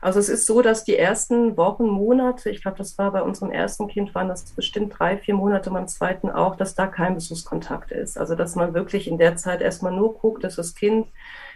Also 0.00 0.20
es 0.20 0.28
ist 0.28 0.46
so, 0.46 0.62
dass 0.62 0.84
die 0.84 0.96
ersten 0.96 1.56
Wochen, 1.56 1.86
Monate, 1.86 2.48
ich 2.50 2.62
glaube, 2.62 2.78
das 2.78 2.96
war 2.96 3.10
bei 3.10 3.22
unserem 3.22 3.50
ersten 3.50 3.88
Kind, 3.88 4.14
waren 4.14 4.28
das 4.28 4.44
bestimmt 4.52 4.94
drei, 4.96 5.18
vier 5.18 5.34
Monate, 5.34 5.70
beim 5.70 5.88
zweiten 5.88 6.30
auch, 6.30 6.54
dass 6.54 6.76
da 6.76 6.86
kein 6.86 7.14
Besuchskontakt 7.14 7.90
ist. 7.90 8.18
Also 8.18 8.36
dass 8.36 8.54
man 8.54 8.72
wirklich 8.72 9.08
in 9.08 9.18
der 9.18 9.36
Zeit 9.36 9.62
erstmal 9.62 9.92
nur 9.92 10.14
guckt, 10.14 10.44
dass 10.44 10.56
das 10.56 10.74
Kind 10.74 11.08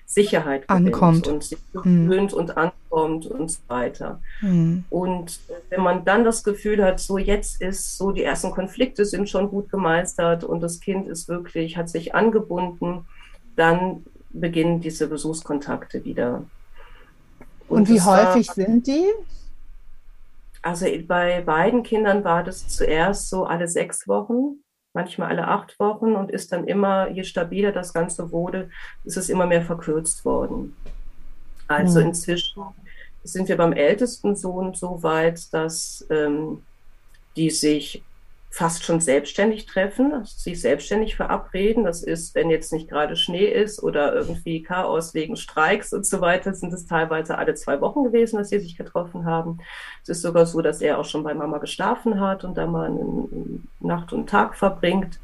Sicherheit 0.07 0.69
ankommt 0.69 1.27
und 1.29 1.43
sich 1.43 1.59
hm. 1.73 2.07
gewöhnt 2.07 2.33
hm. 2.33 2.39
und 2.39 2.57
ankommt 2.57 3.27
und 3.27 3.51
so 3.51 3.59
weiter. 3.69 4.21
Hm. 4.41 4.85
Und 4.91 5.41
wenn 5.71 5.83
man 5.83 6.05
dann 6.05 6.25
das 6.25 6.45
Gefühl 6.45 6.85
hat, 6.85 7.01
so 7.01 7.19
jetzt 7.19 7.61
ist 7.61 7.97
so 7.97 8.13
die 8.13 8.23
ersten 8.23 8.51
Konflikte 8.51 9.05
sind 9.05 9.29
schon 9.29 9.49
gut 9.49 9.71
gemeistert 9.71 10.45
und 10.45 10.61
das 10.61 10.81
Kind 10.81 11.09
ist 11.09 11.29
wirklich, 11.29 11.77
hat 11.77 11.89
sich 11.89 12.15
angebunden, 12.15 13.07
dann 13.57 14.05
beginnen 14.31 14.81
diese 14.81 15.09
Besuchskontakte 15.09 16.05
wieder. 16.05 16.45
Und, 17.69 17.79
und 17.79 17.89
wie 17.89 18.01
häufig 18.01 18.49
war, 18.49 18.55
sind 18.55 18.87
die? 18.87 19.07
Also 20.63 20.87
bei 21.07 21.43
beiden 21.43 21.83
Kindern 21.83 22.25
war 22.25 22.43
das 22.43 22.69
zuerst 22.69 23.31
so 23.31 23.45
alle 23.45 23.69
sechs 23.69 24.07
Wochen 24.09 24.64
manchmal 24.95 25.31
alle 25.31 25.49
acht 25.49 25.79
Wochen 25.79 26.15
und 26.15 26.31
ist 26.31 26.53
dann 26.53 26.67
immer, 26.67 27.11
je 27.11 27.25
stabiler 27.25 27.73
das 27.73 27.93
Ganze 27.93 28.33
wurde, 28.33 28.71
ist 29.05 29.17
es 29.17 29.29
immer 29.29 29.47
mehr 29.47 29.63
verkürzt 29.63 30.25
worden. 30.25 30.77
Also 31.69 32.01
mhm. 32.01 32.07
inzwischen 32.07 32.63
sind 33.25 33.49
wir 33.49 33.57
beim 33.57 33.73
ältesten 33.73 34.37
Sohn 34.37 34.75
so 34.75 35.03
weit, 35.03 35.53
dass 35.53 36.07
ähm, 36.11 36.63
die 37.37 37.51
sich 37.51 38.03
fast 38.55 38.85
schon 38.85 39.01
selbstständig 39.01 39.67
treffen, 39.67 40.13
also 40.13 40.33
sich 40.39 40.61
selbstständig 40.61 41.17
verabreden. 41.17 41.83
Das 41.83 42.05
ist, 42.05 42.37
wenn 42.37 42.51
jetzt 42.51 42.73
nicht 42.73 42.89
gerade 42.89 43.17
Schnee 43.17 43.47
ist 43.47 43.83
oder 43.83 44.15
irgendwie 44.15 44.63
Chaos 44.63 45.13
wegen 45.13 45.35
Streiks 45.35 45.93
und 45.93 46.07
so 46.07 46.21
weiter, 46.21 46.55
sind 46.55 46.73
es 46.73 46.87
teilweise 46.87 47.37
alle 47.37 47.57
zwei 47.57 47.81
Wochen 47.81 48.05
gewesen, 48.05 48.37
dass 48.37 48.51
sie 48.51 48.61
sich 48.61 48.77
getroffen 48.77 49.25
haben. 49.25 49.59
Es 50.05 50.11
ist 50.11 50.23
sogar 50.23 50.47
so, 50.47 50.63
dass 50.63 50.81
er 50.81 50.99
auch 50.99 51.05
schon 51.05 51.25
bei 51.25 51.35
Mama 51.35 51.59
geschlafen 51.59 52.21
hat 52.21 52.45
und 52.45 52.57
da 52.57 52.69
mal 52.69 52.97
Nacht 53.81 54.13
und 54.13 54.31
Tag 54.31 54.55
verbringt. 54.55 55.19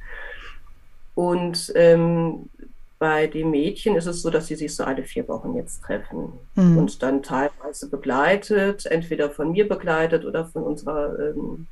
Und 1.15 1.73
ähm, 1.77 2.51
bei 2.99 3.29
den 3.29 3.53
Mädchen 3.53 3.95
ist 3.95 4.07
es 4.07 4.23
so, 4.23 4.31
dass 4.31 4.49
sie 4.49 4.57
sich 4.57 4.75
so 4.75 4.83
alle 4.83 5.05
vier 5.05 5.29
Wochen 5.29 5.55
jetzt 5.55 5.85
treffen 5.85 6.33
mhm. 6.57 6.79
und 6.79 7.01
dann 7.01 7.23
teilweise 7.23 7.89
begleitet, 7.89 8.87
entweder 8.87 9.31
von 9.31 9.53
mir 9.53 9.69
begleitet 9.69 10.25
oder 10.25 10.47
von 10.47 10.65
unserer 10.65 11.17
ähm, 11.17 11.69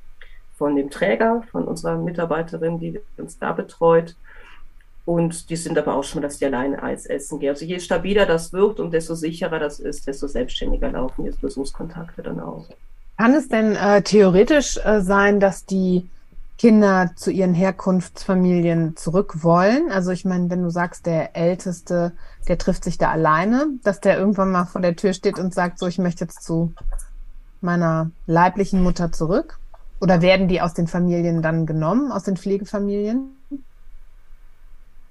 von 0.58 0.74
dem 0.76 0.90
Träger, 0.90 1.44
von 1.52 1.64
unserer 1.64 1.96
Mitarbeiterin, 1.96 2.78
die 2.80 3.00
uns 3.16 3.38
da 3.38 3.52
betreut. 3.52 4.16
Und 5.04 5.48
die 5.48 5.56
sind 5.56 5.78
aber 5.78 5.94
auch 5.94 6.04
schon, 6.04 6.20
dass 6.20 6.38
die 6.38 6.44
alleine 6.44 6.82
Eis 6.82 7.06
essen 7.06 7.38
gehen. 7.38 7.50
Also 7.50 7.64
je 7.64 7.78
stabiler 7.78 8.26
das 8.26 8.52
wird 8.52 8.78
und 8.78 8.92
desto 8.92 9.14
sicherer 9.14 9.58
das 9.58 9.80
ist, 9.80 10.06
desto 10.06 10.26
selbstständiger 10.26 10.90
laufen 10.90 11.24
jetzt 11.24 11.40
Besuchskontakte 11.40 12.22
dann 12.22 12.40
auch. 12.40 12.66
Kann 13.16 13.32
es 13.34 13.48
denn 13.48 13.74
äh, 13.74 14.02
theoretisch 14.02 14.78
äh, 14.84 15.00
sein, 15.00 15.40
dass 15.40 15.64
die 15.64 16.10
Kinder 16.58 17.12
zu 17.16 17.30
ihren 17.30 17.54
Herkunftsfamilien 17.54 18.96
zurück 18.96 19.42
wollen? 19.42 19.90
Also 19.90 20.10
ich 20.10 20.24
meine, 20.24 20.50
wenn 20.50 20.62
du 20.62 20.70
sagst, 20.70 21.06
der 21.06 21.34
Älteste, 21.36 22.12
der 22.48 22.58
trifft 22.58 22.84
sich 22.84 22.98
da 22.98 23.10
alleine, 23.10 23.68
dass 23.84 24.00
der 24.00 24.18
irgendwann 24.18 24.50
mal 24.50 24.66
vor 24.66 24.82
der 24.82 24.96
Tür 24.96 25.14
steht 25.14 25.38
und 25.38 25.54
sagt, 25.54 25.78
so, 25.78 25.86
ich 25.86 25.98
möchte 25.98 26.24
jetzt 26.24 26.42
zu 26.42 26.74
meiner 27.60 28.10
leiblichen 28.26 28.82
Mutter 28.82 29.10
zurück? 29.10 29.58
Oder 30.00 30.22
werden 30.22 30.48
die 30.48 30.60
aus 30.60 30.74
den 30.74 30.86
Familien 30.86 31.42
dann 31.42 31.66
genommen, 31.66 32.12
aus 32.12 32.24
den 32.24 32.36
Pflegefamilien? 32.36 33.36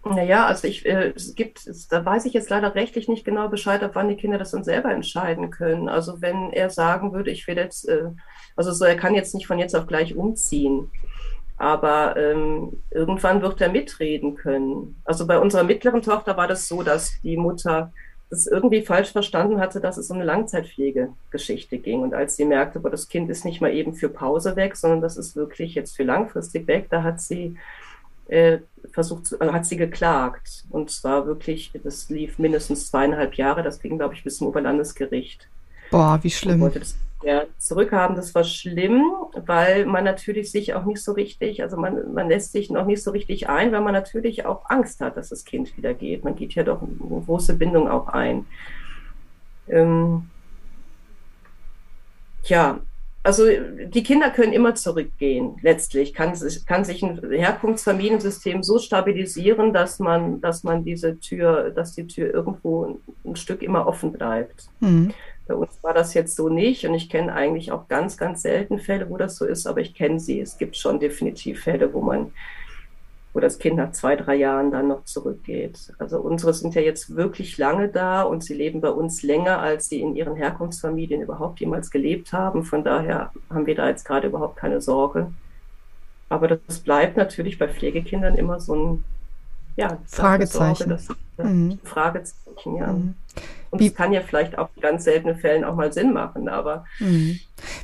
Naja, 0.06 0.46
also 0.46 0.68
ich, 0.68 0.86
äh, 0.86 1.12
es 1.16 1.36
gibt, 1.36 1.70
da 1.92 2.06
weiß 2.06 2.26
ich 2.26 2.34
jetzt 2.34 2.50
leider 2.50 2.76
rechtlich 2.76 3.08
nicht 3.08 3.26
genau 3.26 3.50
Bescheid, 3.50 3.84
ab 3.84 3.92
wann 3.94 4.08
die 4.08 4.16
Kinder 4.16 4.38
das 4.38 4.52
dann 4.52 4.64
selber 4.64 4.92
entscheiden 4.92 5.50
können. 5.50 5.90
Also 5.90 6.22
wenn 6.22 6.52
er 6.54 6.70
sagen 6.70 7.14
würde, 7.14 7.32
ich 7.32 7.48
will 7.48 7.58
jetzt, 7.58 7.90
äh, 7.90 8.12
also 8.56 8.72
so, 8.72 8.86
er 8.86 8.96
kann 8.96 9.16
jetzt 9.16 9.34
nicht 9.34 9.48
von 9.48 9.60
jetzt 9.60 9.76
auf 9.76 9.88
gleich 9.88 10.16
umziehen, 10.16 10.90
aber 11.58 12.16
ähm, 12.18 12.82
irgendwann 12.92 13.42
wird 13.42 13.60
er 13.60 13.70
mitreden 13.70 14.36
können. 14.36 15.02
Also 15.04 15.28
bei 15.28 15.40
unserer 15.40 15.64
mittleren 15.64 16.02
Tochter 16.02 16.38
war 16.38 16.48
das 16.48 16.68
so, 16.68 16.84
dass 16.84 17.20
die 17.22 17.36
Mutter 17.38 17.92
das 18.30 18.46
irgendwie 18.46 18.82
falsch 18.82 19.12
verstanden 19.12 19.60
hatte, 19.60 19.80
dass 19.80 19.98
es 19.98 20.10
um 20.10 20.18
eine 20.18 20.26
Langzeitpflegegeschichte 20.26 21.78
ging. 21.78 22.02
Und 22.02 22.14
als 22.14 22.36
sie 22.36 22.46
merkte, 22.46 22.80
boah, 22.80 22.90
das 22.90 23.08
Kind 23.08 23.30
ist 23.30 23.46
nicht 23.46 23.62
mal 23.62 23.74
eben 23.74 23.94
für 23.94 24.10
Pause 24.10 24.56
weg, 24.56 24.76
sondern 24.76 25.02
das 25.02 25.18
ist 25.18 25.36
wirklich 25.36 25.76
jetzt 25.76 25.96
für 25.96 26.04
langfristig 26.04 26.68
weg, 26.68 26.88
da 26.90 27.04
hat 27.04 27.22
sie 27.22 27.56
äh, 28.28 28.60
versucht, 28.92 29.40
also 29.40 29.54
hat 29.54 29.66
sie 29.66 29.78
geklagt. 29.78 30.66
Und 30.70 30.92
zwar 30.92 31.26
wirklich, 31.26 31.72
das 31.84 32.10
lief 32.10 32.38
mindestens 32.38 32.90
zweieinhalb 32.90 33.36
Jahre, 33.36 33.64
das 33.64 33.80
ging, 33.80 33.98
glaube 33.98 34.14
ich, 34.14 34.24
bis 34.24 34.38
zum 34.38 34.48
Oberlandesgericht. 34.48 35.48
Boah, 35.90 36.20
wie 36.22 36.30
schlimm. 36.30 36.60
wollte 36.60 36.80
das 36.80 36.96
ja, 37.24 37.46
zurückhaben. 37.58 38.16
Das 38.16 38.36
war 38.36 38.44
schlimm, 38.44 39.04
weil 39.46 39.86
man 39.86 40.04
natürlich 40.04 40.52
sich 40.52 40.74
auch 40.74 40.86
nicht 40.86 41.04
so 41.04 41.14
richtig, 41.14 41.64
also 41.64 41.78
man, 41.78 42.14
man 42.14 42.30
lässt 42.30 42.52
sich 42.52 42.70
noch 42.70 42.86
nicht 42.86 43.04
so 43.04 43.12
richtig 43.12 43.50
ein, 43.50 43.72
weil 43.72 43.82
man 43.82 43.94
natürlich 43.94 44.46
auch 44.46 44.70
Angst 44.70 45.02
hat, 45.02 45.18
dass 45.18 45.30
das 45.30 45.46
Kind 45.46 45.76
wieder 45.78 45.94
geht. 45.94 46.24
Man 46.24 46.36
geht 46.36 46.54
ja 46.54 46.64
doch 46.64 46.82
eine 46.82 47.22
große 47.26 47.56
Bindung 47.56 47.90
auch 47.90 48.08
ein. 48.08 48.46
Ähm, 49.68 50.30
ja, 52.44 52.80
also 53.24 53.44
die 53.88 54.04
Kinder 54.04 54.30
können 54.30 54.54
immer 54.54 54.76
zurückgehen. 54.76 55.58
Letztlich 55.62 56.14
kann 56.14 56.34
sich, 56.36 56.66
kann 56.66 56.86
sich 56.86 57.04
ein 57.04 57.20
Herkunftsfamiliensystem 57.30 58.64
so 58.64 58.80
stabilisieren, 58.80 59.74
dass 59.74 60.00
man, 60.00 60.40
dass 60.40 60.64
man 60.64 60.86
diese 60.86 61.20
Tür, 61.20 61.72
dass 61.72 61.94
die 61.94 62.08
Tür 62.08 62.34
irgendwo 62.34 62.86
ein, 62.86 62.96
ein 63.26 63.36
Stück 63.36 63.64
immer 63.64 63.86
offen 63.86 64.14
bleibt. 64.14 64.70
Mhm. 64.80 65.14
Bei 65.48 65.56
uns 65.56 65.82
war 65.82 65.94
das 65.94 66.14
jetzt 66.14 66.36
so 66.36 66.50
nicht 66.50 66.86
und 66.86 66.94
ich 66.94 67.10
kenne 67.10 67.34
eigentlich 67.34 67.72
auch 67.72 67.88
ganz, 67.88 68.18
ganz 68.18 68.42
selten 68.42 68.80
Fälle, 68.80 69.10
wo 69.10 69.18
das 69.18 69.38
so 69.38 69.46
ist, 69.46 69.66
aber 69.66 69.82
ich 69.82 69.94
kenne 69.94 70.20
sie. 70.20 70.42
Es 70.42 70.58
gibt 70.58 70.76
schon 70.76 71.00
definitiv 71.00 71.64
Fälle, 71.64 71.94
wo 71.94 72.02
man, 72.02 72.34
wo 73.34 73.40
das 73.40 73.58
Kind 73.58 73.78
nach 73.78 73.92
zwei, 73.92 74.16
drei 74.16 74.36
Jahren 74.36 74.72
dann 74.72 74.90
noch 74.90 75.06
zurückgeht. 75.06 75.94
Also 76.00 76.20
unsere 76.20 76.54
sind 76.54 76.76
ja 76.76 76.82
jetzt 76.82 77.16
wirklich 77.16 77.58
lange 77.58 77.88
da 77.88 78.24
und 78.24 78.44
sie 78.44 78.54
leben 78.54 78.82
bei 78.82 78.90
uns 78.90 79.24
länger, 79.24 79.60
als 79.60 79.90
sie 79.90 80.02
in 80.02 80.16
ihren 80.16 80.36
Herkunftsfamilien 80.36 81.22
überhaupt 81.22 81.60
jemals 81.60 81.92
gelebt 81.92 82.34
haben. 82.34 82.64
Von 82.64 82.84
daher 82.84 83.32
haben 83.50 83.66
wir 83.66 83.76
da 83.76 83.88
jetzt 83.88 84.06
gerade 84.06 84.28
überhaupt 84.28 84.58
keine 84.58 84.82
Sorge. 84.82 85.32
Aber 86.30 86.48
das 86.50 86.80
bleibt 86.80 87.16
natürlich 87.16 87.58
bei 87.58 87.70
Pflegekindern 87.70 88.36
immer 88.36 88.60
so 88.60 88.76
ein 88.76 89.04
ja, 89.78 89.98
Fragezeichen. 90.08 90.98
Sorge, 90.98 91.16
das, 91.38 91.46
mhm. 91.46 91.80
Fragezeichen, 91.84 92.76
ja. 92.76 92.88
Mhm. 92.88 93.14
Und 93.80 93.88
es 93.88 93.96
kann 93.96 94.14
ja 94.14 94.22
vielleicht 94.22 94.58
auch 94.58 94.70
in 94.76 94.82
ganz 94.82 95.04
seltenen 95.04 95.38
Fällen 95.38 95.64
auch 95.64 95.76
mal 95.76 95.92
Sinn 95.94 96.14
machen, 96.14 96.50
aber. 96.50 96.86
Mhm. 97.00 97.40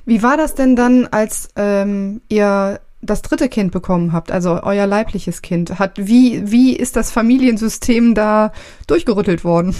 Wie 0.06 0.23
war 0.23 0.38
das 0.38 0.56
denn 0.56 0.75
dann, 0.75 1.08
als 1.08 1.49
ähm, 1.56 2.21
ihr 2.29 2.79
das 3.01 3.21
dritte 3.21 3.49
Kind 3.49 3.71
bekommen 3.71 4.13
habt, 4.13 4.32
also 4.32 4.62
euer 4.63 4.88
leibliches 4.88 5.41
Kind? 5.41 5.79
Hat, 5.79 5.93
wie, 5.97 6.51
wie 6.51 6.75
ist 6.75 6.95
das 6.95 7.12
Familiensystem 7.12 8.15
da 8.15 8.51
durchgerüttelt 8.88 9.43
worden? 9.43 9.75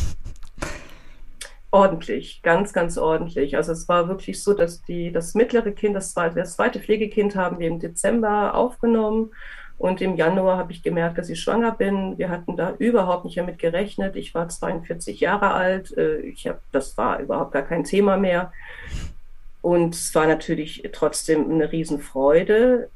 Ordentlich, 1.72 2.42
ganz, 2.44 2.72
ganz 2.72 3.00
ordentlich. 3.00 3.58
Also 3.58 3.72
es 3.72 3.88
war 3.88 4.08
wirklich 4.08 4.44
so, 4.44 4.54
dass 4.54 4.84
die, 4.84 5.12
das 5.12 5.34
mittlere 5.34 5.72
Kind, 5.72 5.96
das 5.96 6.14
zweite, 6.14 6.36
das 6.36 6.56
zweite 6.56 6.80
Pflegekind 6.80 7.36
haben 7.36 7.58
wir 7.58 7.68
im 7.68 7.80
Dezember 7.80 8.54
aufgenommen 8.54 9.32
und 9.84 10.00
im 10.00 10.16
Januar 10.16 10.58
habe 10.58 10.72
ich 10.72 10.82
gemerkt, 10.82 11.18
dass 11.18 11.28
ich 11.28 11.42
schwanger 11.42 11.74
bin. 11.74 12.18
Wir 12.18 12.30
hatten 12.30 12.56
da 12.56 12.74
überhaupt 12.80 13.26
nicht 13.26 13.38
damit 13.38 13.60
gerechnet. 13.60 14.16
Ich 14.16 14.34
war 14.34 14.48
42 14.48 15.20
Jahre 15.20 15.52
alt. 15.52 15.98
Äh, 15.98 16.20
ich 16.20 16.48
hab, 16.48 16.62
das 16.72 16.98
war 16.98 17.20
überhaupt 17.20 17.52
gar 17.52 17.64
kein 17.64 17.84
Thema 17.84 18.16
mehr. 18.16 18.54
Und 19.62 19.94
es 19.94 20.16
war 20.16 20.26
natürlich 20.26 20.88
trotzdem 20.94 21.52
eine 21.52 21.70
Riesenfreude. 21.70 22.88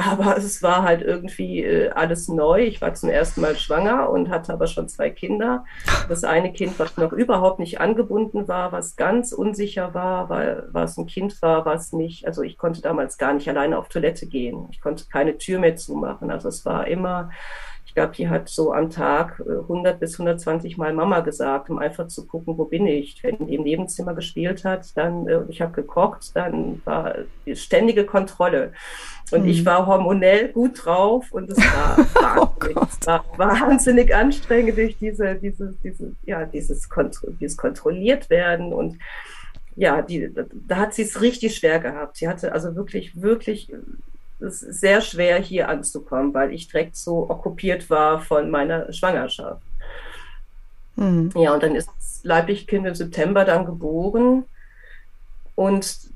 Aber 0.00 0.36
es 0.38 0.62
war 0.62 0.82
halt 0.82 1.02
irgendwie 1.02 1.62
äh, 1.62 1.90
alles 1.90 2.28
neu. 2.28 2.62
Ich 2.62 2.80
war 2.80 2.94
zum 2.94 3.10
ersten 3.10 3.40
Mal 3.40 3.56
schwanger 3.56 4.10
und 4.10 4.30
hatte 4.30 4.52
aber 4.52 4.66
schon 4.66 4.88
zwei 4.88 5.10
Kinder. 5.10 5.64
Das 6.08 6.24
eine 6.24 6.52
Kind, 6.52 6.78
was 6.78 6.96
noch 6.96 7.12
überhaupt 7.12 7.58
nicht 7.58 7.80
angebunden 7.80 8.48
war, 8.48 8.72
was 8.72 8.96
ganz 8.96 9.32
unsicher 9.32 9.94
war, 9.94 10.28
weil 10.30 10.68
was 10.72 10.96
ein 10.96 11.06
Kind 11.06 11.40
war, 11.42 11.66
was 11.66 11.92
nicht, 11.92 12.26
also 12.26 12.42
ich 12.42 12.56
konnte 12.56 12.80
damals 12.80 13.18
gar 13.18 13.34
nicht 13.34 13.48
alleine 13.48 13.78
auf 13.78 13.88
Toilette 13.88 14.26
gehen. 14.26 14.68
Ich 14.70 14.80
konnte 14.80 15.04
keine 15.10 15.36
Tür 15.38 15.58
mehr 15.58 15.76
zumachen. 15.76 16.30
Also 16.30 16.48
es 16.48 16.64
war 16.64 16.86
immer 16.86 17.30
ich 17.90 17.94
glaube, 17.94 18.14
die 18.14 18.28
hat 18.28 18.48
so 18.48 18.72
am 18.72 18.88
Tag 18.88 19.40
100 19.40 19.96
äh, 19.96 19.98
bis 19.98 20.12
120 20.12 20.76
Mal 20.76 20.92
Mama 20.92 21.20
gesagt, 21.22 21.70
um 21.70 21.80
einfach 21.80 22.06
zu 22.06 22.24
gucken, 22.24 22.56
wo 22.56 22.64
bin 22.64 22.86
ich. 22.86 23.20
Wenn 23.24 23.48
die 23.48 23.56
im 23.56 23.64
Nebenzimmer 23.64 24.14
gespielt 24.14 24.64
hat, 24.64 24.96
dann, 24.96 25.26
äh, 25.26 25.40
ich 25.48 25.60
habe 25.60 25.72
gekocht, 25.72 26.30
dann 26.34 26.80
war 26.84 27.16
die 27.44 27.56
ständige 27.56 28.06
Kontrolle. 28.06 28.74
Und 29.32 29.42
mhm. 29.42 29.48
ich 29.48 29.66
war 29.66 29.88
hormonell 29.88 30.52
gut 30.52 30.84
drauf 30.84 31.32
und 31.32 31.50
es 31.50 31.58
war, 31.58 31.98
wahnsinnig, 31.98 32.76
oh 32.80 32.86
es 32.88 33.06
war 33.08 33.24
wahnsinnig 33.36 34.14
anstrengend 34.14 34.78
durch 34.78 34.96
diese, 34.96 35.34
diese, 35.34 35.74
diese, 35.82 36.12
ja, 36.24 36.44
dieses, 36.44 36.88
Kontro 36.88 37.32
dieses 37.40 37.56
kontrolliert 37.56 38.30
werden 38.30 38.72
und 38.72 38.98
ja, 39.74 40.00
die, 40.00 40.30
da 40.68 40.76
hat 40.76 40.94
sie 40.94 41.02
es 41.02 41.20
richtig 41.20 41.56
schwer 41.56 41.80
gehabt. 41.80 42.18
Sie 42.18 42.28
hatte 42.28 42.52
also 42.52 42.76
wirklich, 42.76 43.20
wirklich 43.20 43.72
es 44.40 44.62
ist 44.62 44.80
sehr 44.80 45.00
schwer 45.00 45.38
hier 45.38 45.68
anzukommen, 45.68 46.34
weil 46.34 46.52
ich 46.52 46.68
direkt 46.68 46.96
so 46.96 47.28
okkupiert 47.28 47.90
war 47.90 48.20
von 48.20 48.50
meiner 48.50 48.92
Schwangerschaft. 48.92 49.62
Mhm. 50.96 51.30
Ja, 51.34 51.54
und 51.54 51.62
dann 51.62 51.74
ist 51.74 51.88
das 51.96 52.20
leibliche 52.24 52.66
Kind 52.66 52.86
im 52.86 52.94
September 52.94 53.44
dann 53.44 53.64
geboren. 53.64 54.44
Und 55.54 56.10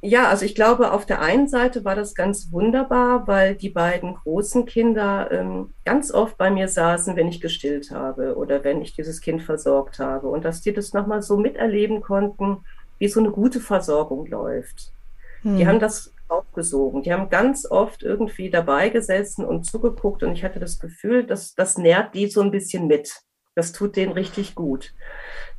ja, 0.00 0.28
also 0.28 0.44
ich 0.44 0.54
glaube, 0.54 0.92
auf 0.92 1.06
der 1.06 1.20
einen 1.20 1.48
Seite 1.48 1.84
war 1.84 1.96
das 1.96 2.14
ganz 2.14 2.52
wunderbar, 2.52 3.26
weil 3.26 3.56
die 3.56 3.68
beiden 3.68 4.14
großen 4.14 4.64
Kinder 4.64 5.28
ähm, 5.32 5.72
ganz 5.84 6.12
oft 6.12 6.38
bei 6.38 6.50
mir 6.50 6.68
saßen, 6.68 7.16
wenn 7.16 7.26
ich 7.26 7.40
gestillt 7.40 7.90
habe 7.90 8.36
oder 8.36 8.62
wenn 8.62 8.80
ich 8.80 8.94
dieses 8.94 9.20
Kind 9.20 9.42
versorgt 9.42 9.98
habe. 9.98 10.28
Und 10.28 10.44
dass 10.44 10.60
die 10.60 10.72
das 10.72 10.92
nochmal 10.92 11.22
so 11.22 11.36
miterleben 11.36 12.00
konnten, 12.00 12.58
wie 12.98 13.08
so 13.08 13.18
eine 13.18 13.30
gute 13.30 13.58
Versorgung 13.58 14.26
läuft. 14.26 14.92
Hm. 15.42 15.56
Die 15.56 15.66
haben 15.66 15.80
das 15.80 16.12
aufgesogen. 16.28 17.02
Die 17.02 17.12
haben 17.12 17.30
ganz 17.30 17.66
oft 17.70 18.02
irgendwie 18.02 18.50
dabei 18.50 18.88
gesessen 18.88 19.44
und 19.44 19.64
zugeguckt 19.64 20.22
und 20.22 20.32
ich 20.32 20.44
hatte 20.44 20.60
das 20.60 20.78
Gefühl, 20.78 21.24
dass 21.24 21.54
das 21.54 21.78
nährt 21.78 22.14
die 22.14 22.28
so 22.28 22.40
ein 22.40 22.50
bisschen 22.50 22.86
mit. 22.86 23.22
Das 23.54 23.72
tut 23.72 23.96
denen 23.96 24.12
richtig 24.12 24.54
gut. 24.54 24.94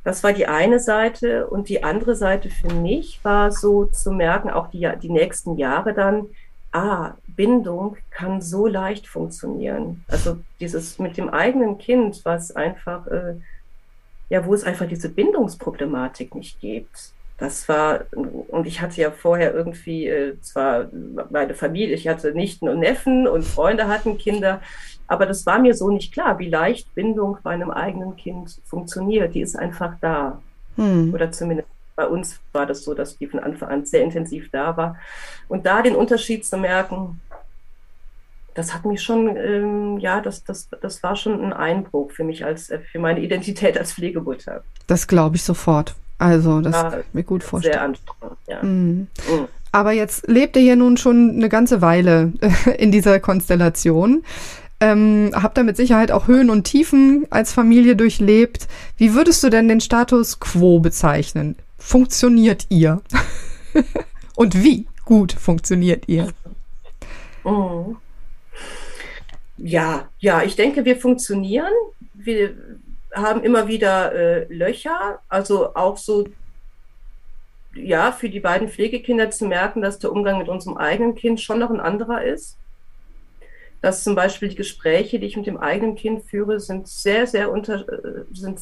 Das 0.04 0.24
war 0.24 0.32
die 0.32 0.46
eine 0.46 0.80
Seite 0.80 1.46
und 1.48 1.68
die 1.68 1.84
andere 1.84 2.16
Seite 2.16 2.48
für 2.48 2.72
mich 2.72 3.22
war 3.22 3.52
so 3.52 3.84
zu 3.84 4.12
merken, 4.12 4.50
auch 4.50 4.68
die, 4.68 4.90
die 5.02 5.10
nächsten 5.10 5.58
Jahre 5.58 5.92
dann, 5.92 6.28
ah, 6.72 7.14
Bindung 7.26 7.96
kann 8.10 8.40
so 8.40 8.66
leicht 8.66 9.06
funktionieren. 9.06 10.04
Also 10.08 10.38
dieses 10.60 10.98
mit 10.98 11.16
dem 11.18 11.28
eigenen 11.28 11.76
Kind, 11.78 12.24
was 12.24 12.56
einfach, 12.56 13.06
äh, 13.08 13.34
ja, 14.30 14.46
wo 14.46 14.54
es 14.54 14.64
einfach 14.64 14.86
diese 14.86 15.10
Bindungsproblematik 15.10 16.34
nicht 16.34 16.60
gibt 16.60 17.12
das 17.40 17.68
war, 17.70 18.04
und 18.12 18.66
ich 18.66 18.82
hatte 18.82 19.00
ja 19.00 19.10
vorher 19.10 19.54
irgendwie 19.54 20.06
äh, 20.06 20.38
zwar 20.42 20.88
meine 21.30 21.54
Familie, 21.54 21.94
ich 21.94 22.06
hatte 22.06 22.32
Nichten 22.32 22.68
und 22.68 22.80
Neffen 22.80 23.26
und 23.26 23.44
Freunde 23.44 23.88
hatten 23.88 24.18
Kinder, 24.18 24.60
aber 25.06 25.24
das 25.24 25.46
war 25.46 25.58
mir 25.58 25.74
so 25.74 25.90
nicht 25.90 26.12
klar, 26.12 26.38
wie 26.38 26.50
leicht 26.50 26.94
Bindung 26.94 27.38
bei 27.42 27.50
einem 27.50 27.70
eigenen 27.70 28.14
Kind 28.16 28.60
funktioniert. 28.64 29.34
Die 29.34 29.40
ist 29.40 29.58
einfach 29.58 29.94
da. 30.00 30.40
Hm. 30.76 31.12
Oder 31.14 31.32
zumindest 31.32 31.68
bei 31.96 32.06
uns 32.06 32.38
war 32.52 32.66
das 32.66 32.84
so, 32.84 32.94
dass 32.94 33.16
die 33.16 33.26
von 33.26 33.40
Anfang 33.40 33.70
an 33.70 33.86
sehr 33.86 34.02
intensiv 34.02 34.50
da 34.52 34.76
war. 34.76 34.96
Und 35.48 35.66
da 35.66 35.82
den 35.82 35.96
Unterschied 35.96 36.44
zu 36.44 36.58
merken, 36.58 37.20
das 38.54 38.74
hat 38.74 38.84
mich 38.84 39.02
schon, 39.02 39.34
ähm, 39.36 39.98
ja, 39.98 40.20
das, 40.20 40.44
das, 40.44 40.68
das 40.80 41.02
war 41.02 41.16
schon 41.16 41.42
ein 41.42 41.52
Einbruch 41.52 42.10
für 42.10 42.24
mich 42.24 42.44
als, 42.44 42.68
äh, 42.68 42.80
für 42.80 42.98
meine 42.98 43.20
Identität 43.20 43.78
als 43.78 43.94
Pflegemutter. 43.94 44.62
Das 44.86 45.06
glaube 45.06 45.36
ich 45.36 45.42
sofort. 45.42 45.94
Also, 46.20 46.60
das 46.60 46.74
ja, 46.74 46.90
kann 46.90 47.00
ich 47.00 47.14
mir 47.14 47.22
gut 47.22 47.42
vorstellen. 47.42 47.72
Sehr 47.72 47.82
anstrengend, 47.82 48.36
ja. 48.46 48.62
Mhm. 48.62 49.06
Mhm. 49.28 49.48
Aber 49.72 49.92
jetzt 49.92 50.28
lebt 50.28 50.54
ihr 50.56 50.62
ja 50.62 50.76
nun 50.76 50.98
schon 50.98 51.30
eine 51.30 51.48
ganze 51.48 51.80
Weile 51.80 52.34
in 52.78 52.92
dieser 52.92 53.20
Konstellation. 53.20 54.22
Ähm, 54.80 55.30
habt 55.34 55.56
ihr 55.56 55.64
mit 55.64 55.78
Sicherheit 55.78 56.12
auch 56.12 56.28
Höhen 56.28 56.50
und 56.50 56.64
Tiefen 56.64 57.26
als 57.30 57.54
Familie 57.54 57.96
durchlebt. 57.96 58.68
Wie 58.98 59.14
würdest 59.14 59.42
du 59.42 59.48
denn 59.48 59.66
den 59.66 59.80
Status 59.80 60.40
quo 60.40 60.78
bezeichnen? 60.78 61.56
Funktioniert 61.78 62.66
ihr? 62.68 63.00
und 64.36 64.62
wie 64.62 64.86
gut 65.06 65.32
funktioniert 65.32 66.06
ihr? 66.06 66.28
Mhm. 67.44 67.96
Ja, 69.56 70.08
ja, 70.18 70.42
ich 70.42 70.54
denke, 70.54 70.84
wir 70.84 70.96
funktionieren. 70.96 71.72
Wir, 72.12 72.54
haben 73.14 73.42
immer 73.42 73.68
wieder 73.68 74.12
äh, 74.12 74.52
Löcher, 74.52 75.20
also 75.28 75.74
auch 75.74 75.96
so, 75.96 76.28
ja, 77.74 78.12
für 78.12 78.28
die 78.28 78.40
beiden 78.40 78.68
Pflegekinder 78.68 79.30
zu 79.30 79.46
merken, 79.46 79.80
dass 79.82 79.98
der 79.98 80.12
Umgang 80.12 80.38
mit 80.38 80.48
unserem 80.48 80.76
eigenen 80.76 81.14
Kind 81.14 81.40
schon 81.40 81.58
noch 81.58 81.70
ein 81.70 81.80
anderer 81.80 82.22
ist 82.22 82.56
dass 83.80 84.04
zum 84.04 84.14
Beispiel 84.14 84.48
die 84.48 84.56
Gespräche, 84.56 85.18
die 85.18 85.26
ich 85.26 85.36
mit 85.36 85.46
dem 85.46 85.56
eigenen 85.56 85.94
Kind 85.94 86.24
führe, 86.24 86.60
sind 86.60 86.86
sehr, 86.86 87.26
sehr 87.26 87.50
unter, 87.50 87.88
äh, 87.88 88.24
sind, 88.32 88.60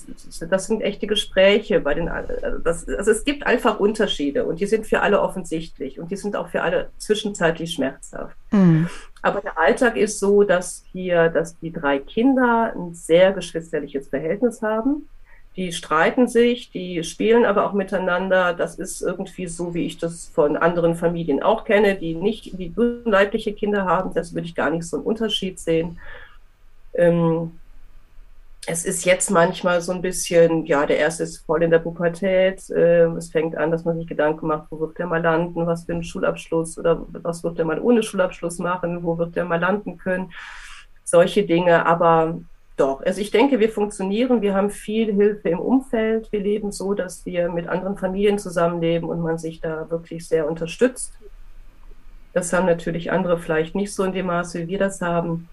das 0.48 0.66
sind 0.66 0.80
echte 0.80 1.06
Gespräche 1.06 1.80
bei 1.80 1.94
den, 1.94 2.06
äh, 2.06 2.24
das, 2.62 2.88
also 2.88 3.10
es 3.10 3.24
gibt 3.24 3.46
einfach 3.46 3.80
Unterschiede 3.80 4.44
und 4.44 4.60
die 4.60 4.66
sind 4.66 4.86
für 4.86 5.00
alle 5.00 5.20
offensichtlich 5.20 5.98
und 5.98 6.10
die 6.10 6.16
sind 6.16 6.36
auch 6.36 6.48
für 6.48 6.62
alle 6.62 6.90
zwischenzeitlich 6.98 7.72
schmerzhaft. 7.72 8.36
Mhm. 8.52 8.88
Aber 9.22 9.40
der 9.40 9.58
Alltag 9.58 9.96
ist 9.96 10.20
so, 10.20 10.44
dass 10.44 10.84
hier, 10.92 11.28
dass 11.28 11.58
die 11.58 11.72
drei 11.72 11.98
Kinder 11.98 12.72
ein 12.76 12.94
sehr 12.94 13.32
geschwisterliches 13.32 14.08
Verhältnis 14.08 14.62
haben 14.62 15.08
die 15.58 15.72
streiten 15.72 16.28
sich, 16.28 16.70
die 16.70 17.02
spielen 17.02 17.44
aber 17.44 17.66
auch 17.66 17.72
miteinander. 17.72 18.54
Das 18.54 18.76
ist 18.76 19.02
irgendwie 19.02 19.48
so, 19.48 19.74
wie 19.74 19.86
ich 19.86 19.98
das 19.98 20.30
von 20.32 20.56
anderen 20.56 20.94
Familien 20.94 21.42
auch 21.42 21.64
kenne, 21.64 21.96
die 21.96 22.14
nicht, 22.14 22.56
die 22.56 22.72
leibliche 23.04 23.52
Kinder 23.52 23.84
haben. 23.84 24.14
Das 24.14 24.34
würde 24.34 24.46
ich 24.46 24.54
gar 24.54 24.70
nicht 24.70 24.84
so 24.84 24.98
einen 24.98 25.04
Unterschied 25.04 25.58
sehen. 25.58 25.98
Ähm, 26.94 27.58
es 28.68 28.84
ist 28.84 29.04
jetzt 29.04 29.32
manchmal 29.32 29.80
so 29.80 29.90
ein 29.90 30.00
bisschen, 30.00 30.64
ja, 30.64 30.86
der 30.86 30.98
erste 30.98 31.24
ist 31.24 31.38
voll 31.38 31.64
in 31.64 31.72
der 31.72 31.80
Pubertät. 31.80 32.70
Äh, 32.70 33.06
es 33.16 33.30
fängt 33.30 33.56
an, 33.56 33.72
dass 33.72 33.84
man 33.84 33.98
sich 33.98 34.06
Gedanken 34.06 34.46
macht, 34.46 34.68
wo 34.70 34.78
wird 34.78 34.96
der 34.96 35.08
mal 35.08 35.20
landen, 35.20 35.66
was 35.66 35.86
für 35.86 35.92
einen 35.92 36.04
Schulabschluss 36.04 36.78
oder 36.78 37.04
was 37.10 37.42
wird 37.42 37.58
der 37.58 37.64
mal 37.64 37.80
ohne 37.80 38.04
Schulabschluss 38.04 38.60
machen, 38.60 39.02
wo 39.02 39.18
wird 39.18 39.34
der 39.34 39.44
mal 39.44 39.58
landen 39.58 39.98
können. 39.98 40.30
Solche 41.02 41.44
Dinge. 41.44 41.84
Aber 41.84 42.38
doch, 42.78 43.02
also 43.02 43.20
ich 43.20 43.32
denke, 43.32 43.58
wir 43.58 43.70
funktionieren, 43.70 44.40
wir 44.40 44.54
haben 44.54 44.70
viel 44.70 45.12
Hilfe 45.12 45.48
im 45.48 45.58
Umfeld, 45.58 46.30
wir 46.30 46.38
leben 46.38 46.70
so, 46.70 46.94
dass 46.94 47.26
wir 47.26 47.50
mit 47.50 47.68
anderen 47.68 47.98
Familien 47.98 48.38
zusammenleben 48.38 49.08
und 49.08 49.20
man 49.20 49.36
sich 49.36 49.60
da 49.60 49.90
wirklich 49.90 50.28
sehr 50.28 50.48
unterstützt. 50.48 51.12
Das 52.32 52.52
haben 52.52 52.66
natürlich 52.66 53.10
andere 53.10 53.36
vielleicht 53.36 53.74
nicht 53.74 53.92
so 53.92 54.04
in 54.04 54.12
dem 54.12 54.26
Maße, 54.26 54.60
wie 54.60 54.68
wir 54.68 54.78
das 54.78 55.00
haben. 55.00 55.48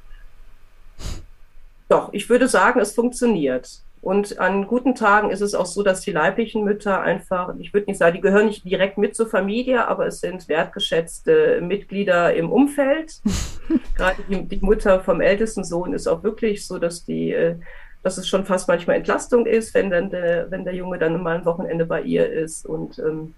Doch, 1.90 2.14
ich 2.14 2.30
würde 2.30 2.48
sagen, 2.48 2.80
es 2.80 2.94
funktioniert. 2.94 3.82
Und 4.06 4.38
an 4.38 4.68
guten 4.68 4.94
Tagen 4.94 5.32
ist 5.32 5.42
es 5.42 5.56
auch 5.56 5.66
so, 5.66 5.82
dass 5.82 6.02
die 6.02 6.12
leiblichen 6.12 6.64
Mütter 6.64 7.02
einfach, 7.02 7.56
ich 7.58 7.74
würde 7.74 7.88
nicht 7.88 7.98
sagen, 7.98 8.14
die 8.14 8.22
gehören 8.22 8.46
nicht 8.46 8.64
direkt 8.64 9.00
mit 9.00 9.16
zur 9.16 9.26
Familie, 9.26 9.88
aber 9.88 10.06
es 10.06 10.20
sind 10.20 10.48
wertgeschätzte 10.48 11.60
Mitglieder 11.60 12.32
im 12.36 12.52
Umfeld. 12.52 13.20
Gerade 13.98 14.18
die, 14.30 14.44
die, 14.46 14.64
Mutter 14.64 15.00
vom 15.00 15.22
ältesten 15.22 15.64
Sohn 15.64 15.92
ist 15.92 16.06
auch 16.06 16.22
wirklich 16.22 16.68
so, 16.68 16.78
dass 16.78 17.04
die, 17.04 17.32
äh, 17.32 17.56
dass 18.04 18.20
es 18.20 18.28
schon 18.28 18.46
fast 18.46 18.68
manchmal 18.68 18.98
Entlastung 18.98 19.48
ist, 19.48 19.74
wenn 19.74 19.90
dann 19.90 20.12
der, 20.12 20.52
wenn 20.52 20.66
der 20.66 20.76
Junge 20.76 21.00
dann 21.00 21.24
mal 21.24 21.38
ein 21.38 21.46
Wochenende 21.46 21.88
bei 21.88 22.04
ihr 22.04 22.32
ist. 22.32 22.64
Und 22.68 23.00
ähm, 23.00 23.34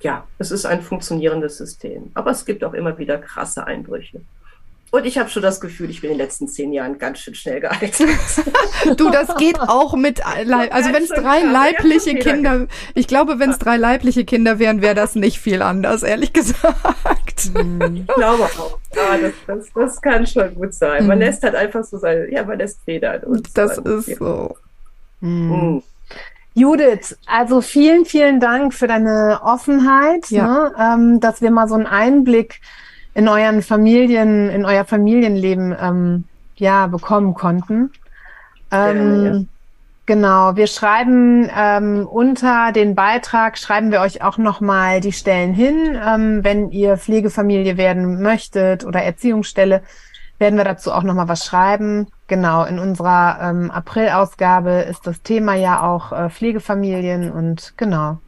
ja, 0.00 0.26
es 0.38 0.52
ist 0.52 0.64
ein 0.64 0.80
funktionierendes 0.80 1.58
System. 1.58 2.10
Aber 2.14 2.30
es 2.30 2.46
gibt 2.46 2.64
auch 2.64 2.72
immer 2.72 2.96
wieder 2.96 3.18
krasse 3.18 3.66
Einbrüche. 3.66 4.22
Und 4.94 5.06
ich 5.06 5.18
habe 5.18 5.28
schon 5.28 5.42
das 5.42 5.60
Gefühl, 5.60 5.90
ich 5.90 6.02
bin 6.02 6.12
in 6.12 6.18
den 6.18 6.24
letzten 6.24 6.46
zehn 6.46 6.72
Jahren 6.72 6.98
ganz 6.98 7.18
schön 7.18 7.34
schnell 7.34 7.58
gealtert. 7.58 7.98
du, 8.96 9.10
das 9.10 9.34
geht 9.38 9.58
auch 9.58 9.96
mit, 9.96 10.24
also 10.70 10.92
wenn 10.92 11.02
es 11.02 11.08
drei 11.08 11.40
leibliche 11.40 12.14
Kinder, 12.14 12.68
ich 12.94 13.08
glaube, 13.08 13.40
wenn 13.40 13.50
es 13.50 13.58
drei 13.58 13.76
leibliche 13.76 14.24
Kinder 14.24 14.60
wären, 14.60 14.82
wäre 14.82 14.94
das 14.94 15.16
nicht 15.16 15.40
viel 15.40 15.62
anders, 15.62 16.04
ehrlich 16.04 16.32
gesagt. 16.32 16.62
Hm. 17.52 18.06
Ich 18.08 18.14
glaube 18.14 18.44
auch. 18.44 18.78
Ja, 18.94 19.18
das, 19.18 19.32
das, 19.46 19.66
das 19.74 20.00
kann 20.00 20.24
schon 20.26 20.54
gut 20.54 20.72
sein. 20.72 21.06
Man 21.06 21.18
hm. 21.18 21.26
lässt 21.26 21.42
halt 21.42 21.56
einfach 21.56 21.82
so 21.84 21.98
sein, 21.98 22.28
ja, 22.30 22.44
man 22.44 22.56
lässt 22.56 22.80
Federn. 22.84 23.24
Und 23.24 23.58
das 23.58 23.74
so. 23.74 23.82
ist 23.82 24.16
so. 24.16 24.56
Mhm. 25.20 25.82
Judith, 26.54 27.18
also 27.26 27.60
vielen, 27.60 28.04
vielen 28.04 28.38
Dank 28.38 28.72
für 28.72 28.86
deine 28.86 29.40
Offenheit, 29.42 30.30
ja. 30.30 30.46
ne, 30.46 30.72
ähm, 30.78 31.20
dass 31.20 31.42
wir 31.42 31.50
mal 31.50 31.68
so 31.68 31.74
einen 31.74 31.86
Einblick 31.86 32.60
in 33.14 33.28
euren 33.28 33.62
Familien, 33.62 34.50
in 34.50 34.64
euer 34.64 34.84
Familienleben 34.84 35.74
ähm, 35.80 36.24
ja 36.56 36.86
bekommen 36.86 37.34
konnten. 37.34 37.90
Ähm, 38.70 39.24
ja, 39.24 39.32
ja. 39.32 39.40
Genau, 40.06 40.54
wir 40.54 40.66
schreiben 40.66 41.48
ähm, 41.56 42.06
unter 42.06 42.72
den 42.72 42.94
Beitrag, 42.94 43.56
schreiben 43.56 43.90
wir 43.90 44.02
euch 44.02 44.22
auch 44.22 44.36
nochmal 44.36 45.00
die 45.00 45.12
Stellen 45.12 45.54
hin. 45.54 45.98
Ähm, 46.06 46.44
wenn 46.44 46.70
ihr 46.70 46.98
Pflegefamilie 46.98 47.78
werden 47.78 48.20
möchtet 48.20 48.84
oder 48.84 49.02
Erziehungsstelle, 49.02 49.82
werden 50.38 50.56
wir 50.56 50.64
dazu 50.64 50.92
auch 50.92 51.04
nochmal 51.04 51.28
was 51.28 51.46
schreiben. 51.46 52.08
Genau, 52.26 52.64
in 52.64 52.78
unserer 52.78 53.38
ähm, 53.40 53.70
April-Ausgabe 53.70 54.84
ist 54.90 55.06
das 55.06 55.22
Thema 55.22 55.54
ja 55.54 55.82
auch 55.82 56.12
äh, 56.12 56.28
Pflegefamilien 56.28 57.32
und 57.32 57.72
genau, 57.78 58.18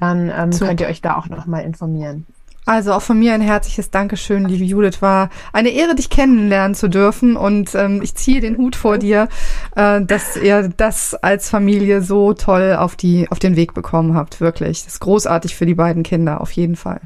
dann 0.00 0.32
ähm, 0.34 0.50
könnt 0.58 0.80
ihr 0.80 0.88
euch 0.88 1.02
da 1.02 1.18
auch 1.18 1.28
nochmal 1.28 1.64
informieren. 1.64 2.26
Also 2.66 2.92
auch 2.92 3.02
von 3.02 3.18
mir 3.18 3.34
ein 3.34 3.40
herzliches 3.40 3.90
Dankeschön, 3.90 4.46
liebe 4.46 4.64
Judith. 4.64 5.02
War 5.02 5.28
eine 5.52 5.70
Ehre, 5.70 5.94
dich 5.94 6.08
kennenlernen 6.08 6.74
zu 6.74 6.88
dürfen. 6.88 7.36
Und 7.36 7.74
ähm, 7.74 8.00
ich 8.02 8.14
ziehe 8.14 8.40
den 8.40 8.56
Hut 8.56 8.76
vor 8.76 8.98
dir, 8.98 9.28
äh, 9.76 10.00
dass 10.00 10.36
ihr 10.36 10.70
das 10.74 11.14
als 11.14 11.50
Familie 11.50 12.00
so 12.02 12.32
toll 12.32 12.76
auf, 12.78 12.96
die, 12.96 13.30
auf 13.30 13.38
den 13.38 13.56
Weg 13.56 13.74
bekommen 13.74 14.14
habt. 14.14 14.40
Wirklich. 14.40 14.84
Das 14.84 14.94
ist 14.94 15.00
großartig 15.00 15.54
für 15.54 15.66
die 15.66 15.74
beiden 15.74 16.02
Kinder, 16.02 16.40
auf 16.40 16.52
jeden 16.52 16.76
Fall. 16.76 17.00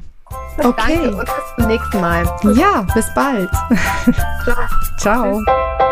Okay. 0.57 0.99
Danke 1.01 1.15
und 1.15 1.25
bis 1.25 1.55
zum 1.55 1.67
nächsten 1.67 2.01
Mal. 2.01 2.23
Ja, 2.55 2.85
bis 2.93 3.13
bald. 3.13 3.49
Ciao. 4.97 5.41
Ciao. 5.43 5.88